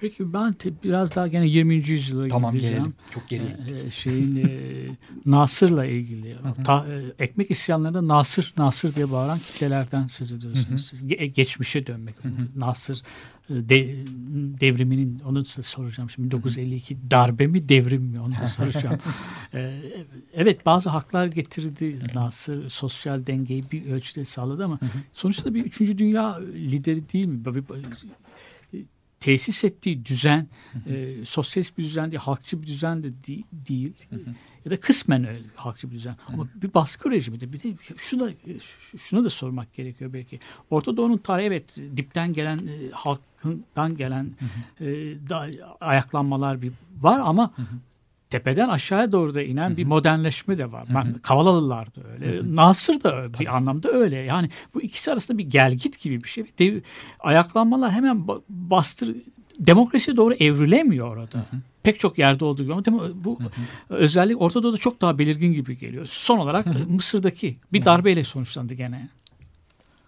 Peki 0.04 0.32
ben 0.32 0.54
biraz 0.84 1.14
daha 1.14 1.26
gene 1.26 1.46
20. 1.46 1.74
yüzyıla 1.74 2.28
tamam, 2.28 2.52
gideceğim. 2.52 2.76
Gelelim. 2.76 2.94
Çok 3.14 3.28
geriye 3.28 3.56
ee, 3.86 3.90
şeyin 3.90 4.36
e, 4.36 4.48
Nasır'la 5.26 5.86
ilgili. 5.86 6.36
Ta, 6.64 6.86
e, 7.18 7.24
ekmek 7.24 7.50
isyanlarında 7.50 8.08
Nasır, 8.08 8.54
Nasır 8.58 8.94
diye 8.94 9.10
bağıran 9.10 9.38
kitlelerden 9.38 10.06
söz 10.06 10.32
ediyorsunuz. 10.32 10.92
Ge 11.06 11.26
geçmişe 11.26 11.86
dönmek. 11.86 12.14
Nasır 12.56 13.02
e, 13.50 13.54
de, 13.54 13.96
devriminin 14.60 15.20
onu 15.20 15.44
size 15.44 15.62
soracağım 15.62 16.10
şimdi 16.10 16.30
1952 16.30 16.96
darbe 17.10 17.46
mi 17.46 17.68
devrim 17.68 18.02
mi 18.02 18.20
onu 18.20 18.34
da 18.42 18.48
soracağım. 18.48 18.98
ee, 19.54 19.80
evet 20.34 20.66
bazı 20.66 20.88
haklar 20.88 21.26
getirdi 21.26 21.98
Nasır 22.14 22.70
sosyal 22.70 23.26
dengeyi 23.26 23.64
bir 23.72 23.92
ölçüde 23.92 24.24
sağladı 24.24 24.64
ama 24.64 24.78
sonuçta 25.12 25.54
bir 25.54 25.64
üçüncü 25.64 25.98
dünya 25.98 26.38
lideri 26.54 27.12
değil 27.12 27.26
mi? 27.26 27.44
Tesis 29.24 29.64
ettiği 29.64 30.04
düzen 30.04 30.48
e, 30.86 31.24
sosyalist 31.24 31.78
bir 31.78 31.82
düzen 31.82 32.10
değil, 32.10 32.22
halkçı 32.22 32.62
bir 32.62 32.66
düzen 32.66 33.02
de 33.02 33.24
değil, 33.26 33.44
değil. 33.52 33.94
ya 34.64 34.70
da 34.70 34.80
kısmen 34.80 35.28
öyle 35.28 35.42
halkçı 35.56 35.90
bir 35.90 35.94
düzen. 35.94 36.16
Ama 36.28 36.48
bir 36.54 36.74
baskı 36.74 37.10
rejimi 37.10 37.40
de 37.40 37.52
bir 37.52 37.62
de 37.62 37.74
şuna 37.96 38.30
şuna 38.98 39.24
da 39.24 39.30
sormak 39.30 39.74
gerekiyor 39.74 40.12
belki. 40.12 40.40
Orta 40.70 40.96
Doğu'nun 40.96 41.18
tarihi 41.18 41.46
evet 41.46 41.76
dipten 41.96 42.32
gelen 42.32 42.58
e, 42.58 42.90
halkından 42.92 43.96
gelen 43.96 44.30
E, 44.80 44.86
da, 45.28 45.48
ayaklanmalar 45.80 46.62
bir 46.62 46.72
var 47.00 47.20
ama 47.24 47.54
tepeden 48.34 48.68
aşağıya 48.68 49.12
doğru 49.12 49.34
da 49.34 49.42
inen 49.42 49.68
Hı-hı. 49.68 49.76
bir 49.76 49.84
modernleşme 49.84 50.58
de 50.58 50.72
var. 50.72 50.86
Ben, 50.94 51.14
Kavalalılar 51.14 51.86
da 51.86 52.00
öyle. 52.12 52.36
Hı-hı. 52.36 52.56
Nasır 52.56 52.94
da 52.94 53.10
Tabii. 53.10 53.38
bir 53.38 53.56
anlamda 53.56 53.88
öyle. 53.88 54.16
Yani 54.16 54.50
bu 54.74 54.82
ikisi 54.82 55.12
arasında 55.12 55.38
bir 55.38 55.44
gelgit 55.44 56.02
gibi 56.02 56.24
bir 56.24 56.28
şey. 56.28 56.44
Dev, 56.58 56.80
ayaklanmalar 57.20 57.92
hemen 57.92 58.24
bastır 58.48 59.16
demokrasiye 59.58 60.16
doğru 60.16 60.34
evrilemiyor 60.34 61.08
orada. 61.08 61.38
Hı-hı. 61.38 61.60
Pek 61.82 62.00
çok 62.00 62.18
yerde 62.18 62.44
olduğu 62.44 62.62
gibi 62.62 62.74
ama 62.74 62.84
bu 63.14 63.38
Hı-hı. 63.40 63.96
özellik 63.96 64.42
Orta 64.42 64.62
Doğu'da 64.62 64.76
çok 64.76 65.00
daha 65.00 65.18
belirgin 65.18 65.52
gibi 65.52 65.78
geliyor. 65.78 66.06
Son 66.10 66.38
olarak 66.38 66.66
Hı-hı. 66.66 66.86
Mısır'daki 66.88 67.56
bir 67.72 67.84
darbeyle 67.84 68.24
sonuçlandı 68.24 68.74
gene. 68.74 69.08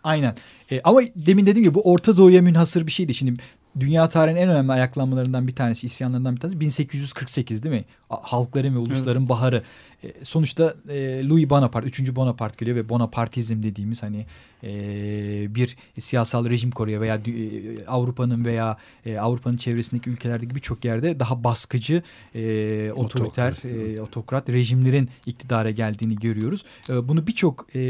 Aynen. 0.05 0.37
E, 0.71 0.81
ama 0.85 1.01
demin 1.17 1.47
dediğim 1.47 1.65
gibi 1.65 1.75
bu 1.75 1.93
Orta 1.93 2.17
Doğu'ya 2.17 2.43
münhasır 2.43 2.87
bir 2.87 2.93
şeydi. 2.93 3.15
Şimdi 3.15 3.35
dünya 3.81 4.09
tarihinin 4.09 4.41
en 4.41 4.49
önemli 4.49 4.73
ayaklanmalarından 4.73 5.49
bir 5.49 5.55
tanesi, 5.55 5.87
isyanlarından 5.87 6.37
bir 6.37 6.41
tanesi 6.41 6.61
1848 6.61 7.63
değil 7.63 7.75
mi? 7.75 7.85
Halkların 8.09 8.75
ve 8.75 8.79
ulusların 8.79 9.21
evet. 9.21 9.29
baharı. 9.29 9.63
E, 10.05 10.25
sonuçta 10.25 10.75
e, 10.89 11.29
Louis 11.29 11.51
Bonaparte, 11.51 11.89
3. 11.89 12.17
Bonaparte 12.17 12.57
geliyor 12.59 12.77
ve 12.77 12.89
Bonapartizm 12.89 13.63
dediğimiz 13.63 14.03
hani 14.03 14.27
e, 14.65 15.55
bir 15.55 15.77
siyasal 16.01 16.51
rejim 16.51 16.71
koruyor 16.71 17.01
veya 17.01 17.15
e, 17.15 17.87
Avrupa'nın 17.87 18.45
veya 18.45 18.77
e, 19.07 19.19
Avrupa'nın 19.19 19.57
çevresindeki 19.57 20.11
ülkelerdeki 20.11 20.55
birçok 20.55 20.85
yerde 20.85 21.21
daha 21.21 21.45
baskıcı, 21.45 22.03
e, 22.35 22.93
otoriter, 22.93 23.53
otokrat, 23.53 23.65
e, 23.65 24.01
otokrat 24.01 24.49
rejimlerin 24.49 25.09
iktidara 25.27 25.71
geldiğini 25.71 26.17
görüyoruz. 26.17 26.65
E, 26.91 27.09
bunu 27.09 27.27
birçok 27.27 27.67
e, 27.75 27.81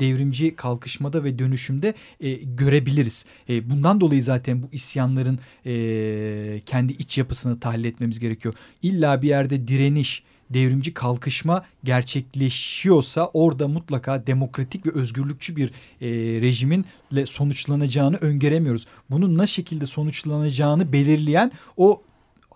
devrimci 0.00 0.56
kalkışmada 0.56 1.24
ve 1.24 1.38
dönüşümde 1.38 1.94
e, 2.20 2.32
görebiliriz. 2.32 3.24
E, 3.48 3.70
bundan 3.70 4.00
dolayı 4.00 4.22
zaten 4.22 4.62
bu 4.62 4.66
isyanların 4.72 5.38
e, 5.66 6.60
kendi 6.66 6.92
iç 6.92 7.18
yapısını 7.18 7.60
tahlil 7.60 7.84
etmemiz 7.84 8.18
gerekiyor. 8.18 8.54
İlla 8.82 9.22
bir 9.22 9.28
yerde 9.40 9.68
direniş, 9.68 10.22
devrimci 10.50 10.94
kalkışma 10.94 11.64
gerçekleşiyorsa 11.84 13.30
orada 13.32 13.68
mutlaka 13.68 14.26
demokratik 14.26 14.86
ve 14.86 14.90
özgürlükçü 14.90 15.56
bir 15.56 15.68
e, 16.00 16.08
rejiminle 16.40 17.26
sonuçlanacağını 17.26 18.16
öngöremiyoruz. 18.16 18.86
Bunun 19.10 19.38
ne 19.38 19.46
şekilde 19.46 19.86
sonuçlanacağını 19.86 20.92
belirleyen 20.92 21.52
o 21.76 22.02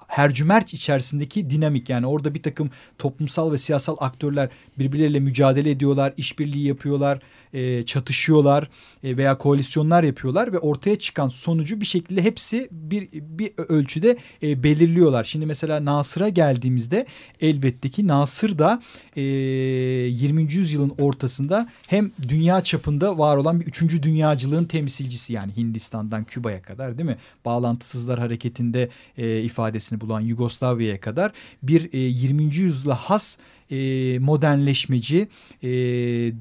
hercümerç 0.09 0.75
içerisindeki 0.75 1.51
dinamik 1.51 1.91
yani 1.91 2.07
orada 2.07 2.35
bir 2.35 2.43
takım 2.43 2.71
toplumsal 2.99 3.53
ve 3.53 3.59
siyasal 3.59 3.97
aktörler 4.01 4.49
birbirleriyle 4.79 5.21
mücadele 5.21 5.71
ediyorlar, 5.71 6.15
işbirliği 6.17 6.67
yapıyorlar, 6.67 7.21
e, 7.53 7.83
çatışıyorlar 7.83 8.69
e, 9.05 9.17
veya 9.17 9.39
koalisyonlar 9.39 10.03
yapıyorlar 10.03 10.53
ve 10.53 10.59
ortaya 10.59 10.99
çıkan 10.99 11.29
sonucu 11.29 11.81
bir 11.81 11.87
şekilde 11.87 12.23
hepsi 12.23 12.69
bir, 12.71 13.09
bir 13.13 13.53
ölçüde 13.69 14.17
e, 14.43 14.63
belirliyorlar. 14.63 15.25
Şimdi 15.25 15.47
mesela 15.47 15.85
Nasır'a 15.85 16.29
geldiğimizde 16.29 17.07
elbette 17.41 17.89
ki 17.89 18.07
Nasır 18.07 18.59
da 18.59 18.83
e, 19.17 19.23
20. 19.23 20.53
yüzyılın 20.53 20.93
ortasında 20.99 21.69
hem 21.87 22.11
dünya 22.29 22.61
çapında 22.61 23.19
var 23.19 23.37
olan 23.37 23.61
bir 23.61 23.67
üçüncü 23.67 24.03
dünyacılığın 24.03 24.65
temsilcisi 24.65 25.33
yani 25.33 25.57
Hindistan'dan 25.57 26.25
Küba'ya 26.25 26.63
kadar 26.63 26.99
değil 26.99 27.09
mi? 27.09 27.19
Bağlantısızlar 27.45 28.19
hareketinde 28.19 28.89
e, 29.19 29.43
ifadesini 29.43 30.01
bulan 30.07 30.21
Yugoslavya'ya 30.21 31.01
kadar 31.01 31.33
bir 31.63 31.93
e, 31.93 31.99
20. 31.99 32.43
yüzyıla 32.43 32.95
has 32.95 33.39
e, 33.71 34.19
modernleşmeci, 34.19 35.29
e, 35.63 35.69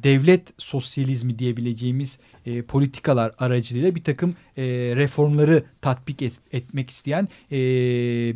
devlet 0.03 0.53
sosyalizmi 0.57 1.39
diyebileceğimiz 1.39 2.19
e, 2.45 2.61
politikalar 2.61 3.31
aracılığıyla 3.39 3.95
bir 3.95 4.03
takım 4.03 4.35
e, 4.57 4.63
reformları 4.95 5.63
tatbik 5.81 6.21
et, 6.21 6.39
etmek 6.51 6.89
isteyen 6.89 7.27
e, 7.51 7.57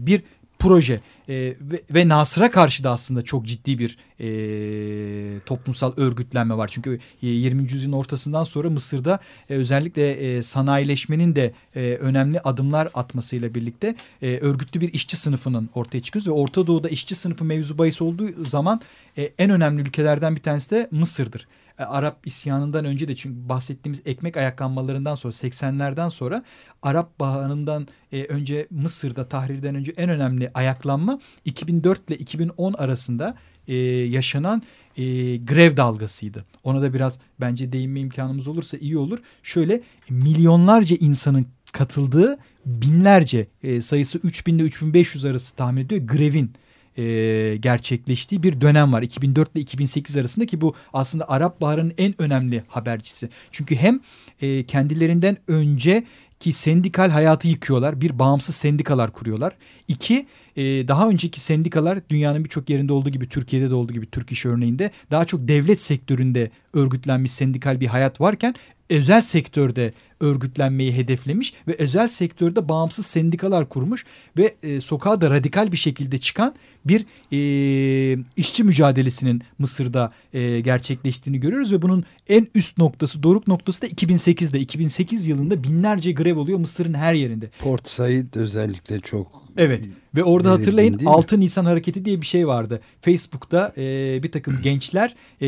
bir 0.06 0.22
proje 0.60 1.02
e, 1.30 1.36
ve, 1.62 1.82
ve 1.92 2.08
Nasır'a 2.08 2.52
karşı 2.52 2.84
da 2.84 2.92
aslında 2.92 3.22
çok 3.22 3.46
ciddi 3.46 3.80
bir 3.80 3.98
e, 4.20 5.40
toplumsal 5.40 5.94
örgütlenme 5.98 6.58
var. 6.58 6.68
Çünkü 6.68 7.00
e, 7.24 7.28
20. 7.28 7.62
yüzyılın 7.62 7.94
ortasından 7.94 8.44
sonra 8.44 8.70
Mısır'da 8.70 9.20
e, 9.50 9.54
özellikle 9.54 10.12
e, 10.12 10.44
sanayileşmenin 10.44 11.36
de 11.36 11.54
e, 11.76 11.82
önemli 11.82 12.40
adımlar 12.40 12.90
atmasıyla 12.94 13.56
birlikte 13.56 13.96
e, 14.22 14.38
örgütlü 14.38 14.82
bir 14.82 14.94
işçi 14.94 15.18
sınıfının 15.18 15.70
ortaya 15.76 16.02
çıkıyoruz 16.02 16.28
ve 16.28 16.32
Orta 16.32 16.68
Doğu'da 16.68 16.90
işçi 16.90 17.16
sınıfı 17.16 17.46
mevzu 17.46 17.78
bahis 17.78 18.02
olduğu 18.02 18.46
zaman 18.46 18.82
e, 19.18 19.32
en 19.38 19.50
önemli 19.50 19.82
ülkelerden 19.82 20.36
bir 20.36 20.42
tanesi 20.42 20.72
de 20.72 20.88
Mısır'dır. 20.92 21.48
E, 21.80 21.84
Arap 21.84 22.28
isyanından 22.28 22.86
önce 22.86 23.08
de 23.08 23.16
çünkü 23.16 23.50
bahsettiğimiz 23.50 24.02
ekmek 24.06 24.38
ayaklanmalarından 24.38 25.16
sonra 25.16 25.34
80'lerden 25.34 26.10
sonra 26.10 26.44
Arap 26.82 27.20
Baharı'ndan 27.20 27.88
e, 28.12 28.24
önce 28.24 28.68
Mısır'da 28.70 29.30
tahrirden 29.30 29.76
önce 29.76 29.94
en 29.98 30.10
önemli 30.10 30.52
ayaklanma 30.54 31.20
2004 31.46 32.10
ile 32.10 32.18
2010 32.18 32.74
arasında 32.74 33.36
e, 33.68 33.76
yaşanan 33.86 34.64
e, 34.98 35.04
grev 35.38 35.78
dalgasıydı. 35.78 36.46
Ona 36.64 36.82
da 36.82 36.94
biraz 36.94 37.20
bence 37.40 37.72
değinme 37.72 38.00
imkanımız 38.00 38.48
olursa 38.48 38.78
iyi 38.78 38.98
olur. 38.98 39.20
Şöyle 39.44 39.82
milyonlarca 40.10 40.96
insanın 41.00 41.46
katıldığı 41.74 42.38
binlerce 42.66 43.48
e, 43.64 43.82
sayısı 43.82 44.18
3000 44.18 44.58
ile 44.58 44.64
3500 44.64 45.26
arası 45.26 45.56
tahmin 45.56 45.82
ediyor 45.82 46.02
grevin 46.02 46.52
e, 46.98 47.58
gerçekleştiği 47.60 48.44
bir 48.44 48.62
dönem 48.62 48.94
var. 48.94 49.02
2004 49.02 49.56
ile 49.56 49.62
2008 49.62 50.18
arasında 50.18 50.46
ki 50.46 50.62
bu 50.62 50.76
aslında 50.94 51.30
Arap 51.30 51.62
Baharı'nın 51.62 51.94
en 51.98 52.22
önemli 52.22 52.64
habercisi. 52.68 53.30
Çünkü 53.52 53.76
hem 53.76 54.00
e, 54.42 54.64
kendilerinden 54.64 55.38
önce 55.48 56.04
ki 56.40 56.54
sendikal 56.54 57.10
hayatı 57.10 57.48
yıkıyorlar. 57.48 58.02
Bir 58.02 58.20
bağımsız 58.20 58.56
sendikalar 58.56 59.12
kuruyorlar. 59.12 59.54
İki 59.88 60.28
e, 60.56 60.64
daha 60.88 61.10
önceki 61.10 61.40
sendikalar 61.40 62.00
dünyanın 62.10 62.44
birçok 62.44 62.70
yerinde 62.70 62.94
olduğu 62.94 63.10
gibi 63.10 63.30
Türkiye'de 63.30 63.70
de 63.70 63.74
olduğu 63.74 63.94
gibi 63.94 64.10
Türk 64.10 64.32
İş 64.32 64.46
örneğinde 64.46 64.92
daha 65.12 65.26
çok 65.26 65.48
devlet 65.48 65.82
sektöründe 65.82 66.52
örgütlenmiş 66.74 67.32
sendikal 67.32 67.80
bir 67.80 67.88
hayat 67.88 68.22
varken 68.22 68.56
özel 68.90 69.22
sektörde 69.22 69.94
örgütlenmeyi 70.20 70.96
hedeflemiş 70.96 71.54
ve 71.68 71.76
özel 71.80 72.08
sektörde 72.08 72.70
bağımsız 72.70 73.06
sendikalar 73.06 73.70
kurmuş 73.70 74.06
ve 74.38 74.56
e, 74.64 74.82
sokağa 74.82 75.22
da 75.22 75.30
radikal 75.30 75.72
bir 75.72 75.78
şekilde 75.78 76.18
çıkan 76.18 76.56
bir 76.86 77.06
e, 77.32 78.24
işçi 78.38 78.64
mücadelesinin 78.64 79.44
Mısır'da 79.60 80.12
e, 80.34 80.60
gerçekleştiğini 80.60 81.40
görüyoruz 81.40 81.74
ve 81.74 81.82
bunun 81.82 82.06
en 82.30 82.48
üst 82.56 82.78
noktası, 82.78 83.24
doruk 83.24 83.48
noktası 83.48 83.82
da 83.82 83.88
2008'de. 83.88 84.60
2008 84.60 85.28
yılında 85.28 85.64
binlerce 85.64 86.12
grev 86.12 86.38
oluyor 86.38 86.60
Mısır'ın 86.60 86.94
her 86.94 87.14
yerinde. 87.14 87.50
Port 87.60 87.90
Said 87.90 88.34
özellikle 88.36 89.00
çok 89.00 89.48
Evet 89.58 89.84
ve 90.18 90.24
orada 90.24 90.52
hatırlayın 90.52 91.06
6 91.06 91.40
Nisan 91.40 91.66
hareketi 91.66 92.06
diye 92.06 92.22
bir 92.22 92.26
şey 92.26 92.48
vardı. 92.48 92.82
Facebook'ta 93.02 93.74
e, 93.78 94.20
bir 94.24 94.32
takım 94.32 94.60
gençler 94.64 95.16
e, 95.42 95.48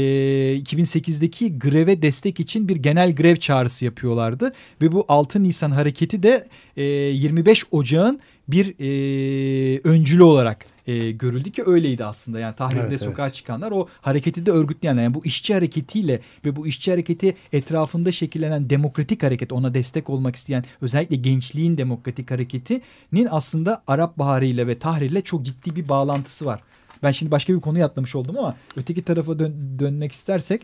2008'deki 0.59 1.59
greve 1.59 2.01
destek 2.01 2.39
için 2.39 2.67
bir 2.67 2.75
genel 2.75 3.15
grev 3.15 3.35
çağrısı 3.35 3.85
yapıyorlardı. 3.85 4.53
Ve 4.81 4.91
bu 4.91 5.05
6 5.07 5.43
Nisan 5.43 5.71
hareketi 5.71 6.23
de 6.23 6.47
e, 6.77 6.83
25 6.83 7.65
Ocağın 7.71 8.19
bir 8.47 8.75
e, 8.79 9.79
öncülü 9.83 10.23
olarak 10.23 10.65
e, 10.89 11.11
görüldü 11.11 11.51
ki 11.51 11.63
öyleydi 11.65 12.05
aslında. 12.05 12.39
Yani 12.39 12.55
Tahrir'de 12.55 12.87
evet, 12.87 13.01
sokağa 13.01 13.25
evet. 13.25 13.33
çıkanlar 13.33 13.71
o 13.71 13.87
hareketi 14.01 14.45
de 14.45 14.51
örgütleyenler. 14.51 15.03
Yani 15.03 15.13
bu 15.13 15.25
işçi 15.25 15.53
hareketiyle 15.53 16.19
ve 16.45 16.55
bu 16.55 16.67
işçi 16.67 16.91
hareketi 16.91 17.35
etrafında 17.53 18.11
şekillenen 18.11 18.69
demokratik 18.69 19.23
hareket 19.23 19.51
ona 19.51 19.73
destek 19.73 20.09
olmak 20.09 20.35
isteyen 20.35 20.63
özellikle 20.81 21.15
gençliğin 21.15 21.77
demokratik 21.77 22.31
hareketinin 22.31 23.27
aslında 23.31 23.83
Arap 23.87 24.17
Baharı 24.17 24.45
ile 24.45 24.67
ve 24.67 24.79
Tahrir'le 24.79 25.21
çok 25.21 25.45
ciddi 25.45 25.75
bir 25.75 25.89
bağlantısı 25.89 26.45
var. 26.45 26.61
Ben 27.03 27.11
şimdi 27.11 27.31
başka 27.31 27.53
bir 27.53 27.61
konuya 27.61 27.85
atlamış 27.85 28.15
oldum 28.15 28.37
ama 28.37 28.55
öteki 28.75 29.01
tarafa 29.01 29.39
dön 29.39 29.79
dönmek 29.79 30.11
istersek 30.11 30.61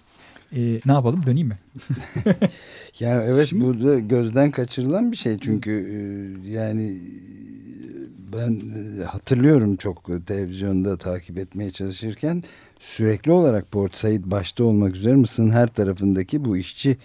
e, 0.56 0.80
ne 0.86 0.92
yapalım 0.92 1.26
döneyim 1.26 1.48
mi? 1.48 1.58
yani 3.00 3.24
evet 3.26 3.48
Şimdi... 3.48 3.66
burada 3.66 4.00
gözden 4.00 4.52
kaçırılan 4.52 5.12
bir 5.12 5.18
şey 5.18 5.38
çünkü 5.40 5.72
e, 5.72 5.98
yani 6.50 7.02
ben 8.34 8.62
e, 9.02 9.04
hatırlıyorum 9.04 9.76
çok 9.76 10.28
televizyonda 10.28 10.98
takip 10.98 11.38
etmeye 11.38 11.72
çalışırken 11.72 12.44
sürekli 12.80 13.32
olarak 13.32 13.72
Port 13.72 13.98
Said 13.98 14.22
başta 14.26 14.64
olmak 14.64 14.96
üzere 14.96 15.16
Mısır'ın 15.16 15.50
her 15.50 15.68
tarafındaki 15.68 16.46
bu 16.46 16.58
işçi 16.58 16.98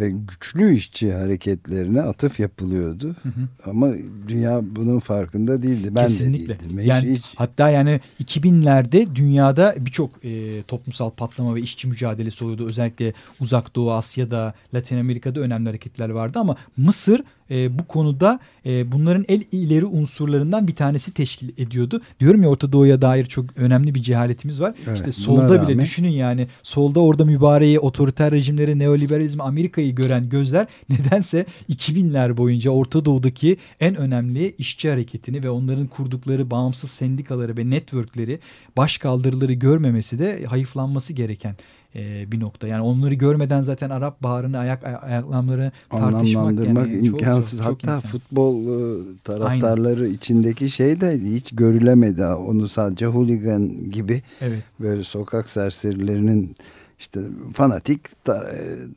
ve 0.00 0.10
güçlü 0.10 0.74
işçi 0.74 1.12
hareketlerine 1.12 2.02
atıf 2.02 2.40
yapılıyordu. 2.40 3.16
Hı 3.22 3.28
hı. 3.28 3.70
Ama 3.70 3.88
dünya 4.28 4.60
bunun 4.62 4.98
farkında 4.98 5.62
değildi. 5.62 5.88
Ben 5.96 6.06
Kesinlikle. 6.06 6.54
de 6.54 6.60
değildim. 6.60 6.80
Yani, 6.80 7.12
hiç... 7.12 7.24
Hatta 7.36 7.70
yani 7.70 8.00
2000'lerde 8.24 9.14
dünyada 9.14 9.74
birçok 9.78 10.24
e, 10.24 10.62
toplumsal 10.62 11.10
patlama 11.10 11.54
ve 11.54 11.60
işçi 11.60 11.88
mücadelesi 11.88 12.44
oluyordu. 12.44 12.66
Özellikle 12.66 13.12
Uzak 13.40 13.76
Doğu, 13.76 13.92
Asya'da, 13.92 14.54
Latin 14.74 14.98
Amerika'da 14.98 15.40
önemli 15.40 15.68
hareketler 15.68 16.08
vardı 16.08 16.38
ama 16.38 16.56
Mısır 16.76 17.22
e, 17.50 17.78
bu 17.78 17.84
konuda 17.84 18.40
e, 18.66 18.92
bunların 18.92 19.24
el 19.28 19.42
ileri 19.52 19.84
unsurlarından 19.84 20.68
bir 20.68 20.74
tanesi 20.74 21.14
teşkil 21.14 21.48
ediyordu. 21.58 22.00
Diyorum 22.20 22.42
ya 22.42 22.48
Orta 22.48 22.72
Doğu'ya 22.72 23.02
dair 23.02 23.24
çok 23.26 23.56
önemli 23.56 23.94
bir 23.94 24.02
cehaletimiz 24.02 24.60
var. 24.60 24.74
Evet, 24.86 24.98
işte 24.98 25.12
solda 25.12 25.48
bile 25.48 25.72
rağmen... 25.72 25.80
düşünün 25.80 26.08
yani 26.10 26.46
solda 26.62 27.00
orada 27.00 27.24
mübareği, 27.24 27.80
otoriter 27.80 28.32
rejimleri, 28.32 28.78
neoliberalizmi, 28.78 29.42
Amerika'yı 29.42 29.94
gören 29.94 30.28
gözler 30.28 30.66
nedense 30.88 31.46
2000'ler 31.70 32.36
boyunca 32.36 32.70
Orta 32.70 33.04
Doğu'daki 33.04 33.56
en 33.80 33.96
önemli 33.96 34.54
işçi 34.58 34.90
hareketini 34.90 35.44
ve 35.44 35.50
onların 35.50 35.86
kurdukları 35.86 36.50
bağımsız 36.50 36.90
sendikaları 36.90 37.56
ve 37.56 37.70
networkleri, 37.70 38.38
baş 38.76 38.98
kaldırıları 38.98 39.52
görmemesi 39.52 40.18
de 40.18 40.44
hayıflanması 40.44 41.12
gereken 41.12 41.56
e, 41.94 42.32
bir 42.32 42.40
nokta. 42.40 42.66
Yani 42.66 42.82
onları 42.82 43.14
görmeden 43.14 43.62
zaten 43.62 43.90
Arap 43.90 44.22
Baharı'nı 44.22 44.58
ayak 44.58 44.84
ayaklamları 45.02 45.72
tartışmak 45.90 46.58
yani 46.58 47.06
imkansız. 47.06 47.58
Çok, 47.58 47.66
çok 47.66 47.72
Hatta 47.72 47.94
imkansız. 47.96 48.10
futbol 48.10 48.54
e, 48.56 49.02
taraftarları 49.24 50.02
Aynen. 50.02 50.14
içindeki 50.14 50.70
şey 50.70 51.00
de 51.00 51.18
hiç 51.18 51.50
görülemedi. 51.56 52.24
Onu 52.24 52.68
sadece 52.68 53.06
hooligan 53.06 53.90
gibi 53.90 54.22
evet. 54.40 54.62
böyle 54.80 55.04
sokak 55.04 55.50
serserilerinin 55.50 56.54
işte 56.98 57.20
fanatik 57.52 58.00
e, 58.28 58.34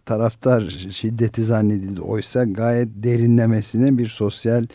taraftar 0.05 0.69
şiddeti 0.91 1.43
zannedildi. 1.43 2.01
Oysa 2.01 2.43
gayet 2.43 2.89
derinlemesine 2.95 3.97
bir 3.97 4.07
sosyal 4.07 4.65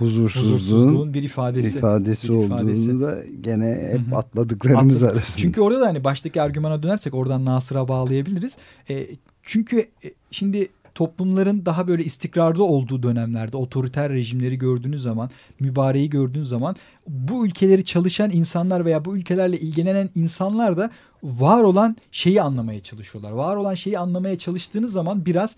huzursuzluğun, 0.00 0.54
huzursuzluğun 0.54 1.14
bir 1.14 1.22
ifadesi. 1.22 1.78
ifadesi 1.78 2.28
bir 2.28 2.32
olduğunu 2.32 2.60
ifadesi. 2.60 3.00
da 3.00 3.18
gene 3.40 3.88
hep 3.92 4.06
Hı 4.06 4.10
hı. 4.10 4.16
atladıklarımız 4.16 4.96
Atladık. 5.02 5.16
arasında. 5.16 5.42
Çünkü 5.42 5.60
orada 5.60 5.80
da 5.80 5.86
hani 5.86 6.04
baştaki 6.04 6.42
argümana 6.42 6.82
dönersek 6.82 7.14
oradan 7.14 7.44
Nasır'a 7.44 7.88
bağlayabiliriz. 7.88 8.56
E, 8.90 9.06
çünkü 9.42 9.78
e, 9.78 10.10
şimdi 10.30 10.68
toplumların 10.94 11.66
daha 11.66 11.88
böyle 11.88 12.04
istikrarlı 12.04 12.64
olduğu 12.64 13.02
dönemlerde 13.02 13.56
otoriter 13.56 14.12
rejimleri 14.12 14.58
gördüğünüz 14.58 15.02
zaman, 15.02 15.30
mübareği 15.60 16.10
gördüğünüz 16.10 16.48
zaman 16.48 16.76
bu 17.08 17.46
ülkeleri 17.46 17.84
çalışan 17.84 18.30
insanlar 18.30 18.84
veya 18.84 19.04
bu 19.04 19.16
ülkelerle 19.16 19.60
ilgilenen 19.60 20.10
insanlar 20.14 20.76
da 20.76 20.90
var 21.22 21.62
olan 21.62 21.96
şeyi 22.12 22.42
anlamaya 22.42 22.82
çalışıyorlar. 22.82 23.32
Var 23.32 23.56
olan 23.56 23.74
şeyi 23.74 23.98
anlamaya 23.98 24.38
çalıştığınız 24.38 24.92
zaman 24.92 25.26
biraz 25.26 25.56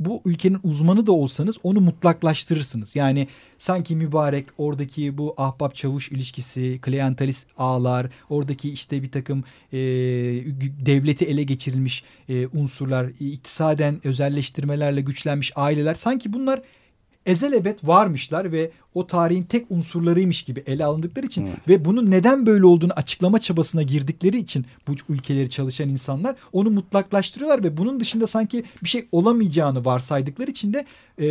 bu 0.00 0.22
ülkenin 0.24 0.58
uzmanı 0.64 1.06
da 1.06 1.12
olsanız 1.12 1.56
onu 1.62 1.80
mutlaklaştırırsınız. 1.80 2.96
Yani 2.96 3.28
sanki 3.58 3.96
mübarek 3.96 4.46
oradaki 4.58 5.18
bu 5.18 5.34
ahbap 5.36 5.74
çavuş 5.74 6.12
ilişkisi, 6.12 6.78
klientelist 6.82 7.46
ağlar, 7.58 8.06
oradaki 8.30 8.72
işte 8.72 9.02
bir 9.02 9.10
takım 9.10 9.44
e, 9.72 9.78
devleti 10.86 11.24
ele 11.24 11.42
geçirilmiş 11.42 12.04
e, 12.28 12.46
unsurlar, 12.46 13.06
iktisaden 13.20 14.00
özelleştirmelerle 14.04 15.00
güçlenmiş 15.00 15.52
aileler 15.56 15.94
sanki 15.94 16.32
bunlar 16.32 16.62
ezelebet 17.26 17.86
varmışlar 17.86 18.52
ve 18.52 18.70
o 18.94 19.06
tarihin 19.06 19.42
tek 19.42 19.70
unsurlarıymış 19.70 20.42
gibi 20.42 20.62
ele 20.66 20.84
alındıkları 20.84 21.26
için 21.26 21.46
Evet. 21.46 21.68
ve 21.68 21.84
bunun 21.84 22.10
neden 22.10 22.46
böyle 22.46 22.66
olduğunu 22.66 22.92
açıklama 22.92 23.38
çabasına 23.38 23.82
girdikleri 23.82 24.38
için 24.38 24.66
bu 24.88 24.92
ülkeleri 25.08 25.50
çalışan 25.50 25.88
insanlar 25.88 26.36
onu 26.52 26.70
mutlaklaştırıyorlar 26.70 27.64
ve 27.64 27.76
bunun 27.76 28.00
dışında 28.00 28.26
sanki 28.26 28.64
bir 28.82 28.88
şey 28.88 29.08
olamayacağını 29.12 29.84
varsaydıkları 29.84 30.50
için 30.50 30.72
de 30.72 30.84
e, 31.18 31.26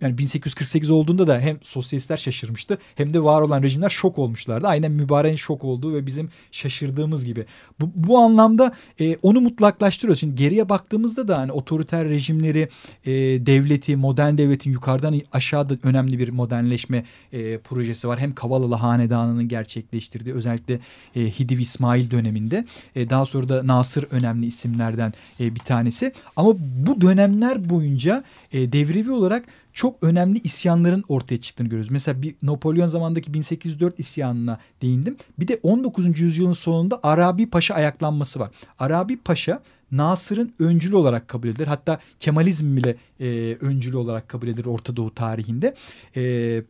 yani 0.00 0.18
1848 0.18 0.90
olduğunda 0.90 1.26
da 1.26 1.40
hem 1.40 1.58
sosyalistler 1.62 2.16
şaşırmıştı 2.16 2.78
hem 2.94 3.14
de 3.14 3.24
var 3.24 3.42
olan 3.42 3.62
rejimler 3.62 3.90
şok 3.90 4.18
olmuşlardı. 4.18 4.66
Aynen 4.66 4.92
mübareğin 4.92 5.36
şok 5.36 5.64
olduğu 5.64 5.94
ve 5.94 6.06
bizim 6.06 6.28
şaşırdığımız 6.52 7.24
gibi. 7.24 7.46
Bu, 7.80 7.90
bu 7.94 8.18
anlamda 8.18 8.72
e, 9.00 9.16
onu 9.22 9.40
mutlaklaştırıyoruz. 9.40 10.20
Şimdi 10.20 10.34
geriye 10.34 10.68
baktığımızda 10.68 11.28
da 11.28 11.38
hani 11.38 11.52
otoriter 11.52 12.08
rejimleri 12.08 12.68
e, 13.04 13.12
devleti, 13.46 13.96
modern 13.96 14.38
devletin 14.38 14.72
yukarıdan 14.72 15.20
aşağıda 15.32 15.74
önemli 15.82 16.18
bir 16.18 16.28
modernleşme 16.28 16.87
e, 17.32 17.58
projesi 17.58 18.08
var. 18.08 18.20
Hem 18.20 18.34
Kavalalı 18.34 18.74
Hanedanı'nın 18.74 19.48
gerçekleştirdiği 19.48 20.34
özellikle 20.34 20.80
e, 21.16 21.20
Hidiv 21.20 21.58
İsmail 21.58 22.10
döneminde 22.10 22.64
e, 22.96 23.10
daha 23.10 23.26
sonra 23.26 23.48
da 23.48 23.66
Nasır 23.66 24.06
önemli 24.10 24.46
isimlerden 24.46 25.12
e, 25.40 25.54
bir 25.54 25.60
tanesi. 25.60 26.12
Ama 26.36 26.54
bu 26.86 27.00
dönemler 27.00 27.70
boyunca 27.70 28.24
e, 28.52 28.72
devrivi 28.72 29.10
olarak 29.10 29.44
çok 29.72 30.02
önemli 30.02 30.38
isyanların 30.38 31.04
ortaya 31.08 31.40
çıktığını 31.40 31.68
görüyoruz. 31.68 31.90
Mesela 31.90 32.22
bir 32.22 32.34
Napolyon 32.42 32.86
zamandaki 32.86 33.34
1804 33.34 34.00
isyanına 34.00 34.58
değindim. 34.82 35.16
Bir 35.38 35.48
de 35.48 35.60
19. 35.62 36.20
yüzyılın 36.20 36.52
sonunda 36.52 37.00
Arabi 37.02 37.50
Paşa 37.50 37.74
ayaklanması 37.74 38.40
var. 38.40 38.50
Arabi 38.78 39.16
Paşa 39.16 39.62
Nasır'ın 39.92 40.52
öncülü 40.58 40.96
olarak 40.96 41.28
kabul 41.28 41.48
edilir. 41.48 41.66
Hatta 41.66 41.98
Kemalizm 42.20 42.76
bile 42.76 42.96
e, 43.20 43.56
öncülü 43.60 43.96
olarak 43.96 44.28
kabul 44.28 44.48
edilir 44.48 44.66
Orta 44.66 44.96
Doğu 44.96 45.14
tarihinde. 45.14 45.74
E, 46.16 46.62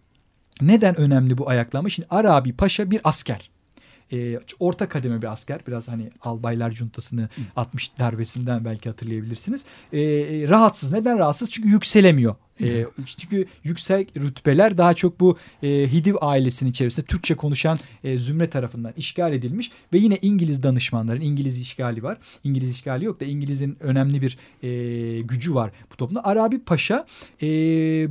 neden 0.60 0.96
önemli 0.96 1.38
bu 1.38 1.48
ayaklanma? 1.48 1.90
Şimdi 1.90 2.08
Arabi 2.10 2.52
Paşa 2.52 2.90
bir 2.90 3.00
asker. 3.04 3.50
E, 4.12 4.40
orta 4.58 4.88
kademe 4.88 5.22
bir 5.22 5.32
asker. 5.32 5.60
Biraz 5.66 5.88
hani 5.88 6.10
albaylar 6.20 6.70
cuntasını 6.70 7.28
60 7.56 7.98
darbesinden 7.98 8.64
belki 8.64 8.88
hatırlayabilirsiniz. 8.88 9.64
E, 9.92 9.98
rahatsız. 10.48 10.92
Neden 10.92 11.18
rahatsız? 11.18 11.52
Çünkü 11.52 11.68
yükselemiyor. 11.68 12.34
E, 12.62 12.86
çünkü 13.06 13.46
yüksek 13.64 14.16
rütbeler 14.16 14.78
daha 14.78 14.94
çok 14.94 15.20
bu 15.20 15.36
e, 15.62 15.68
Hidiv 15.68 16.14
ailesinin 16.20 16.70
içerisinde 16.70 17.06
Türkçe 17.06 17.34
konuşan 17.34 17.78
e, 18.04 18.18
zümre 18.18 18.50
tarafından 18.50 18.92
işgal 18.96 19.32
edilmiş 19.32 19.70
ve 19.92 19.98
yine 19.98 20.18
İngiliz 20.22 20.62
danışmanların 20.62 21.20
İngiliz 21.20 21.58
işgali 21.58 22.02
var. 22.02 22.18
İngiliz 22.44 22.70
işgali 22.70 23.04
yok 23.04 23.20
da 23.20 23.24
İngiliz'in 23.24 23.76
önemli 23.80 24.22
bir 24.22 24.38
e, 24.62 25.20
gücü 25.20 25.54
var 25.54 25.70
bu 25.92 25.96
toplumda. 25.96 26.24
Arabi 26.24 26.58
Paşa 26.58 27.06
e, 27.42 27.46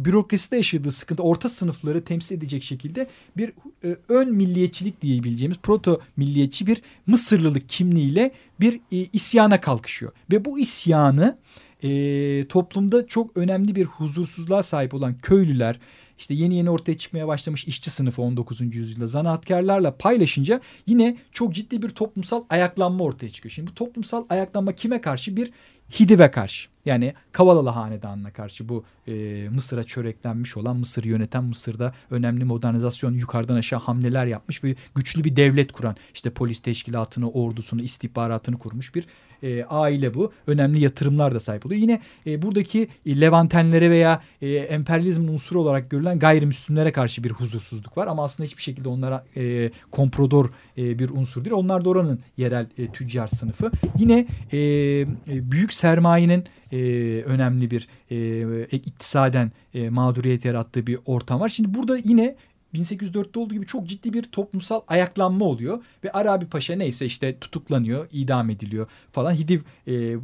bürokraside 0.05 0.55
yaşadığı 0.55 0.91
sıkıntı 0.91 1.23
orta 1.23 1.49
sınıfları 1.49 2.03
temsil 2.03 2.35
edecek 2.35 2.63
şekilde 2.63 3.07
bir 3.37 3.51
e, 3.83 3.95
ön 4.09 4.33
milliyetçilik 4.33 5.01
diyebileceğimiz 5.01 5.57
proto 5.57 6.01
milliyetçi 6.17 6.67
bir 6.67 6.81
Mısırlılık 7.07 7.69
kimliğiyle 7.69 8.31
bir 8.59 8.79
e, 8.91 8.97
isyana 9.13 9.61
kalkışıyor. 9.61 10.11
Ve 10.31 10.45
bu 10.45 10.59
isyanı 10.59 11.37
e, 11.83 12.45
toplumda 12.49 13.07
çok 13.07 13.37
önemli 13.37 13.75
bir 13.75 13.85
huzursuzluğa 13.85 14.63
sahip 14.63 14.93
olan 14.93 15.17
köylüler, 15.17 15.79
işte 16.19 16.33
yeni 16.33 16.55
yeni 16.55 16.69
ortaya 16.69 16.97
çıkmaya 16.97 17.27
başlamış 17.27 17.65
işçi 17.65 17.89
sınıfı 17.89 18.21
19. 18.21 18.75
yüzyılda 18.75 19.07
zanaatkarlarla 19.07 19.97
paylaşınca 19.97 20.61
yine 20.87 21.17
çok 21.31 21.55
ciddi 21.55 21.81
bir 21.81 21.89
toplumsal 21.89 22.43
ayaklanma 22.49 23.03
ortaya 23.03 23.29
çıkıyor. 23.29 23.51
Şimdi 23.51 23.71
bu 23.71 23.75
toplumsal 23.75 24.25
ayaklanma 24.29 24.71
kime 24.71 25.01
karşı? 25.01 25.37
Bir 25.37 25.51
Hidive 25.99 26.31
karşı. 26.31 26.69
Yani 26.87 27.13
Kavalalı 27.31 27.69
Hanedanı'na 27.69 28.31
karşı 28.31 28.69
bu 28.69 28.83
e, 29.07 29.13
Mısır'a 29.49 29.83
çöreklenmiş 29.83 30.57
olan 30.57 30.77
Mısır'ı 30.77 31.07
yöneten 31.07 31.43
Mısır'da 31.43 31.93
önemli 32.11 32.45
modernizasyon 32.45 33.13
yukarıdan 33.13 33.55
aşağı 33.55 33.79
hamleler 33.79 34.25
yapmış 34.25 34.63
ve 34.63 34.75
güçlü 34.95 35.23
bir 35.23 35.35
devlet 35.35 35.71
kuran 35.71 35.95
işte 36.13 36.29
polis 36.29 36.59
teşkilatını, 36.59 37.29
ordusunu, 37.31 37.81
istihbaratını 37.81 38.57
kurmuş 38.57 38.95
bir 38.95 39.05
e, 39.43 39.63
aile 39.63 40.13
bu. 40.13 40.31
Önemli 40.47 40.79
yatırımlar 40.79 41.35
da 41.35 41.39
sahip 41.39 41.65
oluyor. 41.65 41.81
Yine 41.81 42.01
e, 42.27 42.41
buradaki 42.41 42.87
e, 43.05 43.21
Levantenlere 43.21 43.91
veya 43.91 44.21
e, 44.41 44.55
emperyalizmin 44.55 45.27
unsuru 45.27 45.61
olarak 45.61 45.89
görülen 45.89 46.19
gayrimüslimlere 46.19 46.91
karşı 46.91 47.23
bir 47.23 47.31
huzursuzluk 47.31 47.97
var. 47.97 48.07
Ama 48.07 48.23
aslında 48.23 48.47
hiçbir 48.47 48.63
şekilde 48.63 48.89
onlara 48.89 49.25
e, 49.37 49.71
komprodor 49.91 50.49
e, 50.77 50.99
bir 50.99 51.09
unsur 51.09 51.45
değil. 51.45 51.55
Onlar 51.55 51.85
da 51.85 51.89
oranın 51.89 52.19
yerel 52.37 52.67
e, 52.77 52.91
tüccar 52.91 53.27
sınıfı. 53.27 53.71
Yine 53.99 54.27
e, 54.51 54.57
e, 54.57 55.07
büyük 55.27 55.73
sermayenin 55.73 56.43
e, 56.71 56.76
önemli 57.25 57.71
bir 57.71 57.87
e, 58.11 58.65
iktisaden 58.65 59.51
e, 59.73 59.89
mağduriyet 59.89 60.45
yarattığı 60.45 60.87
bir 60.87 60.99
ortam 61.05 61.39
var. 61.39 61.49
Şimdi 61.49 61.73
burada 61.73 61.97
yine 61.97 62.35
1804'te 62.73 63.39
olduğu 63.39 63.53
gibi 63.53 63.65
çok 63.65 63.87
ciddi 63.87 64.13
bir 64.13 64.23
toplumsal 64.23 64.81
ayaklanma 64.87 65.45
oluyor 65.45 65.83
ve 66.03 66.11
Arabi 66.11 66.45
Paşa 66.45 66.75
neyse 66.75 67.05
işte 67.05 67.39
tutuklanıyor, 67.39 68.07
idam 68.11 68.49
ediliyor 68.49 68.87
falan. 69.11 69.33
Hidiv 69.33 69.59
e, 69.87 69.93
e, 69.93 70.17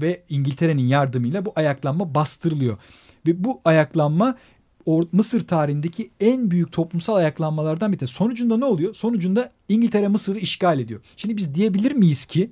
ve 0.00 0.22
İngiltere'nin 0.28 0.82
yardımıyla 0.82 1.44
bu 1.44 1.52
ayaklanma 1.56 2.14
bastırılıyor. 2.14 2.78
Ve 3.26 3.44
bu 3.44 3.60
ayaklanma 3.64 4.36
o 4.86 5.02
Mısır 5.12 5.46
tarihindeki 5.46 6.10
en 6.20 6.50
büyük 6.50 6.72
toplumsal 6.72 7.14
ayaklanmalardan 7.14 7.92
bir 7.92 7.98
tanesi. 7.98 8.14
Sonucunda 8.14 8.56
ne 8.56 8.64
oluyor? 8.64 8.94
Sonucunda 8.94 9.52
İngiltere 9.68 10.08
Mısır'ı 10.08 10.38
işgal 10.38 10.80
ediyor. 10.80 11.00
Şimdi 11.16 11.36
biz 11.36 11.54
diyebilir 11.54 11.92
miyiz 11.92 12.24
ki 12.24 12.50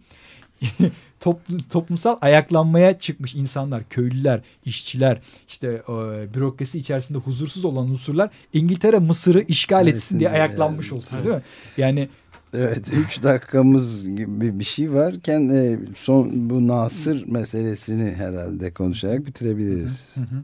toplum, 1.20 1.58
toplumsal 1.58 2.16
ayaklanmaya 2.20 2.98
çıkmış 2.98 3.34
insanlar, 3.34 3.88
köylüler, 3.88 4.40
işçiler, 4.64 5.20
işte 5.48 5.82
e, 5.88 6.34
bürokrasi 6.34 6.78
içerisinde 6.78 7.18
huzursuz 7.18 7.64
olan 7.64 7.90
unsurlar 7.90 8.30
İngiltere 8.52 8.98
Mısır'ı 8.98 9.40
işgal 9.40 9.86
etsin 9.86 10.20
diye 10.20 10.30
ayaklanmış 10.30 10.92
olsun 10.92 11.24
değil 11.24 11.34
mi? 11.34 11.42
Yani 11.76 12.08
Evet 12.54 12.92
3 12.92 13.22
dakikamız 13.22 14.04
gibi 14.04 14.58
bir 14.58 14.64
şey 14.64 14.92
varken 14.92 15.48
e, 15.48 15.78
son 15.96 16.50
bu 16.50 16.68
Nasır 16.68 17.26
meselesini 17.26 18.14
herhalde 18.14 18.70
konuşarak 18.70 19.26
bitirebiliriz. 19.26 20.10
Hı 20.14 20.20
hı. 20.20 20.42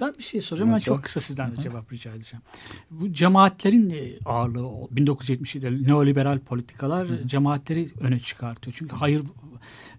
Ben 0.00 0.14
bir 0.18 0.22
şey 0.22 0.40
soracağım. 0.40 0.70
Nasıl? 0.70 0.84
çok 0.84 1.02
kısa 1.04 1.20
sizden 1.20 1.56
de 1.56 1.62
cevap 1.62 1.92
rica 1.92 2.10
edeceğim. 2.14 2.42
Bu 2.90 3.12
cemaatlerin 3.12 3.90
e, 3.90 4.12
ağırlığı 4.24 4.68
o 4.68 4.88
1970'de 4.94 5.88
neoliberal 5.88 6.38
politikalar 6.38 7.08
cemaatleri 7.26 7.88
öne 8.00 8.20
çıkartıyor. 8.20 8.76
Çünkü 8.78 8.96
hayır 8.96 9.22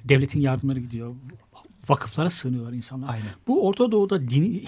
devletin 0.04 0.42
yardımları 0.42 0.80
gidiyor. 0.80 1.16
Vakıflara 1.90 2.30
sığınıyorlar 2.30 2.74
insanlar. 2.74 3.10
Aynen. 3.10 3.28
Bu 3.48 3.68
Orta 3.68 3.92
Doğu'da 3.92 4.20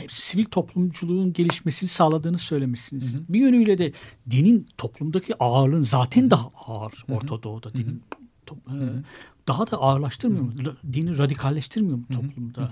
hep 0.01 0.11
sivil 0.11 0.45
toplumculuğun 0.45 1.33
gelişmesini 1.33 1.89
sağladığını 1.89 2.37
söylemişsiniz. 2.37 3.21
Bir 3.29 3.39
yönüyle 3.39 3.77
de 3.77 3.91
dinin 4.29 4.65
toplumdaki 4.77 5.43
ağırlığın 5.43 5.81
zaten 5.81 6.31
daha 6.31 6.51
ağır 6.65 7.05
Orta 7.09 7.43
Doğu'da 7.43 7.73
dinin. 7.73 8.03
to- 8.47 8.99
e, 8.99 9.03
daha 9.47 9.71
da 9.71 9.77
ağırlaştırmıyor 9.77 10.43
mu? 10.43 10.53
Dini 10.93 11.17
radikalleştirmiyor 11.17 11.97
mu 11.97 12.05
toplumda? 12.13 12.71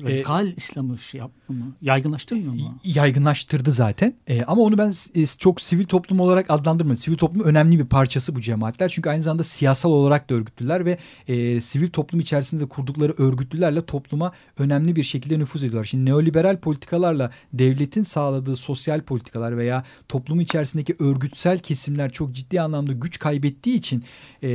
Radikal 0.00 0.46
İslam'ı 0.56 0.98
şey 0.98 1.20
yapmıyor 1.20 1.64
mu? 1.64 1.72
Yaygınlaştırmıyor 1.82 2.54
mu? 2.54 2.78
yaygınlaştırdı 2.84 3.72
zaten. 3.72 4.14
E, 4.26 4.44
ama 4.44 4.62
onu 4.62 4.78
ben 4.78 4.92
e, 5.14 5.26
çok 5.26 5.60
sivil 5.60 5.84
toplum 5.84 6.20
olarak 6.20 6.50
adlandırmıyorum. 6.50 7.02
Sivil 7.02 7.16
toplumun 7.16 7.44
önemli 7.44 7.78
bir 7.78 7.84
parçası 7.84 8.34
bu 8.34 8.40
cemaatler. 8.40 8.88
Çünkü 8.88 9.10
aynı 9.10 9.22
zamanda 9.22 9.44
siyasal 9.44 9.90
olarak 9.90 10.30
da 10.30 10.34
örgütlüler 10.34 10.84
ve 10.84 10.98
e, 11.28 11.60
sivil 11.60 11.90
toplum 11.90 12.20
içerisinde 12.20 12.66
kurdukları 12.66 13.14
örgütlülerle 13.18 13.86
topluma 13.86 14.32
önemli 14.58 14.96
bir 14.96 15.04
şekilde 15.04 15.38
nüfuz 15.38 15.62
ediyorlar. 15.62 15.84
Şimdi 15.84 16.10
neoliberal 16.10 16.56
politikalarla 16.56 17.30
devletin 17.52 18.02
sağladığı 18.02 18.56
sosyal 18.56 19.00
politikalar 19.00 19.58
veya 19.58 19.84
toplum 20.08 20.40
içerisindeki 20.40 20.96
örgütsel 21.00 21.58
kesimler 21.58 22.12
çok 22.12 22.32
ciddi 22.32 22.60
anlamda 22.60 22.92
güç 22.92 23.18
kaybettiği 23.18 23.76
için 23.76 24.04
e, 24.42 24.48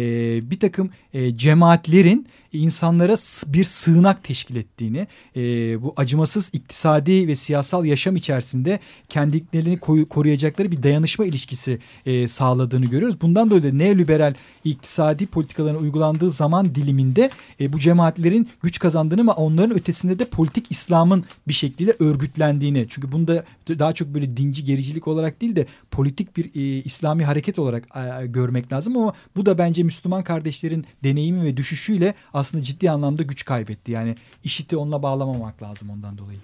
bir 0.51 0.59
takım 0.59 0.89
e, 1.13 1.37
cemaat 1.37 1.56
cemaatlerin 1.57 2.27
insanlara 2.53 3.15
bir 3.47 3.63
sığınak 3.63 4.23
teşkil 4.23 4.55
ettiğini, 4.55 5.07
e, 5.35 5.41
bu 5.81 5.93
acımasız 5.97 6.49
iktisadi 6.53 7.27
ve 7.27 7.35
siyasal 7.35 7.85
yaşam 7.85 8.15
içerisinde 8.15 8.79
kendilerini 9.09 9.79
koruyacakları 10.09 10.71
bir 10.71 10.83
dayanışma 10.83 11.25
ilişkisi 11.25 11.79
e, 12.05 12.27
sağladığını 12.27 12.85
görüyoruz. 12.85 13.21
Bundan 13.21 13.49
dolayı 13.49 13.63
da 13.63 13.77
neoliberal 13.77 14.33
iktisadi 14.63 15.25
politikaların 15.25 15.81
uygulandığı 15.81 16.29
zaman 16.29 16.75
diliminde 16.75 17.29
e, 17.59 17.73
bu 17.73 17.79
cemaatlerin 17.79 18.49
güç 18.63 18.79
kazandığını 18.79 19.21
ama 19.21 19.33
onların 19.33 19.77
ötesinde 19.77 20.19
de 20.19 20.25
politik 20.25 20.65
İslam'ın 20.69 21.25
bir 21.47 21.53
şekilde 21.53 21.95
örgütlendiğini. 21.99 22.85
Çünkü 22.89 23.11
bunda 23.11 23.43
daha 23.69 23.93
çok 23.93 24.07
böyle 24.07 24.37
dinci 24.37 24.63
gericilik 24.63 25.07
olarak 25.07 25.41
değil 25.41 25.55
de 25.55 25.65
politik 25.91 26.37
bir 26.37 26.45
e, 26.55 26.83
İslami 26.83 27.25
hareket 27.25 27.59
olarak 27.59 27.87
e, 27.95 28.27
görmek 28.27 28.73
lazım 28.73 28.97
ama 28.97 29.13
bu 29.35 29.45
da 29.45 29.57
bence 29.57 29.83
Müslüman 29.83 30.23
kardeşlerin 30.23 30.85
deneyimi 31.03 31.43
ve 31.43 31.46
düşüşüyle 31.55 32.13
aslında 32.33 32.63
ciddi 32.63 32.91
anlamda 32.91 33.23
güç 33.23 33.45
kaybetti. 33.45 33.91
Yani 33.91 34.15
işiti 34.43 34.77
onunla 34.77 35.03
bağlamamak 35.03 35.63
lazım 35.63 35.89
ondan 35.89 36.17
dolayı. 36.17 36.39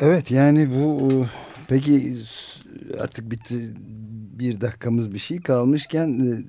Evet 0.00 0.30
yani 0.30 0.70
bu 0.70 1.26
peki 1.68 2.16
artık 3.00 3.30
bitti 3.30 3.74
bir 4.38 4.60
dakikamız 4.60 5.14
bir 5.14 5.18
şey 5.18 5.40
kalmışken 5.40 6.08
e, 6.08 6.42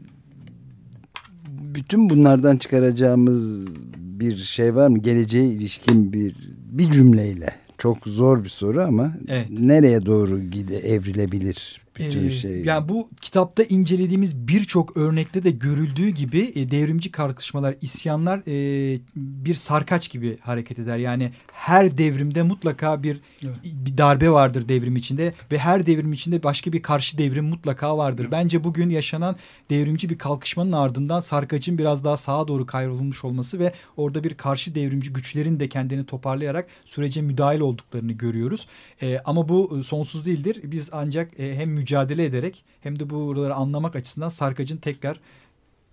bütün 1.76 2.10
bunlardan 2.10 2.58
çıkaracağımız 2.58 3.68
bir 3.98 4.38
şey 4.38 4.76
var 4.76 4.88
mı? 4.88 4.98
Geleceğe 4.98 5.46
ilişkin 5.46 6.14
bir 6.14 6.36
bir 6.72 6.92
cümleyle. 6.92 7.50
Çok 7.78 7.98
zor 8.06 8.44
bir 8.44 8.50
soru 8.50 8.84
ama 8.84 9.14
evet. 9.28 9.48
nereye 9.50 10.06
doğru 10.06 10.40
gide 10.40 10.78
evrilebilir 10.78 11.82
bütün 12.00 12.28
ee, 12.28 12.32
şey. 12.32 12.64
Yani 12.64 12.90
bu 12.90 13.10
kitapta 13.22 13.64
incelediğimiz 13.64 14.36
birçok 14.36 14.98
örnekte 14.98 15.44
de 15.44 15.52
görüldüğü 15.52 16.10
gibi 16.10 16.52
e, 16.56 16.72
devrimci 16.72 17.12
kalkışmalar, 17.12 17.76
isyanlar 17.82 18.42
e, 18.48 19.00
bir 19.16 19.56
sarkaç 19.56 20.12
gibi 20.12 20.38
hareket 20.42 20.80
eder. 20.80 20.98
Yani 20.98 21.32
her 21.54 21.98
devrimde 21.98 22.42
mutlaka 22.42 23.04
bir 23.04 23.22
evet. 23.46 23.56
bir 23.64 23.98
darbe 23.98 24.30
vardır 24.30 24.70
devrim 24.70 24.96
içinde 24.96 25.34
ve 25.52 25.58
her 25.58 25.86
devrim 25.86 26.14
içinde 26.14 26.44
başka 26.44 26.74
bir 26.74 26.82
karşı 26.82 27.18
devrim 27.18 27.46
mutlaka 27.46 27.98
vardır. 27.98 28.24
Evet. 28.24 28.32
Bence 28.32 28.64
bugün 28.64 28.90
yaşanan 28.90 29.36
devrimci 29.70 30.10
bir 30.10 30.18
kalkışmanın 30.18 30.72
ardından 30.72 31.22
sarkacın 31.22 31.78
biraz 31.78 32.04
daha 32.04 32.18
sağa 32.18 32.48
doğru 32.48 32.66
kayrolmuş 32.66 33.26
olması 33.26 33.60
ve 33.60 33.74
orada 33.98 34.24
bir 34.24 34.34
karşı 34.34 34.76
devrimci 34.76 35.14
güçlerin 35.14 35.60
de 35.60 35.70
kendini 35.70 36.06
toparlayarak 36.06 36.68
sürece 36.86 37.22
müdahil 37.22 37.60
olduklarını 37.60 38.12
görüyoruz. 38.12 38.68
E, 39.02 39.20
ama 39.26 39.50
bu 39.50 39.84
sonsuz 39.84 40.26
değildir. 40.26 40.60
Biz 40.64 40.90
ancak 40.92 41.40
e, 41.40 41.56
hem 41.56 41.70
mücadele 41.70 41.89
ederek 41.96 42.66
hem 42.82 43.00
de 43.00 43.10
buraları 43.10 43.56
anlamak 43.56 43.96
açısından 43.96 44.30
sarkacın 44.30 44.78
tekrar 44.78 45.20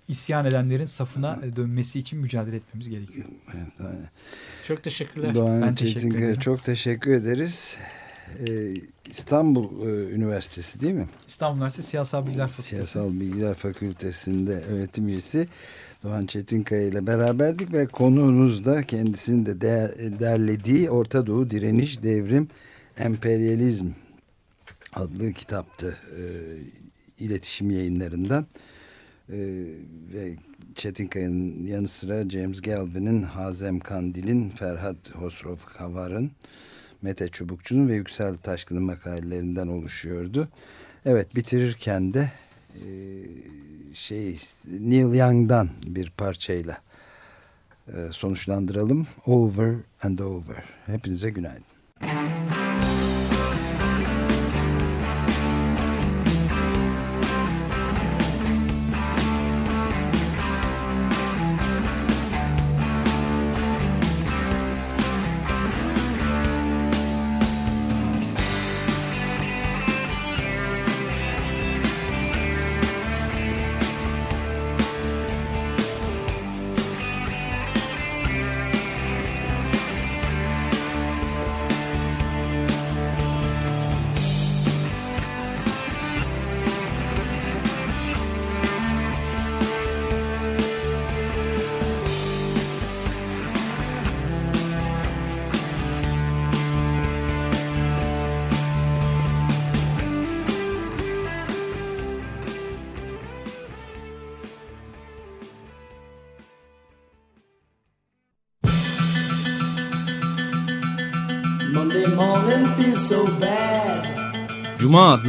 isyan 0.09 0.47
edenlerin 0.47 0.87
safına 0.87 1.39
dönmesi 1.57 1.99
için 1.99 2.19
mücadele 2.19 2.57
etmemiz 2.57 2.89
gerekiyor. 2.89 3.27
Evet, 3.55 4.09
Çok 4.65 4.83
teşekkürler. 4.83 5.35
Doğan 5.35 5.63
ben 5.63 5.75
teşekkür 5.75 6.19
ederim. 6.19 6.41
Çok 6.41 6.65
teşekkür 6.65 7.15
ederiz. 7.15 7.79
Ee, 8.49 8.75
İstanbul 9.11 9.89
e, 9.89 10.15
Üniversitesi 10.15 10.81
değil 10.81 10.95
mi? 10.95 11.09
İstanbul 11.29 11.57
Üniversitesi 11.57 11.89
Siyasal 11.89 12.27
Bilgiler 12.27 12.49
Fakültesi. 12.49 12.69
Siyasal 12.69 13.11
Bilgiler 13.11 13.55
Fakültesi'nde 13.55 14.53
öğretim 14.53 15.09
üyesi 15.09 15.49
Doğan 16.03 16.27
Çetinkaya 16.27 16.83
ile 16.83 17.07
beraberdik 17.07 17.73
ve 17.73 17.87
konuğunuz 17.87 18.65
da 18.65 18.83
kendisinin 18.83 19.47
de 19.47 19.61
değer, 19.61 20.21
derlediği 20.21 20.91
Orta 20.91 21.27
Doğu 21.27 21.51
Direniş, 21.51 22.03
Devrim, 22.03 22.49
Emperyalizm 22.99 23.87
adlı 24.97 25.33
kitaptı 25.33 25.97
e, 26.17 26.23
iletişim 27.25 27.71
yayınlarından 27.71 28.47
e, 29.29 29.39
ve 30.13 30.37
Çetinkaya'nın 30.75 31.67
yanı 31.67 31.89
sıra 31.89 32.31
James 32.31 32.63
Galvin'in, 32.63 33.23
Hazem 33.23 33.81
Kandil'in, 33.81 34.49
Ferhat 34.49 35.15
Hosrov 35.15 35.57
Kavar'ın, 35.79 36.31
Mete 37.03 37.29
Çubukçu'nun 37.29 37.89
ve 37.89 37.95
Yüksel 37.95 38.37
Taşkın'ın 38.37 38.83
makalelerinden 38.83 39.67
oluşuyordu. 39.67 40.49
Evet 41.05 41.37
bitirirken 41.37 42.15
de 42.15 42.31
e, 42.75 42.87
şey 43.95 44.39
Neil 44.81 45.15
Young'dan 45.15 45.69
bir 45.87 46.11
parçayla 46.11 46.79
e, 47.89 47.93
sonuçlandıralım. 48.11 49.07
Over 49.27 49.77
and 50.03 50.19
Over. 50.19 50.65
Hepinize 50.87 51.31
günaydın. 51.31 52.36